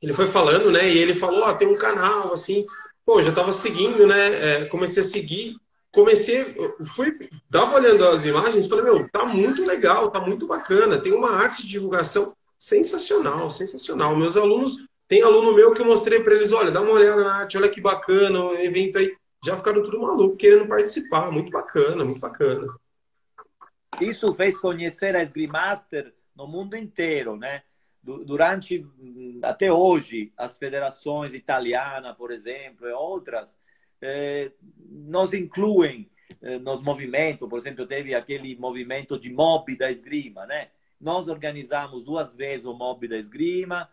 ele 0.00 0.14
foi 0.14 0.28
falando, 0.28 0.70
né? 0.70 0.88
E 0.88 0.98
ele 0.98 1.14
falou, 1.14 1.42
ó, 1.42 1.50
oh, 1.50 1.54
tem 1.54 1.68
um 1.68 1.76
canal, 1.76 2.32
assim. 2.32 2.66
Pô, 3.04 3.22
já 3.22 3.32
tava 3.32 3.52
seguindo, 3.52 4.06
né? 4.06 4.62
É, 4.62 4.64
comecei 4.66 5.02
a 5.02 5.04
seguir. 5.04 5.56
Comecei, 5.92 6.56
fui, 6.86 7.16
tava 7.50 7.76
olhando 7.76 8.04
as 8.08 8.24
imagens, 8.24 8.66
falei, 8.66 8.84
meu, 8.84 9.08
tá 9.10 9.24
muito 9.24 9.64
legal, 9.64 10.10
tá 10.10 10.20
muito 10.20 10.46
bacana. 10.46 11.00
Tem 11.00 11.12
uma 11.12 11.30
arte 11.30 11.62
de 11.62 11.68
divulgação 11.68 12.34
sensacional, 12.58 13.48
sensacional. 13.48 14.16
Meus 14.16 14.36
alunos 14.36 14.76
tem 15.14 15.22
aluno 15.22 15.54
meu 15.54 15.72
que 15.72 15.80
eu 15.80 15.86
mostrei 15.86 16.20
para 16.24 16.34
eles, 16.34 16.50
olha, 16.50 16.72
dá 16.72 16.80
uma 16.80 16.90
olhada 16.90 17.22
na 17.22 17.34
arte, 17.36 17.56
olha 17.56 17.68
que 17.68 17.80
bacana, 17.80 18.46
o 18.46 18.54
evento 18.56 18.98
aí. 18.98 19.16
Já 19.44 19.56
ficaram 19.56 19.80
tudo 19.80 20.00
maluco 20.00 20.36
querendo 20.36 20.66
participar. 20.66 21.30
Muito 21.30 21.52
bacana, 21.52 22.04
muito 22.04 22.18
bacana. 22.18 22.66
Isso 24.00 24.34
fez 24.34 24.56
conhecer 24.56 25.14
a 25.14 25.22
Esgrimaster 25.22 26.12
no 26.34 26.48
mundo 26.48 26.76
inteiro, 26.76 27.36
né? 27.36 27.62
Durante, 28.02 28.84
até 29.40 29.72
hoje, 29.72 30.32
as 30.36 30.58
federações 30.58 31.32
italianas, 31.32 32.16
por 32.16 32.32
exemplo, 32.32 32.88
e 32.88 32.92
outras, 32.92 33.56
eh, 34.02 34.50
nos 34.80 35.32
incluem 35.32 36.10
eh, 36.42 36.58
nos 36.58 36.82
movimentos. 36.82 37.48
Por 37.48 37.56
exemplo, 37.56 37.86
teve 37.86 38.16
aquele 38.16 38.56
movimento 38.56 39.16
de 39.16 39.32
mob 39.32 39.76
da 39.76 39.92
esgrima, 39.92 40.44
né? 40.44 40.70
Nós 41.00 41.28
organizamos 41.28 42.02
duas 42.02 42.34
vezes 42.34 42.66
o 42.66 42.74
mob 42.74 43.06
da 43.06 43.16
esgrima, 43.16 43.88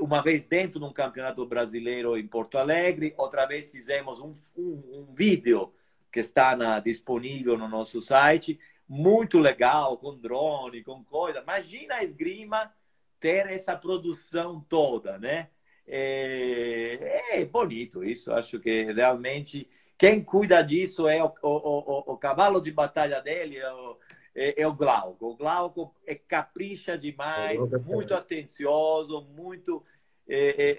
uma 0.00 0.22
vez 0.22 0.46
dentro 0.46 0.78
de 0.78 0.84
um 0.84 0.92
campeonato 0.92 1.44
brasileiro 1.46 2.16
em 2.16 2.26
Porto 2.26 2.58
Alegre, 2.58 3.14
outra 3.16 3.46
vez 3.46 3.70
fizemos 3.70 4.18
um, 4.20 4.32
um, 4.56 5.08
um 5.10 5.14
vídeo 5.14 5.72
que 6.10 6.20
está 6.20 6.56
na, 6.56 6.80
disponível 6.80 7.58
no 7.58 7.68
nosso 7.68 8.00
site, 8.00 8.58
muito 8.88 9.38
legal, 9.38 9.98
com 9.98 10.16
drone, 10.16 10.82
com 10.82 11.04
coisa. 11.04 11.40
Imagina 11.40 11.96
a 11.96 12.04
esgrima 12.04 12.72
ter 13.20 13.46
essa 13.46 13.76
produção 13.76 14.64
toda, 14.68 15.18
né? 15.18 15.48
É, 15.86 17.40
é 17.40 17.44
bonito 17.44 18.02
isso, 18.02 18.32
acho 18.32 18.58
que 18.58 18.92
realmente 18.92 19.68
quem 19.96 20.22
cuida 20.22 20.60
disso 20.62 21.06
é 21.06 21.22
o, 21.22 21.32
o, 21.42 21.48
o, 21.48 22.12
o 22.12 22.16
cavalo 22.16 22.60
de 22.60 22.72
batalha 22.72 23.20
dele, 23.20 23.56
é 23.56 23.72
o, 23.72 23.96
é, 24.36 24.62
é 24.62 24.68
o 24.68 24.74
Glauco. 24.74 25.30
O 25.30 25.36
Glauco 25.36 25.94
é 26.06 26.14
capricha 26.14 26.96
demais, 26.98 27.58
muito 27.84 28.14
atencioso, 28.14 29.26
muito. 29.34 29.82
É, 30.28 30.76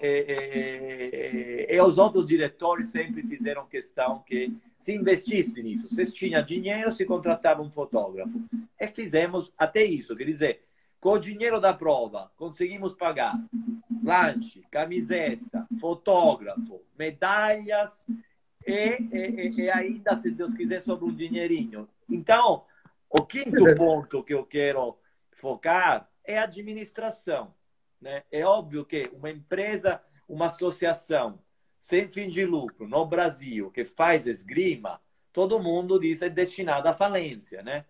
é, 1.70 1.74
e 1.74 1.80
os 1.80 1.96
outros 1.96 2.26
diretores 2.26 2.88
sempre 2.88 3.26
fizeram 3.26 3.66
questão 3.66 4.22
que 4.26 4.54
se 4.78 4.94
investisse 4.94 5.62
nisso. 5.62 5.88
Se 5.88 6.06
tinha 6.12 6.42
dinheiro, 6.42 6.92
se 6.92 7.04
contratava 7.04 7.62
um 7.62 7.70
fotógrafo. 7.70 8.40
E 8.78 8.86
fizemos 8.88 9.52
até 9.58 9.82
isso, 9.82 10.14
quer 10.14 10.24
dizer, 10.24 10.62
com 11.00 11.12
o 11.12 11.18
dinheiro 11.18 11.60
da 11.60 11.72
prova, 11.72 12.30
conseguimos 12.36 12.94
pagar 12.94 13.34
lanche, 14.04 14.62
camiseta, 14.70 15.66
fotógrafo, 15.80 16.82
medalhas 16.98 18.06
e, 18.66 18.98
e, 19.10 19.62
e 19.62 19.70
ainda, 19.70 20.16
se 20.16 20.30
Deus 20.30 20.52
quiser, 20.54 20.82
sobre 20.82 21.06
um 21.06 21.14
dinheirinho. 21.14 21.88
Então, 22.08 22.64
o 23.10 23.24
quinto 23.24 23.74
ponto 23.76 24.22
que 24.22 24.34
eu 24.34 24.44
quero 24.44 24.98
focar 25.32 26.10
é 26.24 26.38
a 26.38 26.44
administração. 26.44 27.54
Né? 28.00 28.22
É 28.30 28.44
óbvio 28.44 28.84
que 28.84 29.10
uma 29.12 29.30
empresa, 29.30 30.02
uma 30.28 30.46
associação 30.46 31.42
sem 31.78 32.08
fim 32.08 32.28
de 32.28 32.44
lucro 32.44 32.86
no 32.86 33.06
Brasil 33.06 33.70
que 33.70 33.84
faz 33.84 34.26
esgrima, 34.26 35.00
todo 35.32 35.62
mundo 35.62 35.98
diz 35.98 36.22
é 36.22 36.28
destinada 36.28 36.90
à 36.90 36.94
falência, 36.94 37.62
né? 37.62 37.84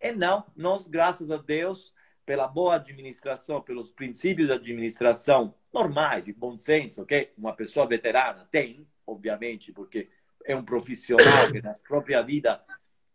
E 0.00 0.12
não, 0.12 0.46
nós, 0.54 0.86
graças 0.86 1.30
a 1.30 1.36
Deus, 1.36 1.92
pela 2.24 2.46
boa 2.46 2.76
administração, 2.76 3.60
pelos 3.60 3.90
princípios 3.90 4.48
de 4.48 4.54
administração 4.54 5.54
normais, 5.72 6.24
de 6.24 6.32
bom 6.32 6.56
senso, 6.56 7.04
que 7.04 7.32
uma 7.36 7.52
pessoa 7.52 7.86
veterana 7.86 8.46
tem, 8.50 8.86
obviamente, 9.04 9.72
porque 9.72 10.08
é 10.44 10.54
um 10.54 10.64
profissional 10.64 11.50
que 11.50 11.60
na 11.60 11.74
própria 11.74 12.22
vida 12.22 12.62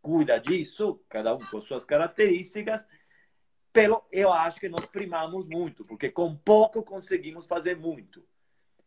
cuida 0.03 0.37
disso, 0.37 1.01
cada 1.07 1.33
um 1.33 1.39
com 1.39 1.61
suas 1.61 1.85
características. 1.85 2.85
Pelo, 3.71 4.03
eu 4.11 4.31
acho 4.31 4.59
que 4.59 4.67
nós 4.67 4.85
primamos 4.85 5.45
muito, 5.45 5.83
porque 5.83 6.11
com 6.11 6.35
pouco 6.35 6.83
conseguimos 6.83 7.47
fazer 7.47 7.77
muito. 7.77 8.23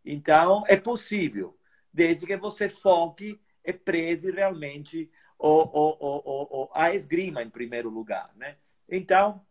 Então, 0.05 0.63
é 0.69 0.77
possível, 0.77 1.59
desde 1.93 2.27
que 2.27 2.37
você 2.37 2.69
foque 2.69 3.41
e 3.65 3.73
preze 3.73 4.31
realmente 4.31 5.11
o, 5.39 5.49
o, 5.49 6.65
o, 6.65 6.71
a 6.73 6.95
esgrima 6.95 7.43
em 7.43 7.51
primeiro 7.51 7.89
lugar. 7.89 8.31
Né? 8.37 8.59
Então, 8.89 9.45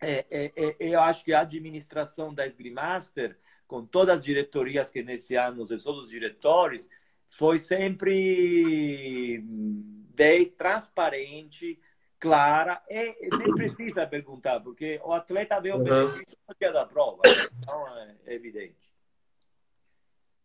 é, 0.00 0.24
é, 0.30 0.52
é, 0.56 0.76
eu 0.78 1.00
acho 1.00 1.24
que 1.24 1.34
a 1.34 1.40
administração 1.40 2.32
da 2.32 2.46
Esgrimaster, 2.46 3.36
com 3.66 3.84
todas 3.84 4.18
as 4.18 4.24
diretorias 4.24 4.90
que 4.90 5.02
nesse 5.02 5.34
ano, 5.34 5.66
todos 5.66 6.04
os 6.04 6.10
diretores, 6.10 6.88
foi 7.36 7.58
sempre 7.58 9.40
bem 9.44 10.48
transparente, 10.50 11.78
clara, 12.18 12.80
e 12.88 13.14
nem 13.36 13.52
precisa 13.54 14.06
perguntar, 14.06 14.60
porque 14.60 15.00
o 15.04 15.12
atleta 15.12 15.60
vê 15.60 15.72
o 15.72 15.78
benefício 15.78 16.38
no 16.48 16.54
dia 16.58 16.72
da 16.72 16.86
prova, 16.86 17.22
então 17.58 17.86
é 18.26 18.34
evidente. 18.34 18.94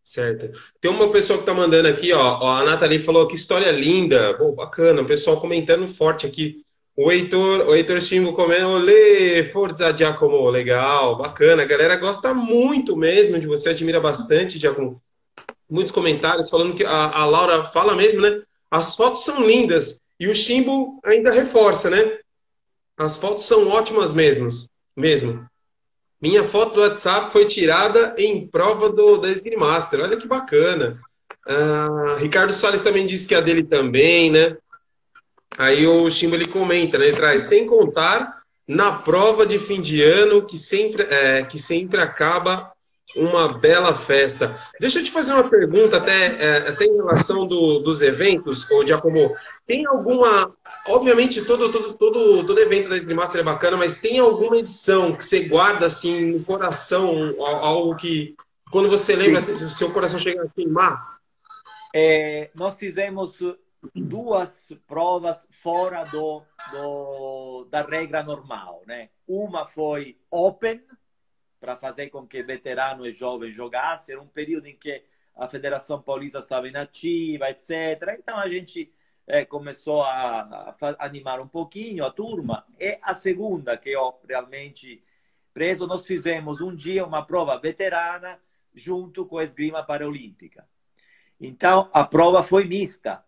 Certo. 0.03 0.51
Tem 0.81 0.89
uma 0.89 1.11
pessoa 1.11 1.37
que 1.37 1.43
está 1.43 1.53
mandando 1.53 1.87
aqui, 1.87 2.11
ó, 2.11 2.43
a 2.43 2.63
Nathalie 2.63 2.97
falou 2.97 3.27
que 3.27 3.35
história 3.35 3.71
linda, 3.71 4.35
Pô, 4.35 4.51
bacana, 4.53 5.03
o 5.03 5.07
pessoal 5.07 5.39
comentando 5.39 5.87
forte 5.87 6.25
aqui. 6.25 6.65
O 6.95 7.11
Heitor, 7.11 7.67
o 7.67 7.75
Heitor 7.75 8.01
Chimbo 8.01 8.33
comendo, 8.33 8.69
olê, 8.69 9.43
Forza 9.45 9.95
Giacomo, 9.95 10.49
legal, 10.49 11.17
bacana. 11.17 11.63
A 11.63 11.65
galera 11.65 11.95
gosta 11.95 12.33
muito 12.33 12.97
mesmo 12.97 13.39
de 13.39 13.47
você, 13.47 13.69
admira 13.69 14.01
bastante, 14.01 14.59
Giacomo. 14.59 15.01
Muitos 15.69 15.91
comentários 15.91 16.49
falando 16.49 16.73
que 16.73 16.83
a, 16.83 17.11
a 17.11 17.25
Laura 17.25 17.65
fala 17.65 17.95
mesmo, 17.95 18.21
né? 18.21 18.41
As 18.71 18.95
fotos 18.95 19.23
são 19.23 19.45
lindas. 19.45 20.01
E 20.19 20.27
o 20.27 20.35
Chimbo 20.35 20.99
ainda 21.03 21.31
reforça, 21.31 21.89
né? 21.89 22.17
As 22.97 23.15
fotos 23.15 23.45
são 23.45 23.67
ótimas 23.67 24.13
mesmo. 24.13 24.49
mesmo. 24.95 25.47
Minha 26.21 26.43
foto 26.43 26.75
do 26.75 26.81
WhatsApp 26.81 27.31
foi 27.31 27.45
tirada 27.45 28.13
em 28.17 28.45
prova 28.47 28.89
do, 28.89 29.17
da 29.17 29.29
Master. 29.57 30.01
Olha 30.01 30.17
que 30.17 30.27
bacana. 30.27 30.99
Ah, 31.47 32.17
Ricardo 32.19 32.51
Salles 32.51 32.81
também 32.81 33.05
disse 33.05 33.27
que 33.27 33.35
a 33.35 33.41
dele 33.41 33.63
também, 33.63 34.29
né? 34.29 34.57
Aí 35.57 35.87
o 35.87 36.09
Chimbo 36.09 36.35
ele 36.35 36.47
comenta, 36.47 36.97
né? 36.97 37.07
Ele 37.07 37.15
traz, 37.15 37.43
sem 37.43 37.65
contar 37.65 38.39
na 38.67 38.91
prova 38.91 39.45
de 39.45 39.57
fim 39.57 39.81
de 39.81 40.01
ano, 40.03 40.45
que 40.45 40.57
sempre, 40.57 41.03
é, 41.03 41.43
que 41.43 41.57
sempre 41.57 41.99
acaba 41.99 42.71
uma 43.15 43.47
bela 43.47 43.93
festa. 43.93 44.55
Deixa 44.79 44.99
eu 44.99 45.03
te 45.03 45.11
fazer 45.11 45.33
uma 45.33 45.49
pergunta, 45.49 45.97
até, 45.97 46.41
é, 46.41 46.69
até 46.69 46.85
em 46.85 46.95
relação 46.95 47.47
do, 47.47 47.79
dos 47.79 48.01
eventos, 48.01 48.69
ô 48.69 48.85
Giacomo. 48.85 49.35
Tem 49.65 49.85
alguma. 49.85 50.53
Obviamente, 50.87 51.43
todo, 51.43 51.71
todo, 51.71 51.93
todo, 51.93 52.43
todo 52.45 52.59
evento 52.59 52.89
da 52.89 52.97
Esgrimaster 52.97 53.41
é 53.41 53.43
bacana, 53.43 53.77
mas 53.77 53.97
tem 53.97 54.19
alguma 54.19 54.57
edição 54.57 55.15
que 55.15 55.25
você 55.25 55.45
guarda 55.45 55.85
assim 55.85 56.31
no 56.31 56.43
coração, 56.43 57.35
algo 57.39 57.95
que, 57.95 58.35
quando 58.71 58.89
você 58.89 59.15
lembra, 59.15 59.41
Sim. 59.41 59.65
o 59.65 59.69
seu 59.69 59.91
coração 59.91 60.19
chega 60.19 60.43
a 60.43 60.49
queimar? 60.49 61.19
É, 61.93 62.49
nós 62.53 62.77
fizemos 62.77 63.39
duas 63.95 64.73
provas 64.87 65.47
fora 65.51 66.03
do, 66.05 66.43
do, 66.71 67.67
da 67.69 67.81
regra 67.81 68.23
normal, 68.23 68.83
né? 68.85 69.09
Uma 69.27 69.65
foi 69.65 70.17
Open, 70.29 70.81
para 71.59 71.75
fazer 71.75 72.09
com 72.09 72.25
que 72.25 72.41
veteranos 72.41 73.07
e 73.07 73.11
jovens 73.11 73.53
jogassem. 73.53 74.13
Era 74.13 74.21
um 74.21 74.27
período 74.27 74.67
em 74.67 74.75
que 74.75 75.03
a 75.35 75.47
Federação 75.47 76.01
Paulista 76.01 76.39
estava 76.39 76.67
inativa, 76.67 77.49
etc. 77.49 78.17
Então 78.17 78.37
a 78.37 78.49
gente 78.49 78.91
é, 79.27 79.45
começou 79.45 80.01
a, 80.01 80.75
a, 80.81 81.05
animar 81.05 81.39
um 81.39 81.47
pouquinho 81.47 82.05
a 82.05 82.11
turma. 82.11 82.65
E 82.79 82.97
a 83.01 83.13
segunda, 83.13 83.77
que 83.77 83.89
eu 83.89 84.19
realmente 84.27 85.03
preso, 85.53 85.87
nós 85.87 86.05
fizemos 86.05 86.61
um 86.61 86.75
dia 86.75 87.05
uma 87.05 87.25
prova 87.25 87.57
veterana 87.57 88.39
junto 88.73 89.25
com 89.25 89.37
a 89.37 89.43
esgrima 89.43 89.83
paraolímpica. 89.83 90.67
Então 91.39 91.89
a 91.93 92.03
prova 92.03 92.43
foi 92.43 92.65
mista. 92.65 93.23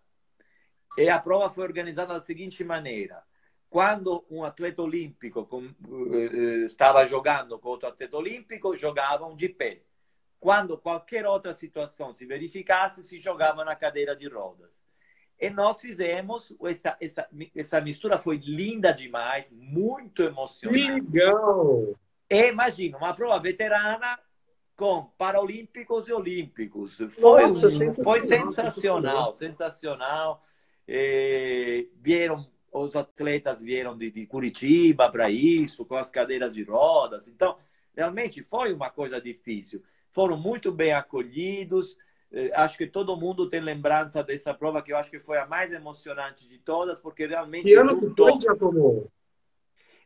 E 0.97 1.09
a 1.09 1.19
prova 1.19 1.49
foi 1.49 1.63
organizada 1.63 2.13
da 2.13 2.21
seguinte 2.21 2.63
maneira: 2.63 3.23
quando 3.71 4.25
um 4.29 4.43
atleta 4.43 4.81
olímpico 4.81 5.47
eh, 6.13 6.65
estava 6.65 7.05
jogando 7.05 7.57
com 7.57 7.69
outro 7.69 7.87
atleta 7.87 8.17
olímpico, 8.17 8.75
jogavam 8.75 9.33
de 9.33 9.47
pé. 9.47 9.81
Quando 10.41 10.77
qualquer 10.77 11.25
outra 11.25 11.53
situação 11.53 12.13
se 12.13 12.25
verificasse, 12.25 13.01
se 13.01 13.17
jogava 13.21 13.63
na 13.63 13.73
cadeira 13.73 14.13
de 14.13 14.27
rodas. 14.27 14.83
E 15.39 15.49
nós 15.49 15.79
fizemos 15.79 16.53
essa, 16.65 16.97
essa, 16.99 17.29
essa 17.55 17.79
mistura, 17.79 18.17
foi 18.17 18.41
linda 18.43 18.91
demais, 18.91 19.49
muito 19.53 20.21
emocionante. 20.21 21.09
Legal! 21.09 21.95
E 22.29 22.49
imagina, 22.49 22.97
uma 22.97 23.13
prova 23.13 23.39
veterana 23.39 24.19
com 24.75 25.05
paraolímpicos 25.17 26.09
e 26.09 26.11
olímpicos. 26.11 26.97
Foi, 27.11 27.43
Nossa, 27.43 27.67
um, 27.67 27.69
sensacional, 27.69 28.03
foi 28.03 28.21
sensacional, 28.21 29.33
sensacional. 29.33 30.45
E 30.85 31.89
vieram 32.01 32.50
os 32.71 32.95
atletas 32.95 33.61
vieram 33.61 33.97
de, 33.97 34.09
de 34.09 34.25
Curitiba 34.25 35.09
para 35.09 35.29
isso, 35.29 35.85
com 35.85 35.95
as 35.95 36.09
cadeiras 36.09 36.53
de 36.53 36.63
rodas. 36.63 37.27
Então, 37.27 37.57
realmente 37.95 38.41
foi 38.43 38.73
uma 38.73 38.89
coisa 38.89 39.19
difícil. 39.19 39.83
Foram 40.09 40.37
muito 40.37 40.71
bem 40.71 40.93
acolhidos. 40.93 41.97
Eh, 42.31 42.51
acho 42.55 42.77
que 42.77 42.87
todo 42.87 43.17
mundo 43.17 43.49
tem 43.49 43.59
lembrança 43.59 44.23
dessa 44.23 44.53
prova, 44.53 44.81
que 44.81 44.93
eu 44.93 44.97
acho 44.97 45.11
que 45.11 45.19
foi 45.19 45.37
a 45.37 45.45
mais 45.45 45.73
emocionante 45.73 46.47
de 46.47 46.57
todas, 46.57 46.99
porque 46.99 47.25
realmente. 47.25 47.65
Que 47.65 47.75
ano 47.75 47.99
que 47.99 48.09
foi, 48.15 48.39
Giacomo? 48.39 49.11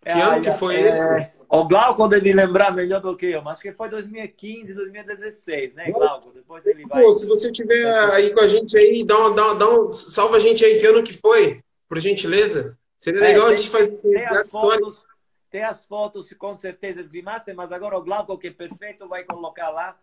Que 0.01 0.09
é, 0.09 0.22
ano 0.22 0.41
que 0.41 0.51
foi 0.51 0.76
é... 0.76 0.89
esse? 0.89 1.36
O 1.47 1.66
Glauco 1.66 2.07
deve 2.07 2.34
lembrar 2.34 2.72
melhor 2.72 2.99
do 2.99 3.16
que 3.16 3.28
eu, 3.28 3.41
mas 3.41 3.53
acho 3.53 3.61
que 3.61 3.72
foi 3.72 3.88
2015, 3.88 4.74
2016, 4.74 5.76
né, 5.76 5.91
Glauco? 5.91 6.32
Depois 6.32 6.66
ele 6.66 6.86
vai. 6.88 7.03
Pô, 7.03 7.13
se 7.13 7.28
você 7.28 7.51
estiver 7.51 7.88
aí 8.11 8.34
com 8.34 8.39
a 8.39 8.47
gente 8.47 8.76
aí, 8.76 9.05
dá 9.05 9.28
um, 9.28 9.36
dá, 9.36 9.53
dá 9.53 9.70
um, 9.70 9.91
salva 9.91 10.38
a 10.38 10.39
gente 10.39 10.66
aí, 10.66 10.80
que 10.80 10.86
ano 10.88 11.03
que 11.03 11.13
foi? 11.13 11.63
Por 11.88 12.00
gentileza? 12.00 12.78
Seria 13.00 13.22
é, 13.22 13.28
legal 13.28 13.48
a 13.48 13.56
gente 13.56 13.70
fazer 13.70 13.96
tem 13.98 14.26
as 14.26 14.52
fotos, 14.52 15.04
Tem 15.50 15.64
as 15.64 15.86
fotos, 15.86 16.34
com 16.34 16.56
certeza, 16.56 17.02
esgrimaste, 17.02 17.54
mas 17.54 17.72
agora 17.72 17.98
o 17.98 18.04
Glauco, 18.04 18.38
que 18.38 18.48
é 18.48 18.52
perfeito, 18.52 19.08
vai 19.08 19.24
colocar 19.24 19.70
lá 19.70 20.00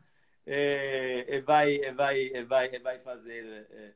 é, 0.46 1.26
e 1.28 1.40
vai, 1.40 1.78
vai, 1.92 2.44
vai, 2.44 2.78
vai 2.78 2.98
fazer. 3.00 3.66
É, 3.70 3.92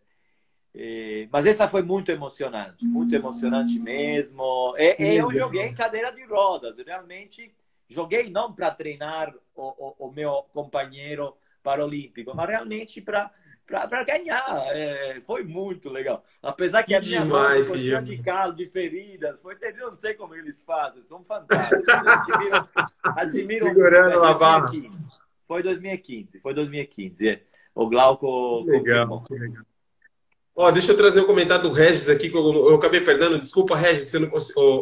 é, 0.78 1.28
mas 1.32 1.47
essa 1.47 1.68
foi 1.68 1.82
muito 1.82 2.11
emocionante, 2.11 2.84
muito 2.84 3.14
emocionante 3.14 3.78
mesmo. 3.78 4.74
E, 4.76 5.16
eu 5.16 5.32
joguei 5.32 5.62
em 5.62 5.74
cadeira 5.74 6.12
de 6.12 6.24
rodas, 6.26 6.76
realmente 6.78 7.55
joguei 7.89 8.28
não 8.28 8.53
para 8.53 8.70
treinar 8.70 9.34
o, 9.55 9.62
o, 9.62 10.07
o, 10.09 10.12
meu 10.12 10.45
companheiro 10.53 11.37
paralímpico, 11.62 12.34
mas 12.34 12.49
realmente 12.49 13.01
para 13.01 13.32
para 13.66 14.04
ganhar. 14.04 14.44
É, 14.68 15.20
foi 15.26 15.42
muito 15.42 15.88
legal. 15.88 16.24
Apesar 16.42 16.82
que, 16.82 16.88
que 16.88 16.94
a 16.94 17.00
minha 17.00 17.22
demais, 17.22 17.68
mão 17.68 17.76
foi 17.76 18.02
de 18.02 18.22
calo, 18.22 18.54
de 18.54 18.66
feridas, 18.66 19.40
foi 19.40 19.56
terrível. 19.56 19.86
Não 19.86 19.92
sei 19.92 20.14
como 20.14 20.34
eles 20.34 20.62
fazem, 20.62 21.02
são 21.02 21.24
fantásticos. 21.24 21.84
admiro, 21.88 22.68
admiro 23.16 23.66
Segurando 23.66 24.38
barra. 24.38 24.70
Foi 25.46 25.62
2015, 25.62 26.40
foi 26.40 26.54
2015. 26.54 27.28
É. 27.28 27.42
O 27.74 27.88
Glauco. 27.88 28.64
Legal, 28.64 29.24
legal. 29.30 29.64
Ó, 30.59 30.70
deixa 30.70 30.92
eu 30.92 30.96
trazer 30.96 31.20
o 31.20 31.24
um 31.24 31.26
comentário 31.26 31.68
do 31.68 31.74
Regis 31.74 32.09
aqui, 32.09 32.30
que 32.30 32.36
eu, 32.36 32.70
eu, 32.70 32.76
acabei 32.76 33.02
perdendo. 33.02 33.38
Desculpa, 33.38 33.76
Regis, 33.76 34.09
que 34.09 34.16
eu 34.16 34.20
não, 34.20 34.30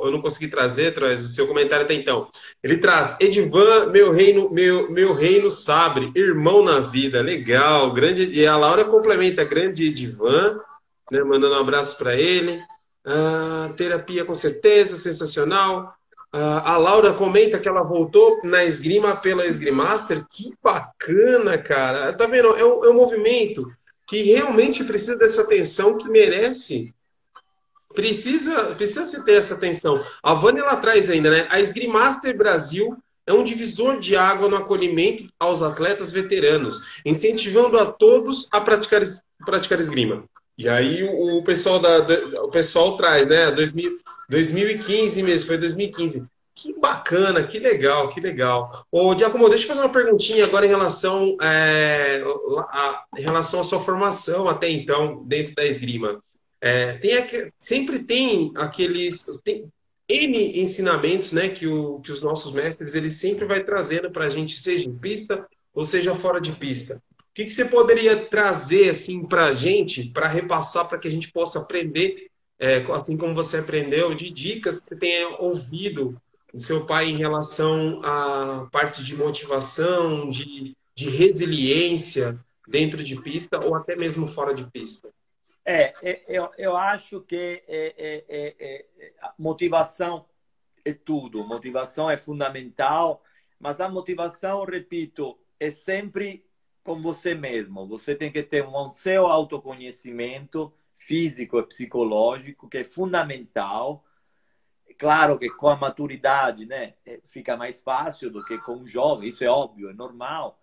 eu 0.05 0.12
não 0.12 0.22
consegui 0.22 0.47
trazer, 0.47 0.95
traz 0.95 1.25
o 1.25 1.29
seu 1.29 1.49
comentário 1.49 1.85
até 1.85 1.95
então. 1.95 2.29
Ele 2.62 2.79
traz, 2.79 3.16
Edivan, 3.18 3.87
meu 3.87 4.12
reino, 4.12 4.49
meu, 4.53 4.89
meu 4.89 5.12
reino 5.12 5.51
sabre, 5.51 6.12
irmão 6.14 6.62
na 6.62 6.79
vida. 6.79 7.20
Legal, 7.20 7.93
grande. 7.93 8.25
E 8.27 8.47
a 8.47 8.57
Laura 8.57 8.85
complementa, 8.85 9.43
grande 9.43 9.89
Edivan, 9.89 10.61
né, 11.11 11.25
mandando 11.25 11.57
um 11.57 11.61
abraço 11.61 11.99
para 11.99 12.14
ele. 12.14 12.62
Ah, 13.05 13.72
terapia 13.77 14.25
com 14.25 14.35
certeza, 14.37 14.97
sensacional. 14.97 15.93
Ah, 16.33 16.75
a 16.75 16.77
Laura 16.77 17.12
comenta 17.12 17.59
que 17.59 17.68
ela 17.68 17.83
voltou 17.83 18.41
na 18.45 18.64
esgrima 18.64 19.16
pela 19.16 19.45
Esgrimaster. 19.45 20.25
Que 20.31 20.55
bacana, 20.62 21.59
cara. 21.59 22.12
Tá 22.12 22.27
vendo? 22.27 22.55
É 22.57 22.64
um, 22.64 22.85
é 22.85 22.91
um 22.91 22.95
movimento 22.95 23.68
que 24.07 24.23
realmente 24.23 24.85
precisa 24.85 25.17
dessa 25.17 25.43
atenção, 25.43 25.97
que 25.99 26.09
merece. 26.09 26.95
Precisa, 27.95 28.75
precisa 28.75 29.07
se 29.07 29.25
ter 29.25 29.39
essa 29.39 29.55
atenção. 29.55 30.05
A 30.23 30.35
Vânia 30.35 30.63
ela 30.63 30.77
traz 30.77 31.09
ainda, 31.09 31.31
né? 31.31 31.47
A 31.51 31.61
Esgrimaster 31.61 32.37
Brasil 32.37 32.97
é 33.27 33.33
um 33.33 33.45
divisor 33.45 33.99
de 33.99 34.17
água 34.17 34.49
no 34.49 34.57
acolhimento 34.57 35.29
aos 35.39 35.63
atletas 35.63 36.13
veteranos, 36.13 36.81
incentivando 37.05 37.79
a 37.79 37.87
todos 37.87 38.49
a 38.53 38.61
praticar, 38.61 39.03
praticar 39.45 39.81
esgrima. 39.81 40.25
E 40.59 40.69
aí 40.69 41.03
o, 41.03 41.43
pessoal 41.43 41.79
da, 41.79 41.99
o 42.43 42.51
pessoal 42.51 42.97
traz, 42.97 43.27
né? 43.27 43.51
2000, 43.53 43.99
2015 44.29 45.23
mesmo, 45.23 45.47
foi 45.47 45.59
2015. 45.59 46.25
Que 46.65 46.73
bacana, 46.73 47.47
que 47.47 47.59
legal, 47.59 48.09
que 48.15 48.19
legal. 48.19 48.87
Ô, 48.91 49.15
Giacomo, 49.15 49.51
deixa 49.51 49.65
eu 49.65 49.69
fazer 49.69 49.81
uma 49.81 49.93
perguntinha 49.93 50.47
agora 50.47 50.65
em 50.65 50.71
relação, 50.71 51.37
é, 51.39 52.23
a, 52.71 53.05
em 53.19 53.21
relação 53.21 53.61
à 53.61 53.65
sua 53.65 53.81
formação 53.81 54.49
até 54.49 54.71
então, 54.71 55.23
dentro 55.27 55.55
da 55.55 55.67
esgrima. 55.67 56.25
É, 56.62 56.95
tem, 56.95 57.53
sempre 57.59 57.99
tem 57.99 58.51
aqueles. 58.57 59.27
Tem 59.45 59.71
N 60.09 60.59
ensinamentos 60.59 61.33
né, 61.33 61.51
que, 61.51 61.67
o, 61.67 62.01
que 62.01 62.11
os 62.11 62.23
nossos 62.23 62.51
mestres 62.55 62.95
eles 62.95 63.17
sempre 63.17 63.45
vai 63.45 63.62
trazendo 63.62 64.11
para 64.11 64.25
a 64.25 64.31
gente, 64.31 64.59
seja 64.59 64.89
em 64.89 64.97
pista 64.97 65.47
ou 65.75 65.85
seja 65.85 66.15
fora 66.15 66.41
de 66.41 66.53
pista. 66.53 66.97
O 67.21 67.35
que, 67.35 67.45
que 67.45 67.51
você 67.51 67.67
poderia 67.67 68.25
trazer 68.25 68.89
assim, 68.89 69.23
para 69.23 69.49
a 69.49 69.55
gente, 69.55 70.05
para 70.05 70.29
repassar, 70.29 70.89
para 70.89 70.99
que 70.99 71.09
a 71.09 71.11
gente 71.11 71.31
possa 71.31 71.59
aprender, 71.59 72.31
é, 72.59 72.77
assim 72.91 73.19
como 73.19 73.35
você 73.35 73.59
aprendeu, 73.59 74.15
de 74.15 74.31
dicas 74.31 74.81
que 74.81 74.87
você 74.87 74.99
tenha 74.99 75.29
ouvido 75.39 76.19
do 76.55 76.61
seu 76.61 76.87
pai 76.87 77.07
em 77.07 77.17
relação 77.17 78.01
à 78.05 78.69
parte 78.71 79.03
de 79.03 79.17
motivação, 79.17 80.31
de, 80.31 80.77
de 80.95 81.11
resiliência 81.11 82.39
dentro 82.69 83.03
de 83.03 83.21
pista 83.21 83.59
ou 83.59 83.75
até 83.75 83.97
mesmo 83.97 84.29
fora 84.29 84.55
de 84.55 84.65
pista? 84.71 85.13
É, 85.65 85.93
é 86.01 86.25
eu, 86.29 86.49
eu 86.57 86.77
acho 86.77 87.21
que 87.23 87.65
é, 87.67 87.95
é, 87.99 88.25
é, 88.29 88.55
é, 88.61 89.11
motivação 89.37 90.27
é 90.85 90.93
tudo. 90.93 91.43
Motivação 91.43 92.09
é 92.09 92.17
fundamental, 92.17 93.21
mas 93.59 93.81
a 93.81 93.89
motivação, 93.89 94.65
repito, 94.65 95.37
é 95.59 95.71
sempre 95.71 96.47
com 96.85 97.03
você 97.03 97.35
mesmo. 97.35 97.85
Você 97.89 98.15
tem 98.15 98.31
que 98.31 98.45
ter 98.45 98.65
um 98.65 98.89
seu 98.91 99.27
autoconhecimento 99.27 100.73
físico 100.97 101.59
e 101.59 101.67
psicológico, 101.67 102.69
que 102.69 102.79
é 102.79 102.85
fundamental 102.85 104.05
claro 105.05 105.39
que 105.39 105.51
com 105.51 105.69
a 105.69 105.77
maturidade, 105.77 106.65
né, 106.65 106.95
é, 107.05 107.21
fica 107.29 107.59
mais 107.59 107.83
fácil 107.83 108.31
do 108.31 108.43
que 108.43 108.57
com 108.57 108.73
um 108.73 108.87
jovem, 108.87 109.29
isso 109.29 109.45
é 109.45 109.49
óbvio, 109.49 109.91
é 109.91 109.93
normal. 109.93 110.59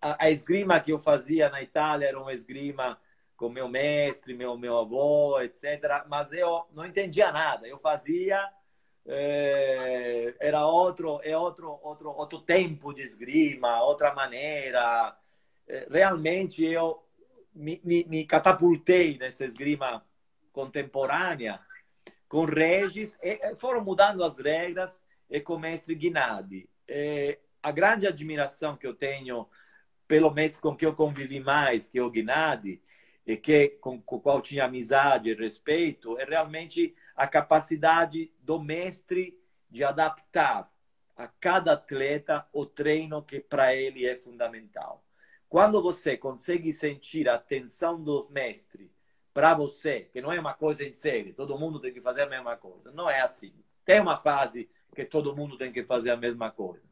A, 0.00 0.26
a 0.26 0.30
esgrima 0.30 0.78
que 0.78 0.92
eu 0.92 0.98
fazia 0.98 1.50
na 1.50 1.60
Itália 1.60 2.06
era 2.06 2.20
uma 2.20 2.32
esgrima 2.32 2.96
com 3.36 3.48
meu 3.48 3.68
mestre, 3.68 4.32
meu 4.32 4.56
meu 4.56 4.78
avô, 4.78 5.40
etc. 5.40 6.04
Mas 6.08 6.32
eu 6.32 6.64
não 6.72 6.86
entendia 6.86 7.32
nada. 7.32 7.66
Eu 7.66 7.76
fazia 7.76 8.48
é, 9.06 10.34
era 10.38 10.64
outro 10.64 11.20
é 11.24 11.36
outro 11.36 11.76
outro 11.82 12.10
outro 12.10 12.40
tempo 12.42 12.94
de 12.94 13.02
esgrima, 13.02 13.82
outra 13.82 14.14
maneira. 14.14 15.16
É, 15.66 15.88
realmente 15.90 16.64
eu 16.64 17.02
me, 17.52 17.80
me, 17.84 18.04
me 18.04 18.24
catapultei 18.24 19.18
nessa 19.18 19.44
esgrima 19.44 20.04
contemporânea 20.52 21.60
com 22.34 22.46
Regis, 22.46 23.16
e 23.22 23.54
foram 23.54 23.80
mudando 23.84 24.24
as 24.24 24.40
regras 24.40 25.04
e 25.30 25.40
com 25.40 25.54
o 25.54 25.58
mestre 25.60 25.94
Guinardi. 25.94 26.68
E 26.88 27.38
a 27.62 27.70
grande 27.70 28.08
admiração 28.08 28.76
que 28.76 28.84
eu 28.84 28.92
tenho 28.92 29.48
pelo 30.08 30.32
mestre 30.32 30.60
com 30.60 30.74
que 30.74 30.84
eu 30.84 30.96
convivi 30.96 31.38
mais, 31.38 31.86
que 31.86 31.96
é 31.96 32.02
o 32.02 32.10
Guinardi, 32.10 32.82
e 33.24 33.36
que 33.36 33.68
com, 33.80 34.02
com 34.02 34.16
o 34.16 34.20
qual 34.20 34.42
tinha 34.42 34.64
amizade 34.64 35.30
e 35.30 35.34
respeito, 35.34 36.18
é 36.18 36.24
realmente 36.24 36.92
a 37.14 37.24
capacidade 37.28 38.32
do 38.40 38.58
mestre 38.58 39.38
de 39.70 39.84
adaptar 39.84 40.68
a 41.16 41.28
cada 41.28 41.74
atleta 41.74 42.44
o 42.52 42.66
treino 42.66 43.22
que 43.22 43.38
para 43.38 43.76
ele 43.76 44.08
é 44.08 44.20
fundamental. 44.20 45.04
Quando 45.48 45.80
você 45.80 46.16
consegue 46.16 46.72
sentir 46.72 47.28
a 47.28 47.36
atenção 47.36 48.02
do 48.02 48.28
mestre 48.28 48.90
para 49.34 49.52
você, 49.52 50.08
que 50.12 50.22
não 50.22 50.32
é 50.32 50.38
uma 50.38 50.54
coisa 50.54 50.84
em 50.84 50.92
série, 50.92 51.32
todo 51.32 51.58
mundo 51.58 51.80
tem 51.80 51.92
que 51.92 52.00
fazer 52.00 52.22
a 52.22 52.28
mesma 52.28 52.56
coisa. 52.56 52.92
Não 52.92 53.10
é 53.10 53.20
assim. 53.20 53.52
Tem 53.84 54.00
uma 54.00 54.16
fase 54.16 54.70
que 54.94 55.04
todo 55.04 55.34
mundo 55.34 55.58
tem 55.58 55.72
que 55.72 55.82
fazer 55.82 56.12
a 56.12 56.16
mesma 56.16 56.52
coisa. 56.52 56.84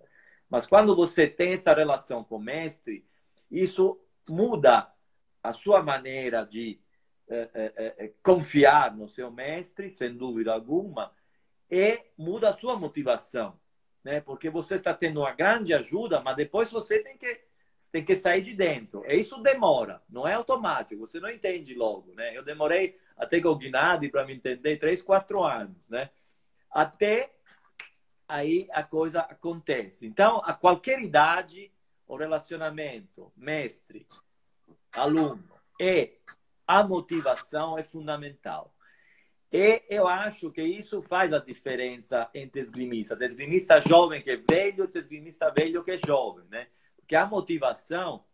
Mas 0.50 0.66
quando 0.66 0.94
você 0.96 1.28
tem 1.28 1.52
essa 1.52 1.72
relação 1.72 2.24
com 2.24 2.36
o 2.36 2.42
mestre, 2.42 3.06
isso 3.48 3.98
muda 4.28 4.92
a 5.40 5.52
sua 5.52 5.82
maneira 5.82 6.44
de 6.44 6.80
é, 7.28 7.48
é, 7.54 7.94
é, 8.04 8.12
confiar 8.22 8.94
no 8.94 9.08
seu 9.08 9.30
mestre, 9.30 9.88
sem 9.88 10.14
dúvida 10.16 10.52
alguma, 10.52 11.12
e 11.70 12.02
muda 12.18 12.50
a 12.50 12.52
sua 12.52 12.76
motivação, 12.76 13.58
né? 14.04 14.20
Porque 14.20 14.50
você 14.50 14.74
está 14.74 14.92
tendo 14.92 15.20
uma 15.20 15.32
grande 15.32 15.72
ajuda, 15.72 16.20
mas 16.20 16.36
depois 16.36 16.70
você 16.70 16.98
tem 16.98 17.16
que 17.16 17.40
tem 17.92 18.02
que 18.02 18.14
sair 18.14 18.40
de 18.40 18.54
dentro. 18.54 19.04
E 19.06 19.14
isso 19.16 19.40
demora, 19.42 20.02
não 20.08 20.26
é 20.26 20.32
automático, 20.32 21.06
você 21.06 21.20
não 21.20 21.30
entende 21.30 21.74
logo, 21.74 22.14
né? 22.14 22.36
Eu 22.36 22.42
demorei 22.42 22.98
até 23.16 23.38
com 23.40 23.50
o 23.50 23.56
Guinardi 23.56 24.08
para 24.08 24.24
me 24.24 24.32
entender, 24.34 24.78
três, 24.78 25.02
quatro 25.02 25.44
anos, 25.44 25.90
né? 25.90 26.08
Até 26.70 27.30
aí 28.26 28.66
a 28.72 28.82
coisa 28.82 29.20
acontece. 29.20 30.06
Então, 30.06 30.40
a 30.42 30.54
qualquer 30.54 31.00
idade, 31.02 31.70
o 32.08 32.16
relacionamento 32.16 33.30
mestre, 33.36 34.06
aluno 34.94 35.44
e 35.78 36.14
a 36.66 36.82
motivação 36.82 37.78
é 37.78 37.82
fundamental. 37.82 38.74
E 39.52 39.82
eu 39.90 40.08
acho 40.08 40.50
que 40.50 40.62
isso 40.62 41.02
faz 41.02 41.30
a 41.34 41.38
diferença 41.38 42.30
entre 42.32 42.62
esgrimista. 42.62 43.22
Esgrimista 43.22 43.78
jovem 43.82 44.22
que 44.22 44.30
é 44.30 44.36
velho 44.36 44.88
e 44.90 44.98
esgrimista 44.98 45.50
velho 45.50 45.84
que 45.84 45.90
é 45.90 45.98
jovem, 45.98 46.46
né? 46.48 46.68
Que 47.12 47.16
a 47.16 47.26
motivação 47.26 48.24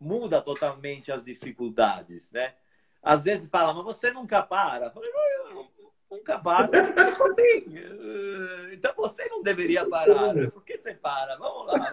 muda 0.00 0.42
totalmente 0.42 1.12
as 1.12 1.24
dificuldades, 1.24 2.32
né? 2.32 2.54
Às 3.00 3.22
vezes 3.22 3.48
fala, 3.48 3.72
mas 3.72 3.84
você 3.84 4.10
nunca 4.10 4.42
para. 4.42 4.92
Eu 4.92 5.68
nunca 6.10 6.36
para. 6.40 6.68
então 8.74 8.92
você 8.96 9.28
não 9.28 9.40
deveria 9.40 9.88
parar. 9.88 10.34
Por 10.50 10.64
que 10.64 10.76
você 10.76 10.94
para? 10.94 11.36
Vamos 11.36 11.68
lá. 11.68 11.90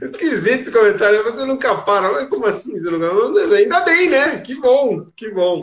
Esquisito 0.00 0.62
esse 0.62 0.72
comentário. 0.72 1.22
Você 1.24 1.44
nunca 1.44 1.76
para. 1.82 2.26
Como 2.28 2.46
assim? 2.46 2.80
Você 2.80 2.90
nunca... 2.90 3.10
Ainda 3.56 3.80
bem, 3.80 4.08
né? 4.08 4.40
Que 4.40 4.54
bom, 4.54 5.04
que 5.14 5.30
bom. 5.30 5.60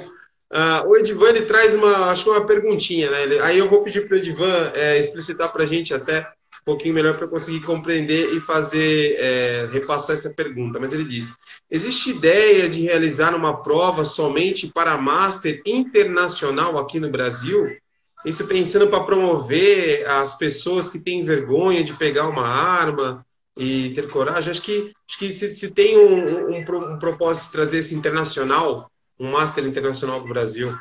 Uh, 0.51 0.87
o 0.87 0.95
ele 0.95 1.47
traz 1.47 1.73
uma, 1.73 2.11
acho 2.11 2.25
que 2.25 2.29
uma 2.29 2.45
perguntinha, 2.45 3.09
né? 3.09 3.39
Aí 3.41 3.57
eu 3.57 3.67
vou 3.67 3.83
pedir 3.83 4.07
para 4.07 4.13
o 4.13 4.17
Edivan 4.19 4.71
é, 4.75 4.99
explicitar 4.99 5.51
para 5.51 5.63
a 5.63 5.65
gente 5.65 5.95
até 5.95 6.31
um 6.63 6.71
pouquinho 6.71 6.95
melhor 6.95 7.17
para 7.17 7.27
conseguir 7.27 7.59
compreender 7.61 8.33
e 8.33 8.39
fazer, 8.39 9.17
é, 9.19 9.69
repassar 9.69 10.15
essa 10.15 10.29
pergunta. 10.29 10.79
Mas 10.79 10.93
ele 10.93 11.03
diz: 11.03 11.35
existe 11.69 12.11
ideia 12.11 12.69
de 12.69 12.81
realizar 12.83 13.35
uma 13.35 13.61
prova 13.61 14.05
somente 14.05 14.71
para 14.71 14.97
Master 14.97 15.61
internacional 15.65 16.77
aqui 16.77 17.01
no 17.01 17.11
Brasil? 17.11 17.77
Isso 18.25 18.47
pensando 18.47 18.87
para 18.87 19.03
promover 19.03 20.07
as 20.07 20.35
pessoas 20.35 20.89
que 20.89 20.97
têm 20.97 21.25
vergonha 21.25 21.83
de 21.83 21.93
pegar 21.97 22.29
uma 22.29 22.47
arma 22.47 23.25
e 23.57 23.93
ter 23.93 24.09
coragem. 24.09 24.49
Acho 24.49 24.61
que, 24.61 24.93
acho 25.07 25.19
que 25.19 25.33
se, 25.33 25.53
se 25.53 25.73
tem 25.73 25.97
um, 25.97 26.49
um, 26.49 26.93
um 26.93 26.99
propósito 26.99 27.47
de 27.47 27.51
trazer 27.51 27.79
esse 27.79 27.93
internacional, 27.93 28.89
um 29.19 29.31
Master 29.31 29.65
internacional 29.65 30.21
para 30.21 30.29
o 30.29 30.33
Brasil. 30.33 30.73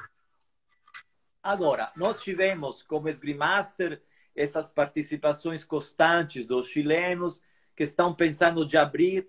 Agora, 1.42 1.90
nós 1.96 2.22
tivemos 2.22 2.84
como 2.84 3.08
Esgrimaster 3.08 4.00
essas 4.34 4.70
participações 4.70 5.64
constantes 5.64 6.46
dos 6.46 6.66
chilenos 6.66 7.42
que 7.76 7.84
estão 7.84 8.14
pensando 8.14 8.66
de 8.66 8.76
abrir 8.76 9.28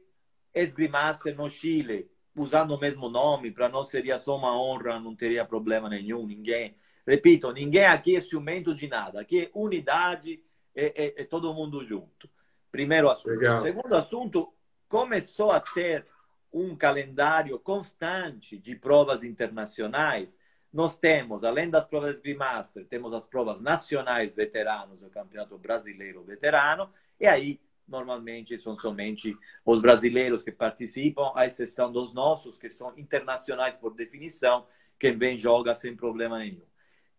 Esgrimaster 0.53 1.35
no 1.35 1.49
Chile, 1.49 2.09
usando 2.35 2.71
o 2.71 2.79
mesmo 2.79 3.09
nome, 3.09 3.51
para 3.51 3.69
nós 3.69 3.89
seria 3.89 4.19
só 4.19 4.37
uma 4.37 4.57
honra, 4.59 4.99
não 4.99 5.15
teria 5.15 5.45
problema 5.45 5.89
nenhum, 5.89 6.25
ninguém. 6.25 6.75
Repito, 7.05 7.51
ninguém 7.51 7.85
aqui 7.85 8.15
é 8.15 8.21
ciumento 8.21 8.73
de 8.73 8.87
nada, 8.87 9.21
aqui 9.21 9.45
é 9.45 9.51
unidade, 9.53 10.41
é, 10.75 11.05
é, 11.05 11.21
é 11.21 11.25
todo 11.25 11.53
mundo 11.53 11.83
junto. 11.83 12.29
Primeiro 12.71 13.09
assunto. 13.09 13.29
Legal. 13.29 13.61
Segundo 13.61 13.95
assunto, 13.95 14.53
começou 14.87 15.51
a 15.51 15.59
ter 15.59 16.05
um 16.51 16.75
calendário 16.75 17.57
constante 17.59 18.57
de 18.57 18.75
provas 18.75 19.23
internacionais. 19.23 20.39
Nós 20.73 20.97
temos, 20.97 21.43
além 21.43 21.69
das 21.69 21.85
provas 21.85 22.19
de 22.19 22.33
Master, 22.33 22.83
temos 22.87 23.13
as 23.13 23.27
provas 23.27 23.61
nacionais 23.61 24.33
veteranos, 24.33 25.03
o 25.03 25.09
Campeonato 25.09 25.55
Brasileiro 25.55 26.23
Veterano, 26.23 26.91
e 27.19 27.27
aí 27.27 27.61
normalmente 27.87 28.57
são 28.57 28.75
somente 28.75 29.35
os 29.63 29.79
brasileiros 29.79 30.41
que 30.41 30.51
participam, 30.51 31.31
à 31.35 31.45
exceção 31.45 31.91
dos 31.91 32.11
nossos, 32.11 32.57
que 32.57 32.71
são 32.71 32.97
internacionais 32.97 33.77
por 33.77 33.93
definição, 33.93 34.65
quem 34.97 35.15
vem 35.15 35.37
joga 35.37 35.75
sem 35.75 35.95
problema 35.95 36.39
nenhum. 36.39 36.65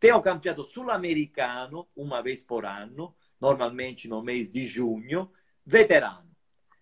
Tem 0.00 0.12
o 0.12 0.20
campeonato 0.20 0.64
sul-americano, 0.64 1.86
uma 1.94 2.20
vez 2.20 2.42
por 2.42 2.66
ano, 2.66 3.14
normalmente 3.40 4.08
no 4.08 4.20
mês 4.20 4.50
de 4.50 4.66
junho, 4.66 5.30
veterano. 5.64 6.28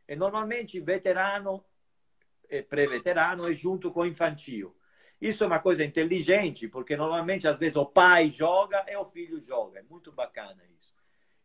E 0.09 0.17
normalmente 0.17 0.81
veterano 0.81 1.63
e 2.49 2.63
pré-veterano 2.63 3.47
é 3.47 3.53
junto 3.53 3.91
com 3.91 4.07
infantil. 4.07 4.75
Isso 5.23 5.45
é 5.45 5.47
uma 5.47 5.61
coisa 5.61 5.85
inteligente, 5.85 6.67
porque 6.67 6.97
normalmente, 6.97 7.47
às 7.47 7.57
vezes, 7.57 7.77
o 7.77 7.87
pai 7.87 8.29
joga 8.29 8.85
e 8.89 8.97
o 8.97 9.05
filho 9.05 9.41
joga. 9.41 9.79
É 9.79 9.83
muito 9.89 10.11
bacana 10.11 10.61
isso. 10.81 10.93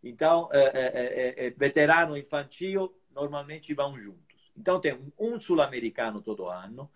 Então, 0.04 0.50
é, 0.52 0.64
é, 0.74 1.46
é, 1.46 1.50
veterano 1.52 2.18
e 2.18 2.22
infantil 2.22 2.92
normalmente 3.14 3.76
vão 3.76 3.96
juntos. 3.96 4.52
Então, 4.58 4.82
tem 4.82 5.00
um 5.16 5.40
sul-americano 5.40 6.24
todo 6.24 6.48
ano, 6.48 6.90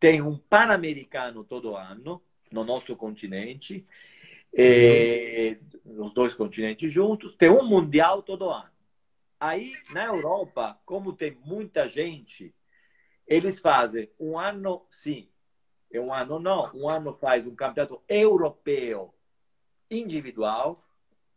tem 0.00 0.22
um 0.22 0.38
pan-americano 0.38 1.44
todo 1.44 1.76
ano, 1.76 2.22
no 2.50 2.64
nosso 2.64 2.96
continente, 2.96 3.86
e, 4.54 5.58
nos 5.84 6.14
dois 6.14 6.32
continentes 6.32 6.90
juntos, 6.90 7.34
tem 7.34 7.50
um 7.50 7.62
mundial 7.62 8.22
todo 8.22 8.48
ano. 8.48 8.70
Aí, 9.38 9.74
na 9.90 10.06
Europa, 10.06 10.80
como 10.86 11.12
tem 11.12 11.36
muita 11.44 11.86
gente, 11.86 12.54
eles 13.26 13.60
fazem 13.60 14.08
um 14.18 14.38
ano 14.38 14.86
sim, 14.88 15.28
e 15.96 16.00
um 16.00 16.12
ano 16.12 16.38
não. 16.38 16.70
Um 16.74 16.88
ano 16.88 17.12
faz 17.12 17.46
um 17.46 17.54
campeonato 17.54 18.02
europeu 18.08 19.14
individual, 19.90 20.84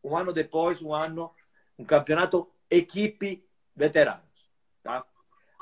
um 0.03 0.15
ano 0.15 0.33
depois, 0.33 0.81
um 0.81 0.93
ano, 0.93 1.31
um 1.77 1.85
campeonato 1.85 2.49
equipe 2.69 3.43
veteranos. 3.75 4.49
Tá? 4.83 5.05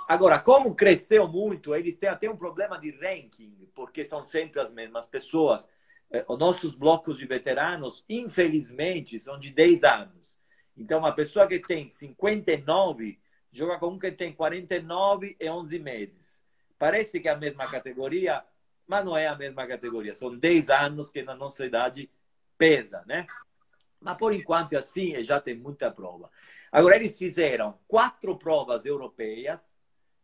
Agora, 0.07 0.39
como 0.39 0.75
cresceu 0.75 1.27
muito, 1.27 1.75
eles 1.75 1.95
têm 1.97 2.09
até 2.09 2.29
um 2.29 2.37
problema 2.37 2.79
de 2.79 2.91
ranking, 2.91 3.69
porque 3.75 4.03
são 4.05 4.23
sempre 4.23 4.59
as 4.59 4.73
mesmas 4.73 5.07
pessoas. 5.07 5.69
Eh, 6.09 6.25
os 6.27 6.39
nossos 6.39 6.73
blocos 6.73 7.17
de 7.17 7.25
veteranos, 7.25 8.05
infelizmente, 8.07 9.19
são 9.19 9.37
de 9.37 9.51
10 9.51 9.83
anos. 9.83 10.35
Então, 10.75 10.99
uma 10.99 11.11
pessoa 11.13 11.47
que 11.47 11.59
tem 11.59 11.89
59 11.91 13.19
joga 13.51 13.79
com 13.79 13.87
um 13.87 13.99
que 13.99 14.11
tem 14.11 14.31
49 14.31 15.35
e 15.39 15.49
11 15.49 15.79
meses. 15.79 16.43
Parece 16.77 17.19
que 17.19 17.27
é 17.27 17.31
a 17.31 17.37
mesma 17.37 17.69
categoria, 17.69 18.43
mas 18.87 19.03
não 19.03 19.17
é 19.17 19.27
a 19.27 19.35
mesma 19.35 19.67
categoria. 19.67 20.13
São 20.13 20.35
10 20.35 20.69
anos 20.69 21.09
que 21.09 21.21
na 21.21 21.35
nossa 21.35 21.65
idade 21.65 22.09
pesa, 22.57 23.03
né? 23.05 23.27
Mas 23.99 24.17
por 24.17 24.33
enquanto 24.33 24.73
é 24.73 24.77
assim 24.77 25.15
e 25.15 25.23
já 25.23 25.41
tem 25.41 25.55
muita 25.55 25.91
prova. 25.91 26.31
Agora, 26.71 26.95
eles 26.95 27.17
fizeram 27.17 27.77
quatro 27.87 28.37
provas 28.37 28.85
europeias, 28.85 29.75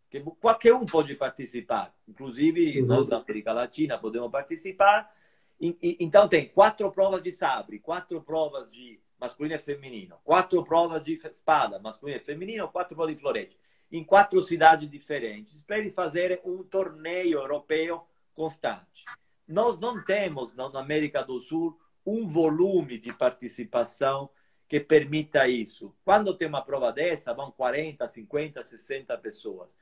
que 0.09 0.21
qualquer 0.39 0.73
um 0.73 0.85
pode 0.85 1.15
participar, 1.15 1.93
inclusive 2.07 2.81
uhum. 2.81 2.87
nós 2.87 3.07
da 3.07 3.17
América 3.17 3.51
Latina 3.51 3.97
podemos 3.97 4.31
participar. 4.31 5.11
Então, 5.59 6.27
tem 6.27 6.47
quatro 6.47 6.89
provas 6.91 7.23
de 7.23 7.31
sabre, 7.31 7.79
quatro 7.79 8.21
provas 8.21 8.71
de 8.71 8.99
masculino 9.19 9.55
e 9.55 9.59
feminino, 9.59 10.17
quatro 10.23 10.63
provas 10.63 11.03
de 11.03 11.13
espada, 11.13 11.79
masculino 11.79 12.19
e 12.19 12.23
feminino, 12.23 12.67
quatro 12.67 12.95
provas 12.95 13.15
de 13.15 13.21
florete, 13.21 13.57
em 13.91 14.03
quatro 14.03 14.41
cidades 14.43 14.89
diferentes, 14.89 15.61
para 15.63 15.77
eles 15.77 15.93
fazerem 15.93 16.39
um 16.43 16.63
torneio 16.63 17.39
europeu 17.39 18.05
constante. 18.33 19.05
Nós 19.47 19.79
não 19.79 20.03
temos 20.03 20.53
na 20.53 20.67
América 20.79 21.23
do 21.23 21.39
Sul 21.39 21.79
um 22.05 22.27
volume 22.27 22.97
de 22.97 23.13
participação 23.13 24.29
que 24.67 24.79
permita 24.79 25.47
isso. 25.47 25.95
Quando 26.03 26.33
tem 26.33 26.47
uma 26.47 26.63
prova 26.63 26.91
dessa, 26.91 27.33
vão 27.33 27.51
40, 27.51 28.07
50, 28.07 28.63
60 28.63 29.17
pessoas. 29.19 29.77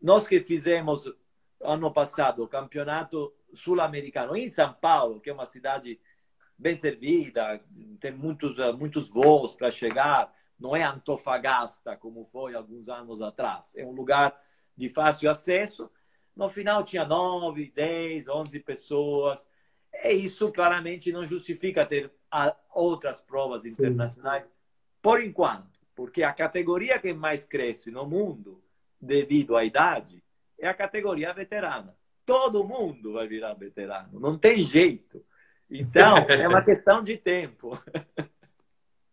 Nós 0.00 0.26
que 0.26 0.40
fizemos 0.40 1.08
ano 1.60 1.92
passado 1.92 2.42
o 2.42 2.48
campeonato 2.48 3.32
sul-americano 3.54 4.36
em 4.36 4.50
São 4.50 4.72
Paulo, 4.74 5.20
que 5.20 5.30
é 5.30 5.32
uma 5.32 5.46
cidade 5.46 6.00
bem 6.58 6.76
servida, 6.76 7.60
tem 8.00 8.12
muitos, 8.12 8.56
muitos 8.76 9.08
voos 9.08 9.54
para 9.54 9.70
chegar. 9.70 10.32
Não 10.58 10.74
é 10.74 10.82
Antofagasta, 10.82 11.96
como 11.96 12.24
foi 12.26 12.54
alguns 12.54 12.88
anos 12.88 13.20
atrás. 13.20 13.72
É 13.76 13.84
um 13.84 13.92
lugar 13.92 14.36
de 14.76 14.88
fácil 14.88 15.30
acesso. 15.30 15.90
No 16.34 16.48
final 16.48 16.84
tinha 16.84 17.04
nove, 17.04 17.72
dez, 17.74 18.28
onze 18.28 18.58
pessoas. 18.58 19.46
E 20.04 20.12
isso 20.12 20.52
claramente 20.52 21.12
não 21.12 21.26
justifica 21.26 21.84
ter 21.84 22.10
outras 22.74 23.20
provas 23.20 23.64
internacionais, 23.64 24.46
Sim. 24.46 24.52
por 25.02 25.22
enquanto, 25.22 25.78
porque 25.94 26.22
a 26.22 26.32
categoria 26.32 26.98
que 26.98 27.12
mais 27.12 27.44
cresce 27.44 27.90
no 27.90 28.06
mundo, 28.06 28.62
devido 29.00 29.54
à 29.54 29.64
idade, 29.64 30.24
é 30.58 30.66
a 30.66 30.74
categoria 30.74 31.32
veterana. 31.34 31.94
Todo 32.24 32.64
mundo 32.64 33.12
vai 33.12 33.26
virar 33.26 33.52
veterano, 33.52 34.18
não 34.18 34.38
tem 34.38 34.62
jeito. 34.62 35.22
Então, 35.70 36.16
é 36.16 36.48
uma 36.48 36.62
questão 36.64 37.02
de 37.02 37.16
tempo. 37.16 37.78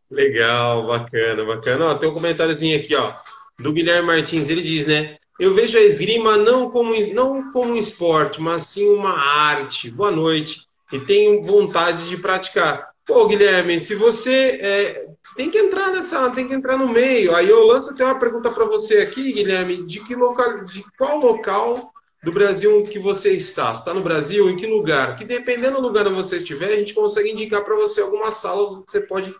Legal, 0.09 0.87
bacana, 0.87 1.45
bacana. 1.45 1.85
Ó, 1.87 1.95
tem 1.95 2.09
um 2.09 2.13
comentáriozinho 2.13 2.79
aqui, 2.79 2.95
ó, 2.95 3.13
do 3.59 3.73
Guilherme 3.73 4.07
Martins. 4.07 4.49
Ele 4.49 4.61
diz, 4.61 4.87
né? 4.87 5.18
Eu 5.39 5.53
vejo 5.53 5.77
a 5.77 5.81
esgrima 5.81 6.35
não 6.35 6.69
como, 6.69 6.93
não 7.13 7.51
como 7.51 7.71
um 7.71 7.77
esporte, 7.77 8.41
mas 8.41 8.63
sim 8.63 8.89
uma 8.89 9.17
arte. 9.17 9.89
Boa 9.89 10.11
noite. 10.11 10.67
E 10.91 10.99
tenho 10.99 11.43
vontade 11.43 12.09
de 12.09 12.17
praticar. 12.17 12.89
Pô, 13.05 13.25
Guilherme, 13.25 13.79
se 13.79 13.95
você 13.95 14.59
é, 14.61 15.07
tem 15.37 15.49
que 15.49 15.57
entrar 15.57 15.91
nessa, 15.91 16.29
tem 16.31 16.47
que 16.47 16.53
entrar 16.53 16.77
no 16.77 16.89
meio. 16.89 17.33
Aí 17.33 17.49
eu 17.49 17.65
lanço 17.65 17.91
até 17.91 18.03
uma 18.03 18.19
pergunta 18.19 18.51
para 18.51 18.65
você 18.65 18.97
aqui, 18.97 19.31
Guilherme, 19.31 19.85
de 19.85 20.01
que 20.01 20.13
local, 20.13 20.65
de 20.65 20.83
qual 20.97 21.17
local 21.17 21.93
do 22.21 22.33
Brasil 22.33 22.83
que 22.83 22.99
você 22.99 23.33
está. 23.33 23.71
Está 23.71 23.93
no 23.93 24.03
Brasil? 24.03 24.49
Em 24.49 24.57
que 24.57 24.67
lugar? 24.67 25.15
Que 25.15 25.23
dependendo 25.23 25.77
do 25.77 25.87
lugar 25.87 26.05
onde 26.05 26.17
você 26.17 26.37
estiver, 26.37 26.73
a 26.73 26.75
gente 26.75 26.93
consegue 26.93 27.31
indicar 27.31 27.63
para 27.63 27.75
você 27.75 28.01
algumas 28.01 28.35
salas 28.35 28.83
que 28.83 28.91
você 28.91 28.99
pode 28.99 29.33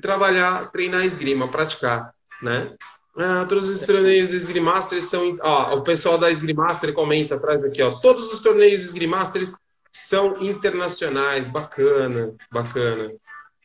trabalhar, 0.00 0.70
treinar 0.72 1.04
esgrima, 1.04 1.50
praticar, 1.50 2.14
né? 2.40 2.74
Ah, 3.16 3.44
todos 3.46 3.68
os 3.68 3.82
torneios 3.82 4.32
esgrimasters 4.32 5.04
são... 5.04 5.38
Ó, 5.42 5.76
o 5.76 5.82
pessoal 5.82 6.16
da 6.16 6.30
Esgrimaster 6.30 6.94
comenta 6.94 7.34
atrás 7.34 7.62
aqui, 7.62 7.82
ó. 7.82 7.92
Todos 8.00 8.32
os 8.32 8.40
torneios 8.40 8.82
esgrimasters 8.82 9.54
são 9.92 10.40
internacionais. 10.40 11.48
Bacana, 11.48 12.34
bacana. 12.50 13.12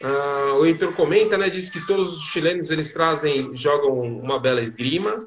Ah, 0.03 0.53
o 0.59 0.65
Heitor 0.65 0.93
comenta, 0.93 1.37
né? 1.37 1.49
Diz 1.49 1.69
que 1.69 1.85
todos 1.87 2.17
os 2.17 2.25
chilenos, 2.25 2.69
eles 2.71 2.91
trazem, 2.91 3.55
jogam 3.55 3.99
uma 3.99 4.39
bela 4.39 4.61
esgrima, 4.61 5.17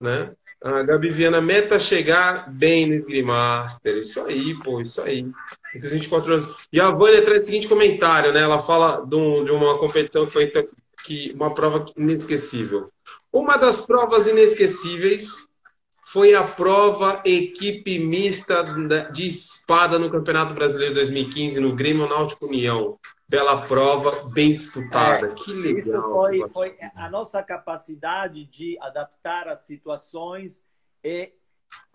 né? 0.00 0.32
A 0.62 0.82
Gabi 0.84 1.10
Viana, 1.10 1.40
meta 1.40 1.78
chegar 1.78 2.48
bem 2.52 2.86
no 2.86 2.94
Esgrimaster. 2.94 3.96
Isso 3.96 4.24
aí, 4.24 4.54
pô, 4.62 4.80
isso 4.80 5.02
aí. 5.02 5.26
24 5.74 6.34
anos. 6.34 6.48
E 6.72 6.80
a 6.80 6.90
Vânia 6.90 7.22
traz 7.22 7.42
o 7.42 7.46
seguinte 7.46 7.66
comentário, 7.66 8.32
né? 8.32 8.42
Ela 8.42 8.60
fala 8.60 9.04
de, 9.04 9.16
um, 9.16 9.44
de 9.44 9.50
uma 9.50 9.76
competição 9.78 10.24
que 10.24 10.32
foi 10.32 10.52
que, 11.04 11.32
uma 11.34 11.52
prova 11.52 11.86
inesquecível. 11.96 12.92
Uma 13.32 13.56
das 13.56 13.80
provas 13.80 14.26
inesquecíveis 14.26 15.48
foi 16.04 16.34
a 16.34 16.46
prova 16.46 17.22
equipe 17.24 17.98
mista 17.98 18.62
de 19.10 19.26
espada 19.26 19.98
no 19.98 20.10
Campeonato 20.10 20.52
Brasileiro 20.52 20.92
2015 20.92 21.58
no 21.58 21.74
Grêmio 21.74 22.06
Náutico 22.06 22.44
União. 22.44 22.98
Bela 23.26 23.66
prova, 23.66 24.28
bem 24.28 24.52
disputada. 24.52 25.28
É, 25.28 25.32
que 25.32 25.54
legal. 25.54 25.78
Isso 25.78 26.02
foi, 26.02 26.48
foi 26.50 26.76
a 26.94 27.08
nossa 27.08 27.42
capacidade 27.42 28.44
de 28.44 28.76
adaptar 28.78 29.48
as 29.48 29.60
situações 29.60 30.62
e 31.02 31.32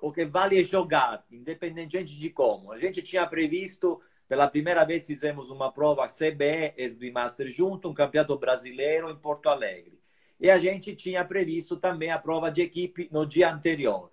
o 0.01 0.11
que 0.11 0.25
vale 0.25 0.59
é 0.59 0.63
jogar, 0.63 1.23
independentemente 1.31 2.17
de 2.17 2.29
como. 2.31 2.71
A 2.71 2.79
gente 2.79 3.03
tinha 3.03 3.27
previsto, 3.27 4.01
pela 4.27 4.47
primeira 4.47 4.83
vez 4.83 5.05
fizemos 5.05 5.51
uma 5.51 5.71
prova 5.71 6.07
CBE 6.07 6.73
Esgrimaster 6.75 7.51
junto, 7.51 7.87
um 7.87 7.93
campeonato 7.93 8.35
brasileiro 8.39 9.11
em 9.11 9.15
Porto 9.15 9.47
Alegre. 9.49 9.96
E 10.39 10.49
a 10.51 10.59
gente 10.59 10.95
tinha 10.95 11.25
previsto 11.25 11.77
também 11.77 12.11
a 12.11 12.19
prova 12.19 12.51
de 12.51 12.61
equipe 12.61 13.09
no 13.11 13.25
dia 13.25 13.51
anterior, 13.51 14.11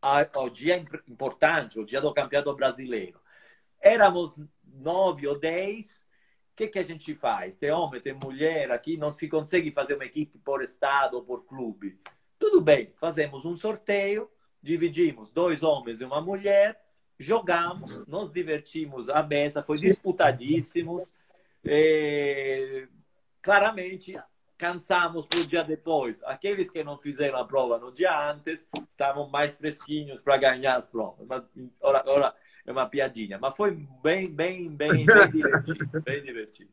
ao 0.00 0.50
dia 0.50 0.84
importante, 1.08 1.80
o 1.80 1.84
dia 1.84 2.00
do 2.00 2.12
campeonato 2.12 2.54
brasileiro. 2.54 3.20
Éramos 3.80 4.40
nove 4.64 5.26
ou 5.26 5.38
dez, 5.38 6.06
que, 6.56 6.68
que 6.68 6.78
a 6.78 6.82
gente 6.82 7.14
faz? 7.14 7.54
Tem 7.54 7.70
homem, 7.70 8.00
tem 8.00 8.14
mulher, 8.14 8.70
aqui 8.70 8.96
não 8.96 9.12
se 9.12 9.28
consegue 9.28 9.70
fazer 9.70 9.94
uma 9.94 10.06
equipe 10.06 10.38
por 10.38 10.62
estado 10.62 11.14
ou 11.14 11.22
por 11.22 11.44
clube. 11.44 12.00
Tudo 12.38 12.62
bem, 12.62 12.92
fazemos 12.96 13.44
um 13.44 13.56
sorteio, 13.56 14.30
dividimos 14.62 15.30
dois 15.30 15.62
homens 15.62 16.00
e 16.00 16.04
uma 16.04 16.20
mulher, 16.20 16.82
jogamos, 17.18 18.06
nos 18.06 18.32
divertimos 18.32 19.10
a 19.10 19.22
beça, 19.22 19.62
foi 19.62 19.76
disputadíssimo. 19.76 20.98
É, 21.62 22.88
claramente, 23.42 24.18
cansamos 24.58 25.26
para 25.26 25.40
o 25.40 25.46
dia 25.46 25.62
depois. 25.62 26.22
Aqueles 26.24 26.70
que 26.70 26.82
não 26.82 26.98
fizeram 26.98 27.38
a 27.38 27.44
prova 27.44 27.78
no 27.78 27.92
dia 27.92 28.30
antes 28.30 28.66
estavam 28.90 29.28
mais 29.28 29.56
fresquinhos 29.56 30.20
para 30.20 30.36
ganhar 30.36 30.76
as 30.76 30.88
provas. 30.88 31.26
Mas, 31.26 31.42
ora, 31.80 32.02
ora, 32.06 32.34
é 32.66 32.72
uma 32.72 32.86
piadinha, 32.86 33.38
mas 33.38 33.56
foi 33.56 33.72
bem, 34.02 34.28
bem, 34.28 34.68
bem, 34.68 35.04
bem 35.06 35.06
divertido, 35.30 36.02
bem 36.02 36.22
divertido. 36.22 36.70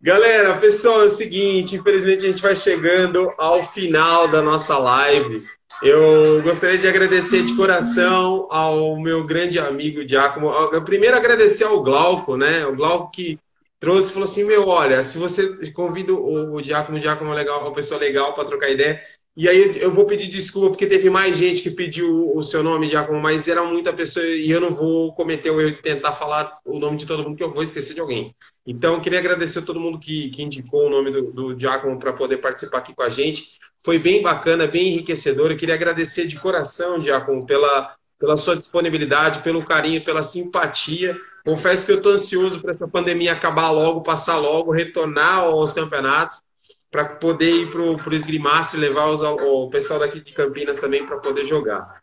Galera, 0.00 0.58
pessoal, 0.58 1.02
é 1.02 1.04
o 1.06 1.08
seguinte, 1.08 1.76
infelizmente 1.76 2.24
a 2.24 2.28
gente 2.28 2.42
vai 2.42 2.54
chegando 2.54 3.32
ao 3.38 3.66
final 3.72 4.28
da 4.28 4.42
nossa 4.42 4.78
live. 4.78 5.46
Eu 5.82 6.42
gostaria 6.42 6.78
de 6.78 6.86
agradecer 6.86 7.44
de 7.44 7.56
coração 7.56 8.46
ao 8.50 8.98
meu 8.98 9.26
grande 9.26 9.58
amigo 9.58 10.06
Giacomo. 10.06 10.48
Eu 10.48 10.84
primeiro 10.84 11.16
agradecer 11.16 11.64
ao 11.64 11.82
Glauco, 11.82 12.36
né? 12.36 12.66
O 12.66 12.76
Glauco 12.76 13.10
que 13.10 13.38
trouxe 13.86 14.12
falou 14.12 14.24
assim: 14.24 14.42
Meu, 14.42 14.66
olha, 14.66 15.04
se 15.04 15.16
você 15.16 15.70
convida 15.70 16.12
o 16.12 16.60
Giacomo, 16.60 16.98
o 16.98 17.00
Giacomo 17.00 17.30
é 17.32 17.36
legal, 17.36 17.62
uma 17.62 17.72
pessoa 17.72 18.00
legal 18.00 18.34
para 18.34 18.44
trocar 18.44 18.68
ideia. 18.68 19.00
E 19.36 19.48
aí 19.48 19.70
eu 19.76 19.92
vou 19.92 20.06
pedir 20.06 20.28
desculpa, 20.28 20.70
porque 20.70 20.86
teve 20.86 21.08
mais 21.08 21.36
gente 21.36 21.62
que 21.62 21.70
pediu 21.70 22.34
o 22.34 22.42
seu 22.42 22.64
nome, 22.64 22.88
Giacomo, 22.88 23.20
mas 23.20 23.46
era 23.46 23.62
muita 23.62 23.92
pessoa 23.92 24.26
e 24.26 24.50
eu 24.50 24.60
não 24.60 24.74
vou 24.74 25.14
cometer 25.14 25.50
o 25.50 25.60
erro 25.60 25.72
de 25.72 25.82
tentar 25.82 26.12
falar 26.12 26.58
o 26.64 26.80
nome 26.80 26.96
de 26.96 27.06
todo 27.06 27.22
mundo, 27.22 27.36
que 27.36 27.44
eu 27.44 27.52
vou 27.52 27.62
esquecer 27.62 27.94
de 27.94 28.00
alguém. 28.00 28.34
Então, 28.66 28.98
queria 28.98 29.20
agradecer 29.20 29.60
a 29.60 29.62
todo 29.62 29.78
mundo 29.78 30.00
que, 30.00 30.30
que 30.30 30.42
indicou 30.42 30.86
o 30.86 30.90
nome 30.90 31.12
do, 31.12 31.32
do 31.32 31.60
Giacomo 31.60 31.98
para 31.98 32.14
poder 32.14 32.38
participar 32.38 32.78
aqui 32.78 32.94
com 32.94 33.02
a 33.02 33.10
gente. 33.10 33.60
Foi 33.84 33.98
bem 33.98 34.20
bacana, 34.20 34.66
bem 34.66 34.88
enriquecedor. 34.88 35.50
Eu 35.50 35.56
queria 35.56 35.74
agradecer 35.74 36.26
de 36.26 36.40
coração, 36.40 36.98
Giacomo, 36.98 37.46
pela, 37.46 37.94
pela 38.18 38.36
sua 38.36 38.56
disponibilidade, 38.56 39.42
pelo 39.42 39.64
carinho, 39.64 40.04
pela 40.04 40.22
simpatia. 40.24 41.16
Confesso 41.46 41.86
que 41.86 41.92
eu 41.92 41.98
estou 41.98 42.10
ansioso 42.10 42.60
para 42.60 42.72
essa 42.72 42.88
pandemia 42.88 43.32
acabar 43.32 43.70
logo, 43.70 44.00
passar 44.00 44.36
logo, 44.36 44.72
retornar 44.72 45.44
aos 45.44 45.72
campeonatos 45.72 46.42
para 46.90 47.04
poder 47.04 47.52
ir 47.52 47.70
para 47.70 47.80
o 47.80 48.14
esgrimaço 48.14 48.76
e 48.76 48.80
levar 48.80 49.06
os, 49.10 49.22
o 49.22 49.70
pessoal 49.70 50.00
daqui 50.00 50.20
de 50.20 50.32
Campinas 50.32 50.76
também 50.78 51.06
para 51.06 51.18
poder 51.18 51.44
jogar. 51.44 52.00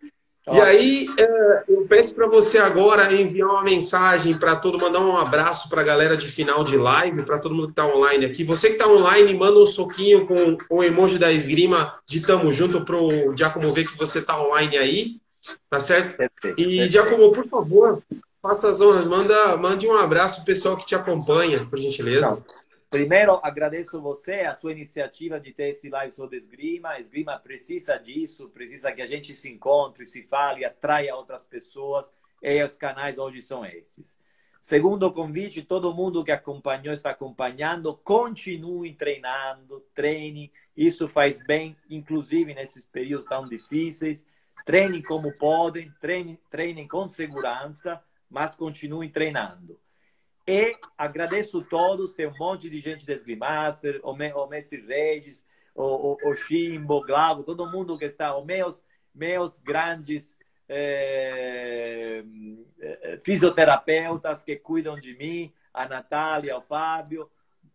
E 0.50 0.62
aí, 0.62 1.08
é, 1.20 1.64
eu 1.68 1.86
peço 1.88 2.16
para 2.16 2.28
você 2.28 2.58
agora 2.58 3.14
enviar 3.14 3.50
uma 3.50 3.64
mensagem 3.64 4.38
para 4.38 4.56
todo 4.56 4.80
mandar 4.80 5.02
um 5.02 5.18
abraço 5.18 5.68
para 5.68 5.82
a 5.82 5.86
galera 5.86 6.16
de 6.16 6.30
final 6.30 6.64
de 6.64 6.78
live, 6.78 7.24
para 7.24 7.40
todo 7.40 7.54
mundo 7.54 7.68
que 7.68 7.72
está 7.74 7.86
online 7.86 8.26
aqui. 8.26 8.46
Você 8.46 8.68
que 8.68 8.76
está 8.76 8.88
online, 8.88 9.34
manda 9.34 9.60
um 9.60 9.66
soquinho 9.66 10.26
com 10.26 10.58
o 10.70 10.82
emoji 10.82 11.18
da 11.18 11.34
esgrima 11.34 11.96
de 12.06 12.26
tamo 12.26 12.50
junto 12.50 12.80
para 12.86 12.96
o 12.96 13.36
Giacomo 13.36 13.72
ver 13.72 13.90
que 13.90 13.98
você 13.98 14.20
está 14.20 14.42
online 14.42 14.78
aí, 14.78 15.18
tá 15.70 15.82
certo? 15.82 16.16
E 16.58 16.90
Giacomo, 16.90 17.34
por 17.34 17.46
favor, 17.48 18.02
faça 18.44 18.70
as 18.70 18.82
honras, 18.82 19.08
manda, 19.08 19.56
mande 19.56 19.88
um 19.88 19.98
abraço 19.98 20.36
para 20.36 20.44
o 20.44 20.46
pessoal 20.46 20.76
que 20.76 20.86
te 20.86 20.94
acompanha, 20.94 21.66
por 21.66 21.80
gentileza. 21.80 22.44
Primeiro, 22.90 23.40
agradeço 23.42 24.02
você, 24.02 24.42
a 24.42 24.54
sua 24.54 24.74
iniciativa 24.74 25.40
de 25.40 25.54
ter 25.54 25.70
esse 25.70 25.90
live 25.90 26.12
sobre 26.12 26.38
esgrima. 26.38 26.90
A 26.90 27.00
esgrima 27.00 27.40
precisa 27.40 27.98
disso, 27.98 28.50
precisa 28.50 28.92
que 28.92 29.02
a 29.02 29.08
gente 29.08 29.34
se 29.34 29.50
encontre, 29.50 30.06
se 30.06 30.24
fale, 30.24 30.66
atraia 30.66 31.16
outras 31.16 31.46
pessoas. 31.46 32.12
E 32.42 32.62
os 32.62 32.76
canais 32.76 33.18
hoje 33.18 33.42
são 33.42 33.66
esses. 33.66 34.18
Segundo 34.62 35.12
convite, 35.12 35.62
todo 35.62 35.94
mundo 35.94 36.24
que 36.24 36.32
acompanhou, 36.32 36.94
está 36.94 37.12
acompanhando, 37.12 37.98
continue 38.04 38.94
treinando, 38.94 39.80
treine. 39.96 40.52
Isso 40.76 41.08
faz 41.08 41.40
bem, 41.40 41.78
inclusive 41.90 42.54
nesses 42.54 42.86
períodos 42.86 43.26
tão 43.26 43.48
difíceis. 43.48 44.26
Treinem 44.66 45.02
como 45.02 45.32
podem, 45.38 45.92
treinem, 46.00 46.38
treinem 46.50 46.88
com 46.88 47.08
segurança, 47.08 48.02
mas 48.34 48.56
continuem 48.56 49.10
treinando. 49.10 49.80
E 50.46 50.76
agradeço 50.98 51.60
a 51.60 51.64
todos, 51.64 52.16
tem 52.16 52.28
um 52.28 52.38
monte 52.38 52.70
de 52.70 52.80
gente 52.80 53.06
da 53.06 53.14
Esgrimaster, 53.14 54.02
o, 54.04 54.12
o 54.12 54.48
Messi 54.48 54.82
Regis, 54.82 55.46
o, 55.76 56.14
o, 56.14 56.32
o 56.32 56.36
Chimbo, 56.36 56.96
o 56.96 57.06
Glavo, 57.06 57.44
todo 57.44 57.70
mundo 57.72 57.98
que 57.98 58.06
está, 58.06 58.36
os 58.36 58.44
meus, 58.44 58.84
meus 59.14 59.58
grandes 59.60 60.38
é, 60.68 62.24
fisioterapeutas 63.24 64.42
que 64.42 64.58
cuidam 64.58 65.00
de 65.00 65.16
mim, 65.16 65.54
a 65.72 65.88
Natália, 65.88 66.58
o 66.58 66.62
Fábio, 66.62 67.30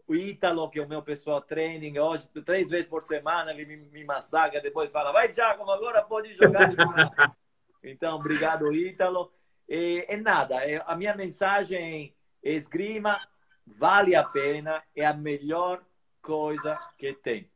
o 0.09 0.15
Ítalo, 0.15 0.69
que 0.69 0.81
é 0.81 0.83
o 0.83 0.89
meu 0.89 1.03
pessoal 1.03 1.41
training, 1.41 1.99
hoje, 1.99 2.29
três 2.45 2.69
vezes 2.69 2.89
por 2.89 3.03
semana, 3.03 3.53
ele 3.53 3.65
me, 3.65 3.77
me 3.77 4.05
massaga, 4.05 4.61
depois 4.61 4.91
fala, 4.91 5.13
vai, 5.13 5.29
Thiago, 5.29 5.71
agora 5.71 6.03
pode 6.03 6.35
jogar. 6.35 6.71
então, 7.83 8.17
obrigado, 8.17 8.75
Ítalo. 8.75 9.33
E, 9.69 10.07
e 10.09 10.17
nada, 10.17 10.57
a 10.87 10.97
minha 10.97 11.15
mensagem 11.15 12.15
Esgrima 12.43 13.21
vale 13.67 14.15
a 14.15 14.25
pena, 14.25 14.83
é 14.97 15.05
a 15.05 15.13
melhor 15.13 15.83
coisa 16.23 16.79
que 16.97 17.13
tem. 17.13 17.51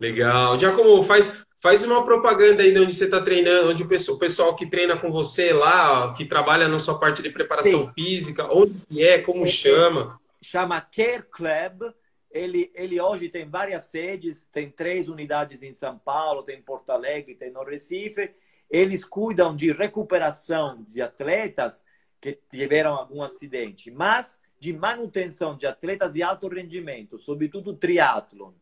Legal. 0.00 0.58
Giacomo, 0.58 1.02
faz, 1.02 1.44
faz 1.60 1.82
uma 1.82 2.04
propaganda 2.04 2.62
aí 2.62 2.72
de 2.72 2.80
onde 2.80 2.94
você 2.94 3.04
está 3.04 3.20
treinando, 3.20 3.70
onde 3.70 3.82
o 3.82 3.88
pessoal, 3.88 4.16
o 4.16 4.20
pessoal, 4.20 4.56
que 4.56 4.68
treina 4.68 4.96
com 4.96 5.10
você 5.10 5.52
lá, 5.52 6.14
que 6.14 6.24
trabalha 6.24 6.68
na 6.68 6.78
sua 6.78 6.98
parte 6.98 7.22
de 7.22 7.30
preparação 7.30 7.86
Sim. 7.86 7.92
física, 7.94 8.48
onde 8.50 9.02
é, 9.02 9.18
como 9.18 9.42
é, 9.42 9.46
chama? 9.46 10.20
Chama 10.40 10.80
Care 10.80 11.24
Club. 11.24 11.92
Ele, 12.30 12.70
ele 12.74 13.00
hoje 13.00 13.28
tem 13.28 13.48
várias 13.48 13.84
sedes, 13.84 14.46
tem 14.52 14.70
três 14.70 15.08
unidades 15.08 15.62
em 15.62 15.72
São 15.72 15.98
Paulo, 15.98 16.42
tem 16.42 16.58
em 16.58 16.62
Porto 16.62 16.90
Alegre, 16.90 17.34
tem 17.34 17.50
no 17.50 17.64
Recife. 17.64 18.30
Eles 18.70 19.04
cuidam 19.04 19.56
de 19.56 19.72
recuperação 19.72 20.84
de 20.88 21.00
atletas 21.00 21.82
que 22.20 22.38
tiveram 22.50 22.94
algum 22.94 23.22
acidente, 23.22 23.90
mas 23.90 24.40
de 24.58 24.72
manutenção 24.72 25.56
de 25.56 25.66
atletas 25.66 26.12
de 26.12 26.22
alto 26.22 26.48
rendimento, 26.48 27.18
sobretudo 27.18 27.76
triatlon. 27.76 28.52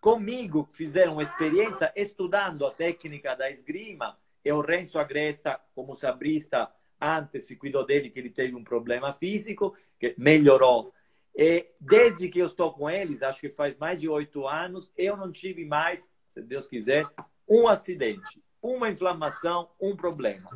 Comigo 0.00 0.68
fizeram 0.70 1.20
experiência 1.20 1.92
estudando 1.94 2.66
a 2.66 2.70
técnica 2.70 3.34
da 3.34 3.50
esgrima 3.50 4.18
e 4.44 4.50
o 4.52 4.60
Renzo 4.60 4.98
Agresta, 4.98 5.60
como 5.74 5.94
sabrista, 5.94 6.70
antes 7.00 7.44
se 7.44 7.56
cuidou 7.56 7.84
dele 7.84 8.10
que 8.10 8.18
ele 8.18 8.30
teve 8.30 8.54
um 8.54 8.64
problema 8.64 9.12
físico, 9.12 9.76
que 9.98 10.14
melhorou. 10.16 10.92
E 11.34 11.66
desde 11.80 12.28
que 12.28 12.38
eu 12.38 12.46
estou 12.46 12.72
com 12.72 12.88
eles, 12.88 13.22
acho 13.22 13.40
que 13.40 13.48
faz 13.48 13.76
mais 13.76 14.00
de 14.00 14.08
oito 14.08 14.46
anos, 14.46 14.92
eu 14.96 15.16
não 15.16 15.30
tive 15.32 15.64
mais, 15.64 16.08
se 16.32 16.42
Deus 16.42 16.66
quiser, 16.66 17.06
um 17.48 17.66
acidente, 17.66 18.42
uma 18.62 18.88
inflamação, 18.88 19.68
um 19.80 19.96
problema 19.96 20.48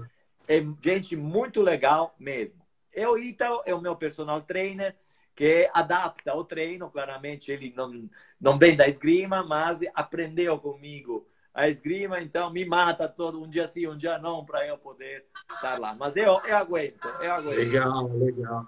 é 0.49 0.65
gente 0.83 1.17
muito 1.17 1.63
legal 1.63 2.15
mesmo. 2.19 2.61
E 2.95 3.05
o 3.05 3.19
Ítalo 3.19 3.63
é 3.67 3.75
o 3.75 3.81
meu 3.81 3.97
personal 3.97 4.41
trainer, 4.41 4.95
que 5.35 5.69
adapta 5.75 6.35
o 6.35 6.45
treino. 6.45 6.91
Claramente, 6.91 7.51
ele 7.51 7.73
não, 7.77 8.09
não 8.41 8.59
vem 8.59 8.77
da 8.77 8.89
esgrima, 8.89 9.43
mas 9.43 9.81
aprendeu 9.95 10.59
comigo 10.59 11.27
a 11.53 11.69
esgrima, 11.69 12.21
então 12.21 12.53
me 12.53 12.67
mata 12.67 13.09
todo 13.09 13.43
um 13.43 13.49
dia 13.49 13.67
sim, 13.67 13.87
um 13.87 13.97
dia 13.97 14.19
não, 14.19 14.45
para 14.45 14.67
eu 14.67 14.77
poder 14.77 15.25
estar 15.55 15.79
lá. 15.79 15.95
Mas 15.95 16.15
eu, 16.15 16.39
eu 16.47 16.57
aguento, 16.57 17.09
eu 17.21 17.33
aguento. 17.33 17.57
Legal, 17.57 18.11
legal. 18.13 18.67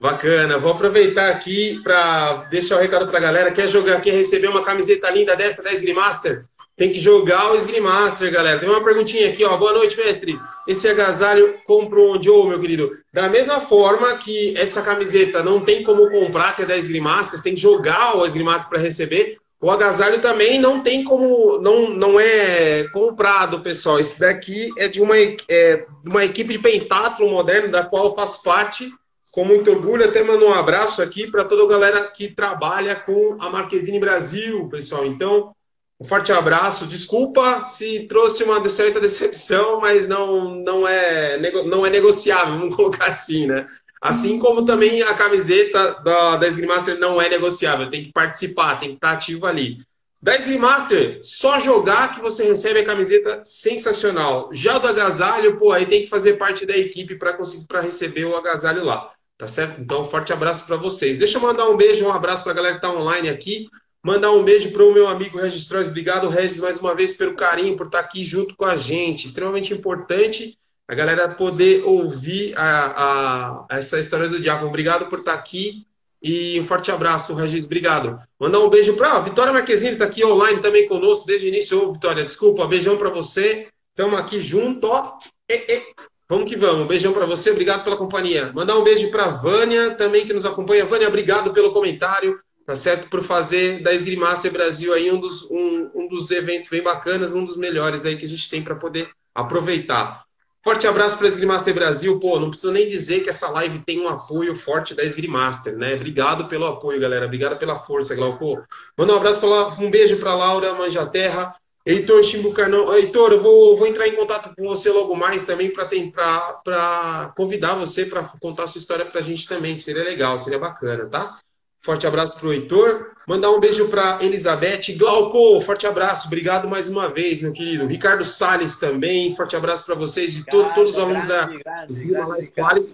Bacana. 0.00 0.58
Vou 0.58 0.72
aproveitar 0.72 1.28
aqui 1.28 1.78
para 1.82 2.44
deixar 2.44 2.76
o 2.76 2.80
recado 2.80 3.06
para 3.06 3.18
a 3.18 3.22
galera. 3.22 3.52
Quer 3.52 3.68
jogar, 3.68 4.00
quer 4.00 4.12
receber 4.12 4.48
uma 4.48 4.64
camiseta 4.64 5.10
linda 5.10 5.36
dessa 5.36 5.62
da 5.62 5.70
Esgrimaster? 5.70 6.46
Tem 6.80 6.90
que 6.90 6.98
jogar 6.98 7.52
o 7.52 7.56
Slimaster, 7.56 8.32
galera. 8.32 8.58
Tem 8.58 8.66
uma 8.66 8.82
perguntinha 8.82 9.28
aqui, 9.28 9.44
ó. 9.44 9.54
Boa 9.58 9.74
noite, 9.74 9.98
mestre. 9.98 10.40
Esse 10.66 10.88
agasalho 10.88 11.58
compro 11.66 12.12
onde, 12.12 12.30
ô, 12.30 12.46
meu 12.46 12.58
querido? 12.58 12.96
Da 13.12 13.28
mesma 13.28 13.60
forma 13.60 14.16
que 14.16 14.56
essa 14.56 14.80
camiseta 14.80 15.42
não 15.42 15.60
tem 15.60 15.82
como 15.82 16.10
comprar, 16.10 16.56
que 16.56 16.62
é 16.62 16.64
da 16.64 16.78
Slimaster, 16.78 17.42
tem 17.42 17.54
que 17.54 17.60
jogar 17.60 18.16
o 18.16 18.24
Slimaster 18.24 18.70
para 18.70 18.78
receber. 18.78 19.36
O 19.60 19.70
agasalho 19.70 20.22
também 20.22 20.58
não 20.58 20.80
tem 20.80 21.04
como, 21.04 21.58
não, 21.58 21.90
não 21.90 22.18
é 22.18 22.88
comprado, 22.94 23.60
pessoal. 23.60 24.00
Esse 24.00 24.18
daqui 24.18 24.70
é 24.78 24.88
de 24.88 25.02
uma, 25.02 25.18
é, 25.18 25.84
uma 26.02 26.24
equipe 26.24 26.54
de 26.54 26.60
pentatlo 26.60 27.28
moderno, 27.28 27.70
da 27.70 27.84
qual 27.84 28.06
eu 28.06 28.14
faço 28.14 28.42
parte 28.42 28.90
com 29.32 29.44
muito 29.44 29.70
orgulho. 29.70 30.06
Até 30.06 30.22
mando 30.22 30.46
um 30.46 30.54
abraço 30.54 31.02
aqui 31.02 31.30
para 31.30 31.44
toda 31.44 31.62
a 31.62 31.68
galera 31.68 32.04
que 32.04 32.34
trabalha 32.34 32.96
com 32.96 33.36
a 33.38 33.50
Marquezine 33.50 34.00
Brasil, 34.00 34.66
pessoal. 34.70 35.04
Então, 35.04 35.54
um 36.00 36.04
forte 36.04 36.32
abraço. 36.32 36.86
Desculpa 36.86 37.62
se 37.64 38.06
trouxe 38.08 38.42
uma 38.42 38.66
certa 38.68 38.98
decepção, 38.98 39.80
mas 39.80 40.08
não, 40.08 40.54
não, 40.54 40.88
é, 40.88 41.38
não 41.66 41.84
é 41.84 41.90
negociável, 41.90 42.58
vamos 42.58 42.74
colocar 42.76 43.06
assim, 43.06 43.46
né? 43.46 43.66
Assim 44.00 44.38
como 44.38 44.64
também 44.64 45.02
a 45.02 45.12
camiseta 45.12 45.92
da, 46.02 46.36
da 46.36 46.48
Slimaster 46.48 46.98
não 46.98 47.20
é 47.20 47.28
negociável, 47.28 47.90
tem 47.90 48.04
que 48.04 48.12
participar, 48.12 48.80
tem 48.80 48.90
que 48.90 48.94
estar 48.94 49.12
ativo 49.12 49.44
ali. 49.44 49.84
Da 50.22 50.36
Slimaster, 50.36 51.20
só 51.22 51.58
jogar 51.58 52.14
que 52.14 52.20
você 52.20 52.44
recebe 52.44 52.80
a 52.80 52.84
camiseta 52.84 53.42
sensacional. 53.44 54.48
Já 54.52 54.78
do 54.78 54.88
agasalho, 54.88 55.58
pô, 55.58 55.70
aí 55.70 55.86
tem 55.86 56.02
que 56.02 56.08
fazer 56.08 56.34
parte 56.34 56.64
da 56.64 56.76
equipe 56.76 57.16
para 57.16 57.34
conseguir 57.34 57.66
para 57.66 57.80
receber 57.82 58.24
o 58.24 58.36
agasalho 58.36 58.84
lá. 58.84 59.12
Tá 59.36 59.46
certo? 59.46 59.80
Então, 59.80 60.04
forte 60.04 60.32
abraço 60.32 60.66
para 60.66 60.76
vocês. 60.76 61.16
Deixa 61.16 61.38
eu 61.38 61.42
mandar 61.42 61.68
um 61.68 61.76
beijo, 61.76 62.04
um 62.04 62.12
abraço 62.12 62.42
para 62.42 62.52
a 62.52 62.54
galera 62.54 62.78
que 62.78 62.86
está 62.86 62.94
online 62.94 63.28
aqui. 63.30 63.68
Mandar 64.02 64.32
um 64.32 64.42
beijo 64.42 64.72
para 64.72 64.82
o 64.82 64.94
meu 64.94 65.06
amigo 65.06 65.38
Regis 65.38 65.66
Trois. 65.66 65.88
Obrigado, 65.88 66.28
Regis, 66.28 66.58
mais 66.58 66.78
uma 66.78 66.94
vez 66.94 67.14
pelo 67.14 67.34
carinho, 67.34 67.76
por 67.76 67.86
estar 67.86 68.00
aqui 68.00 68.24
junto 68.24 68.56
com 68.56 68.64
a 68.64 68.76
gente. 68.76 69.26
Extremamente 69.26 69.74
importante 69.74 70.58
a 70.88 70.94
galera 70.94 71.28
poder 71.28 71.84
ouvir 71.84 72.52
a, 72.56 73.66
a, 73.70 73.76
essa 73.76 74.00
história 74.00 74.28
do 74.28 74.40
Diácono. 74.40 74.68
Obrigado 74.68 75.06
por 75.06 75.18
estar 75.18 75.34
aqui. 75.34 75.86
E 76.22 76.58
um 76.60 76.64
forte 76.64 76.90
abraço, 76.90 77.34
Regis. 77.34 77.66
Obrigado. 77.66 78.18
Mandar 78.38 78.60
um 78.60 78.68
beijo 78.68 78.94
para 78.96 79.12
a 79.12 79.20
Vitória 79.20 79.52
Marquezine, 79.52 79.92
está 79.92 80.06
aqui 80.06 80.24
online 80.24 80.60
também 80.60 80.88
conosco 80.88 81.26
desde 81.26 81.46
o 81.46 81.48
início. 81.48 81.88
Ô, 81.88 81.92
Vitória, 81.92 82.24
desculpa. 82.24 82.66
Beijão 82.66 82.96
para 82.96 83.10
você. 83.10 83.68
Estamos 83.90 84.18
aqui 84.18 84.40
junto, 84.40 84.86
ó. 84.86 85.18
E, 85.48 85.54
e. 85.54 85.82
Vamos 86.28 86.48
que 86.48 86.56
vamos. 86.56 86.84
Um 86.84 86.86
beijão 86.86 87.12
para 87.12 87.26
você. 87.26 87.50
Obrigado 87.50 87.84
pela 87.84 87.96
companhia. 87.96 88.52
Mandar 88.52 88.78
um 88.78 88.84
beijo 88.84 89.10
para 89.10 89.28
Vânia 89.28 89.94
também 89.94 90.26
que 90.26 90.32
nos 90.32 90.46
acompanha. 90.46 90.86
Vânia, 90.86 91.08
obrigado 91.08 91.52
pelo 91.52 91.72
comentário. 91.72 92.38
Tá 92.70 92.76
certo? 92.76 93.08
Por 93.08 93.24
fazer 93.24 93.82
da 93.82 93.92
Esgrimaster 93.92 94.52
Brasil 94.52 94.94
aí 94.94 95.10
um 95.10 95.18
dos, 95.18 95.42
um, 95.50 95.90
um 95.92 96.06
dos 96.06 96.30
eventos 96.30 96.68
bem 96.68 96.80
bacanas, 96.80 97.34
um 97.34 97.44
dos 97.44 97.56
melhores 97.56 98.06
aí 98.06 98.16
que 98.16 98.24
a 98.24 98.28
gente 98.28 98.48
tem 98.48 98.62
para 98.62 98.76
poder 98.76 99.10
aproveitar. 99.34 100.22
Forte 100.62 100.86
abraço 100.86 101.18
para 101.18 101.26
a 101.26 101.28
Esgrimaster 101.30 101.74
Brasil. 101.74 102.20
Pô, 102.20 102.38
não 102.38 102.48
preciso 102.48 102.72
nem 102.72 102.88
dizer 102.88 103.24
que 103.24 103.28
essa 103.28 103.50
live 103.50 103.80
tem 103.80 103.98
um 103.98 104.08
apoio 104.08 104.54
forte 104.54 104.94
da 104.94 105.02
Esgrimaster, 105.02 105.76
né? 105.76 105.96
Obrigado 105.96 106.46
pelo 106.46 106.64
apoio, 106.64 107.00
galera. 107.00 107.26
Obrigado 107.26 107.58
pela 107.58 107.80
força, 107.80 108.14
Glauco. 108.14 108.62
Manda 108.96 109.14
um 109.14 109.16
abraço, 109.16 109.40
pra, 109.40 109.84
um 109.84 109.90
beijo 109.90 110.18
para 110.18 110.32
Laura 110.36 110.72
Manjaterra. 110.72 111.52
Heitor 111.84 112.22
Chimbucarnão. 112.22 112.94
Heitor, 112.94 113.32
eu 113.32 113.40
vou, 113.40 113.76
vou 113.76 113.88
entrar 113.88 114.06
em 114.06 114.14
contato 114.14 114.54
com 114.56 114.68
você 114.68 114.90
logo 114.90 115.16
mais 115.16 115.42
também 115.42 115.72
para 115.72 117.32
convidar 117.36 117.74
você 117.74 118.06
para 118.06 118.22
contar 118.40 118.68
sua 118.68 118.78
história 118.78 119.04
para 119.04 119.18
a 119.18 119.24
gente 119.24 119.48
também, 119.48 119.74
que 119.74 119.82
seria 119.82 120.04
legal, 120.04 120.38
seria 120.38 120.58
bacana, 120.60 121.06
tá? 121.06 121.36
Forte 121.82 122.06
abraço 122.06 122.38
para 122.38 122.48
o 122.48 122.52
Heitor. 122.52 123.12
Mandar 123.26 123.50
um 123.50 123.60
beijo 123.60 123.88
para 123.88 124.22
Elizabeth. 124.22 124.96
Glauco, 124.96 125.60
forte 125.62 125.86
abraço. 125.86 126.26
Obrigado 126.26 126.68
mais 126.68 126.88
uma 126.88 127.08
vez, 127.08 127.40
meu 127.40 127.52
querido. 127.52 127.86
Ricardo 127.86 128.24
Sales 128.24 128.76
também. 128.76 129.34
Forte 129.36 129.56
abraço 129.56 129.86
para 129.86 129.94
vocês 129.94 130.36
e 130.36 130.44
todo, 130.44 130.74
todos 130.74 130.92
os 130.92 130.98
alunos 130.98 131.26
da 131.26 131.46
grande, 131.46 131.62
grande, 132.04 132.92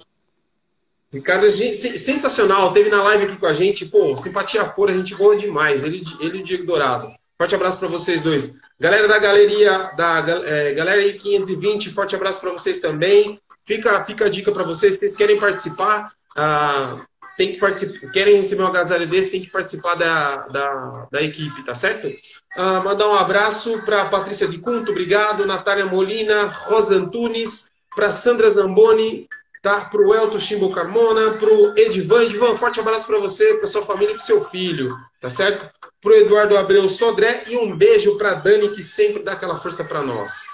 Ricardo, 1.13 1.51
sensacional. 1.51 2.73
Teve 2.73 2.91
na 2.91 3.03
live 3.03 3.25
aqui 3.25 3.37
com 3.39 3.47
a 3.47 3.53
gente. 3.53 3.87
Pô, 3.87 4.17
simpatia 4.17 4.65
pura, 4.65 4.93
a 4.93 4.97
gente 4.97 5.15
boa 5.15 5.37
demais. 5.37 5.83
Ele, 5.83 6.05
ele 6.21 6.39
e 6.39 6.41
o 6.43 6.45
Diego 6.45 6.67
Dourado. 6.67 7.13
Forte 7.39 7.55
abraço 7.55 7.79
para 7.79 7.89
vocês 7.89 8.23
dois. 8.23 8.57
Galera 8.79 9.09
da 9.09 9.19
galeria, 9.19 9.91
da 9.97 10.25
é, 10.45 10.75
Galera 10.75 11.13
520, 11.13 11.91
forte 11.91 12.15
abraço 12.15 12.41
para 12.41 12.53
vocês 12.53 12.79
também. 12.79 13.41
Fica, 13.65 14.01
fica 14.03 14.27
a 14.27 14.29
dica 14.29 14.53
para 14.53 14.65
vocês, 14.65 14.95
se 14.95 15.01
vocês 15.01 15.17
querem 15.17 15.41
participar. 15.41 16.13
Ah, 16.37 17.05
tem 17.37 17.53
que 17.53 17.59
participar, 17.59 18.11
querem 18.11 18.37
receber 18.37 18.63
um 18.63 18.67
agasalho 18.67 19.07
desse, 19.07 19.31
tem 19.31 19.43
que 19.43 19.51
participar 19.51 19.95
da, 19.95 20.37
da, 20.49 21.09
da 21.11 21.23
equipe, 21.23 21.65
tá 21.65 21.75
certo? 21.75 22.09
Uh, 22.57 22.83
mandar 22.83 23.09
um 23.09 23.15
abraço 23.15 23.83
para 23.83 24.09
Patrícia 24.09 24.49
de 24.49 24.59
Cunto, 24.59 24.91
obrigado, 24.91 25.45
Natália 25.45 25.85
Molina, 25.85 26.47
Rosa 26.47 26.97
Antunes, 26.97 27.71
para 27.95 28.11
Sandra 28.11 28.49
Zamboni, 28.49 29.29
tá? 29.63 29.81
para 29.85 30.01
o 30.01 30.15
Elton 30.15 30.39
Chimbo 30.39 30.73
Carmona, 30.73 31.33
para 31.33 31.53
o 31.53 31.77
Edivan. 31.77 32.25
Edivan, 32.25 32.57
forte 32.57 32.81
abraço 32.81 33.07
para 33.07 33.19
você, 33.19 33.55
para 33.55 33.67
sua 33.67 33.85
família 33.85 34.13
e 34.13 34.15
para 34.15 34.25
seu 34.25 34.45
filho, 34.47 34.97
tá 35.21 35.29
certo? 35.29 35.71
Para 36.01 36.13
o 36.13 36.15
Eduardo 36.15 36.57
Abreu 36.57 36.89
Sodré 36.89 37.45
e 37.49 37.57
um 37.57 37.77
beijo 37.77 38.17
para 38.17 38.35
Dani, 38.35 38.71
que 38.71 38.83
sempre 38.83 39.23
dá 39.23 39.33
aquela 39.33 39.57
força 39.57 39.85
para 39.85 40.03
nós. 40.03 40.45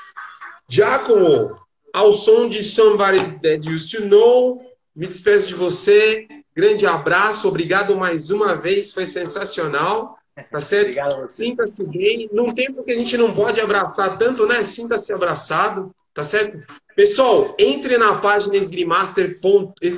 Giacomo, 0.68 1.56
ao 1.92 2.12
som 2.12 2.48
de 2.48 2.62
Somebody 2.62 3.38
That 3.42 3.68
Used 3.68 3.90
to 3.96 4.06
Know, 4.06 4.62
me 4.96 5.06
despeço 5.06 5.48
de 5.48 5.54
você. 5.54 6.26
Grande 6.54 6.86
abraço, 6.86 7.48
obrigado 7.48 7.96
mais 7.96 8.30
uma 8.30 8.54
vez, 8.54 8.92
foi 8.92 9.06
sensacional. 9.06 10.18
Tá 10.50 10.60
certo? 10.64 10.98
Sinta-se 11.28 11.82
bem. 11.84 12.28
Num 12.32 12.52
tempo 12.54 12.84
que 12.84 12.92
a 12.92 12.96
gente 12.96 13.16
não 13.16 13.34
pode 13.34 13.60
abraçar 13.60 14.18
tanto, 14.18 14.46
né? 14.46 14.62
Sinta-se 14.62 15.12
abraçado, 15.12 15.92
tá 16.14 16.22
certo? 16.24 16.62
Pessoal, 16.94 17.54
entre 17.58 17.96
na 17.96 18.16
página 18.16 18.54
esgrimaster. 18.56 19.36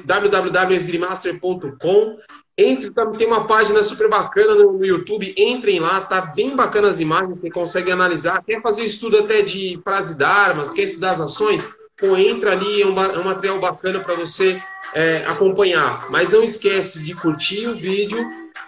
www.esgrimaster.com. 0.04 2.18
Entre, 2.56 2.88
tem 3.18 3.26
uma 3.26 3.48
página 3.48 3.82
super 3.82 4.08
bacana 4.08 4.54
no, 4.54 4.84
YouTube, 4.84 5.34
entrem 5.36 5.80
lá, 5.80 6.02
tá 6.02 6.20
bem 6.20 6.54
bacana 6.54 6.88
as 6.88 7.00
imagens, 7.00 7.40
você 7.40 7.50
consegue 7.50 7.90
analisar. 7.90 8.44
Quer 8.44 8.62
fazer 8.62 8.84
estudo 8.84 9.18
até 9.18 9.42
de 9.42 9.80
frase 9.82 10.16
de 10.16 10.22
armas, 10.22 10.72
quer 10.72 10.82
estudar 10.82 11.10
as 11.10 11.20
ações? 11.20 11.68
Pô, 11.98 12.16
entra 12.16 12.52
ali, 12.52 12.80
é 12.80 12.86
um, 12.86 12.96
é 12.96 13.18
um 13.18 13.24
material 13.24 13.58
bacana 13.58 13.98
para 13.98 14.14
você 14.14 14.62
é, 14.94 15.24
acompanhar. 15.26 16.10
Mas 16.10 16.30
não 16.30 16.42
esquece 16.42 17.02
de 17.02 17.14
curtir 17.14 17.66
o 17.66 17.74
vídeo, 17.74 18.24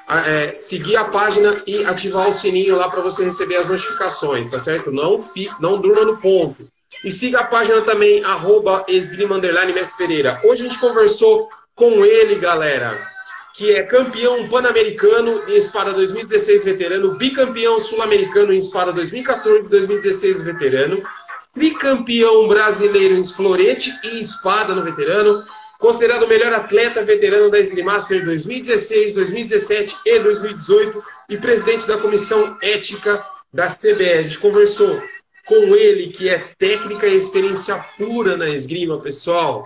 é, 0.09 0.53
seguir 0.53 0.97
a 0.97 1.05
página 1.05 1.63
e 1.67 1.85
ativar 1.85 2.29
o 2.29 2.33
sininho 2.33 2.77
lá 2.77 2.89
para 2.89 3.01
você 3.01 3.25
receber 3.25 3.57
as 3.57 3.69
notificações, 3.69 4.51
tá 4.51 4.59
certo? 4.59 4.91
Não, 4.91 5.31
não 5.61 5.81
durma 5.81 6.05
no 6.05 6.17
ponto. 6.19 6.67
E 7.05 7.11
siga 7.11 7.41
a 7.41 7.45
página 7.45 7.83
também, 7.83 8.25
arroba 8.25 8.85
Pereira. 9.97 10.41
Hoje 10.45 10.63
a 10.63 10.69
gente 10.69 10.81
conversou 10.81 11.49
com 11.75 12.05
ele, 12.05 12.37
galera, 12.37 12.99
que 13.55 13.73
é 13.73 13.83
campeão 13.83 14.49
pan-americano 14.49 15.43
em 15.49 15.57
espada 15.57 15.93
2016 15.93 16.65
veterano, 16.65 17.17
bicampeão 17.17 17.81
sul-americano 17.81 18.53
em 18.53 18.59
espada 18.59 18.93
2014 18.93 19.67
e 19.67 19.71
2016 19.71 20.43
veterano, 20.43 21.03
tricampeão 21.55 22.47
brasileiro 22.49 23.15
em 23.15 23.25
florete 23.25 23.91
e 24.05 24.21
espada 24.21 24.75
no 24.75 24.85
veterano, 24.85 25.45
considerado 25.79 26.25
o 26.25 26.29
melhor 26.29 26.53
atleta 26.53 27.05
veterano 27.05 27.51
da 27.51 27.59
Esgrimaster 27.59 28.25
2016, 28.25 29.15
2017 29.15 29.97
e 30.05 30.19
2018 30.21 31.05
e 31.29 31.37
presidente 31.37 31.87
da 31.87 31.99
comissão 31.99 32.57
ética 32.63 33.25
da 33.53 33.69
CBE. 33.69 34.13
A 34.13 34.23
gente 34.23 34.39
conversou 34.39 35.03
com 35.47 35.75
ele, 35.75 36.09
que 36.09 36.29
é 36.29 36.51
técnica 36.59 37.07
e 37.07 37.17
experiência 37.17 37.77
pura 37.97 38.37
na 38.37 38.49
esgrima, 38.49 39.01
pessoal. 39.01 39.63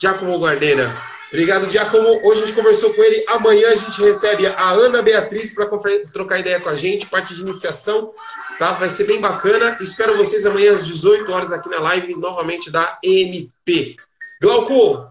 Giacomo 0.00 0.38
Guardeira. 0.38 0.96
Obrigado, 1.28 1.70
Giacomo. 1.70 2.20
Hoje 2.24 2.42
a 2.42 2.46
gente 2.46 2.56
conversou 2.56 2.92
com 2.94 3.02
ele. 3.02 3.24
Amanhã 3.28 3.70
a 3.70 3.74
gente 3.74 4.00
recebe 4.00 4.46
a 4.46 4.70
Ana 4.70 5.02
Beatriz 5.02 5.54
para 5.54 5.66
trocar 6.12 6.40
ideia 6.40 6.60
com 6.60 6.68
a 6.68 6.76
gente, 6.76 7.06
parte 7.06 7.34
de 7.34 7.40
iniciação. 7.40 8.12
Tá? 8.58 8.74
Vai 8.74 8.90
ser 8.90 9.04
bem 9.04 9.20
bacana. 9.20 9.76
Espero 9.80 10.16
vocês 10.16 10.46
amanhã 10.46 10.72
às 10.72 10.86
18 10.86 11.30
horas 11.32 11.52
aqui 11.52 11.68
na 11.68 11.80
live, 11.80 12.14
novamente 12.14 12.70
da 12.70 12.98
MP. 13.02 13.96
Glauco, 14.40 15.08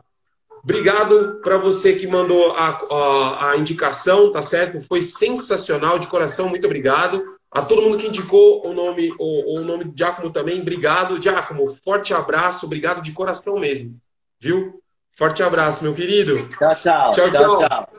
Obrigado 0.64 1.42
para 1.42 1.58
você 1.58 1.94
que 1.94 2.08
mandou 2.08 2.54
a, 2.54 2.70
a, 2.70 3.52
a, 3.52 3.58
indicação, 3.58 4.32
tá 4.32 4.42
certo? 4.42 4.82
Foi 4.88 5.02
sensacional, 5.02 6.00
de 6.00 6.08
coração, 6.08 6.48
muito 6.48 6.66
obrigado. 6.66 7.22
A 7.52 7.64
todo 7.64 7.82
mundo 7.82 7.98
que 7.98 8.08
indicou 8.08 8.66
o 8.66 8.74
nome, 8.74 9.14
o, 9.20 9.60
o 9.60 9.64
nome 9.64 9.86
de 9.86 9.98
Giacomo 9.98 10.32
também, 10.32 10.62
obrigado. 10.62 11.22
Giacomo, 11.22 11.68
forte 11.68 12.14
abraço, 12.14 12.66
obrigado 12.66 13.02
de 13.02 13.12
coração 13.12 13.60
mesmo, 13.60 14.00
viu? 14.40 14.82
Forte 15.18 15.44
abraço, 15.44 15.84
meu 15.84 15.94
querido. 15.94 16.48
Tchau, 16.58 16.76
tchau. 16.76 17.12
Tchau, 17.12 17.32
tchau. 17.32 17.32
tchau, 17.32 17.60
tchau. 17.60 17.90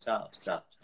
tchau, 0.00 0.30
tchau. 0.40 0.75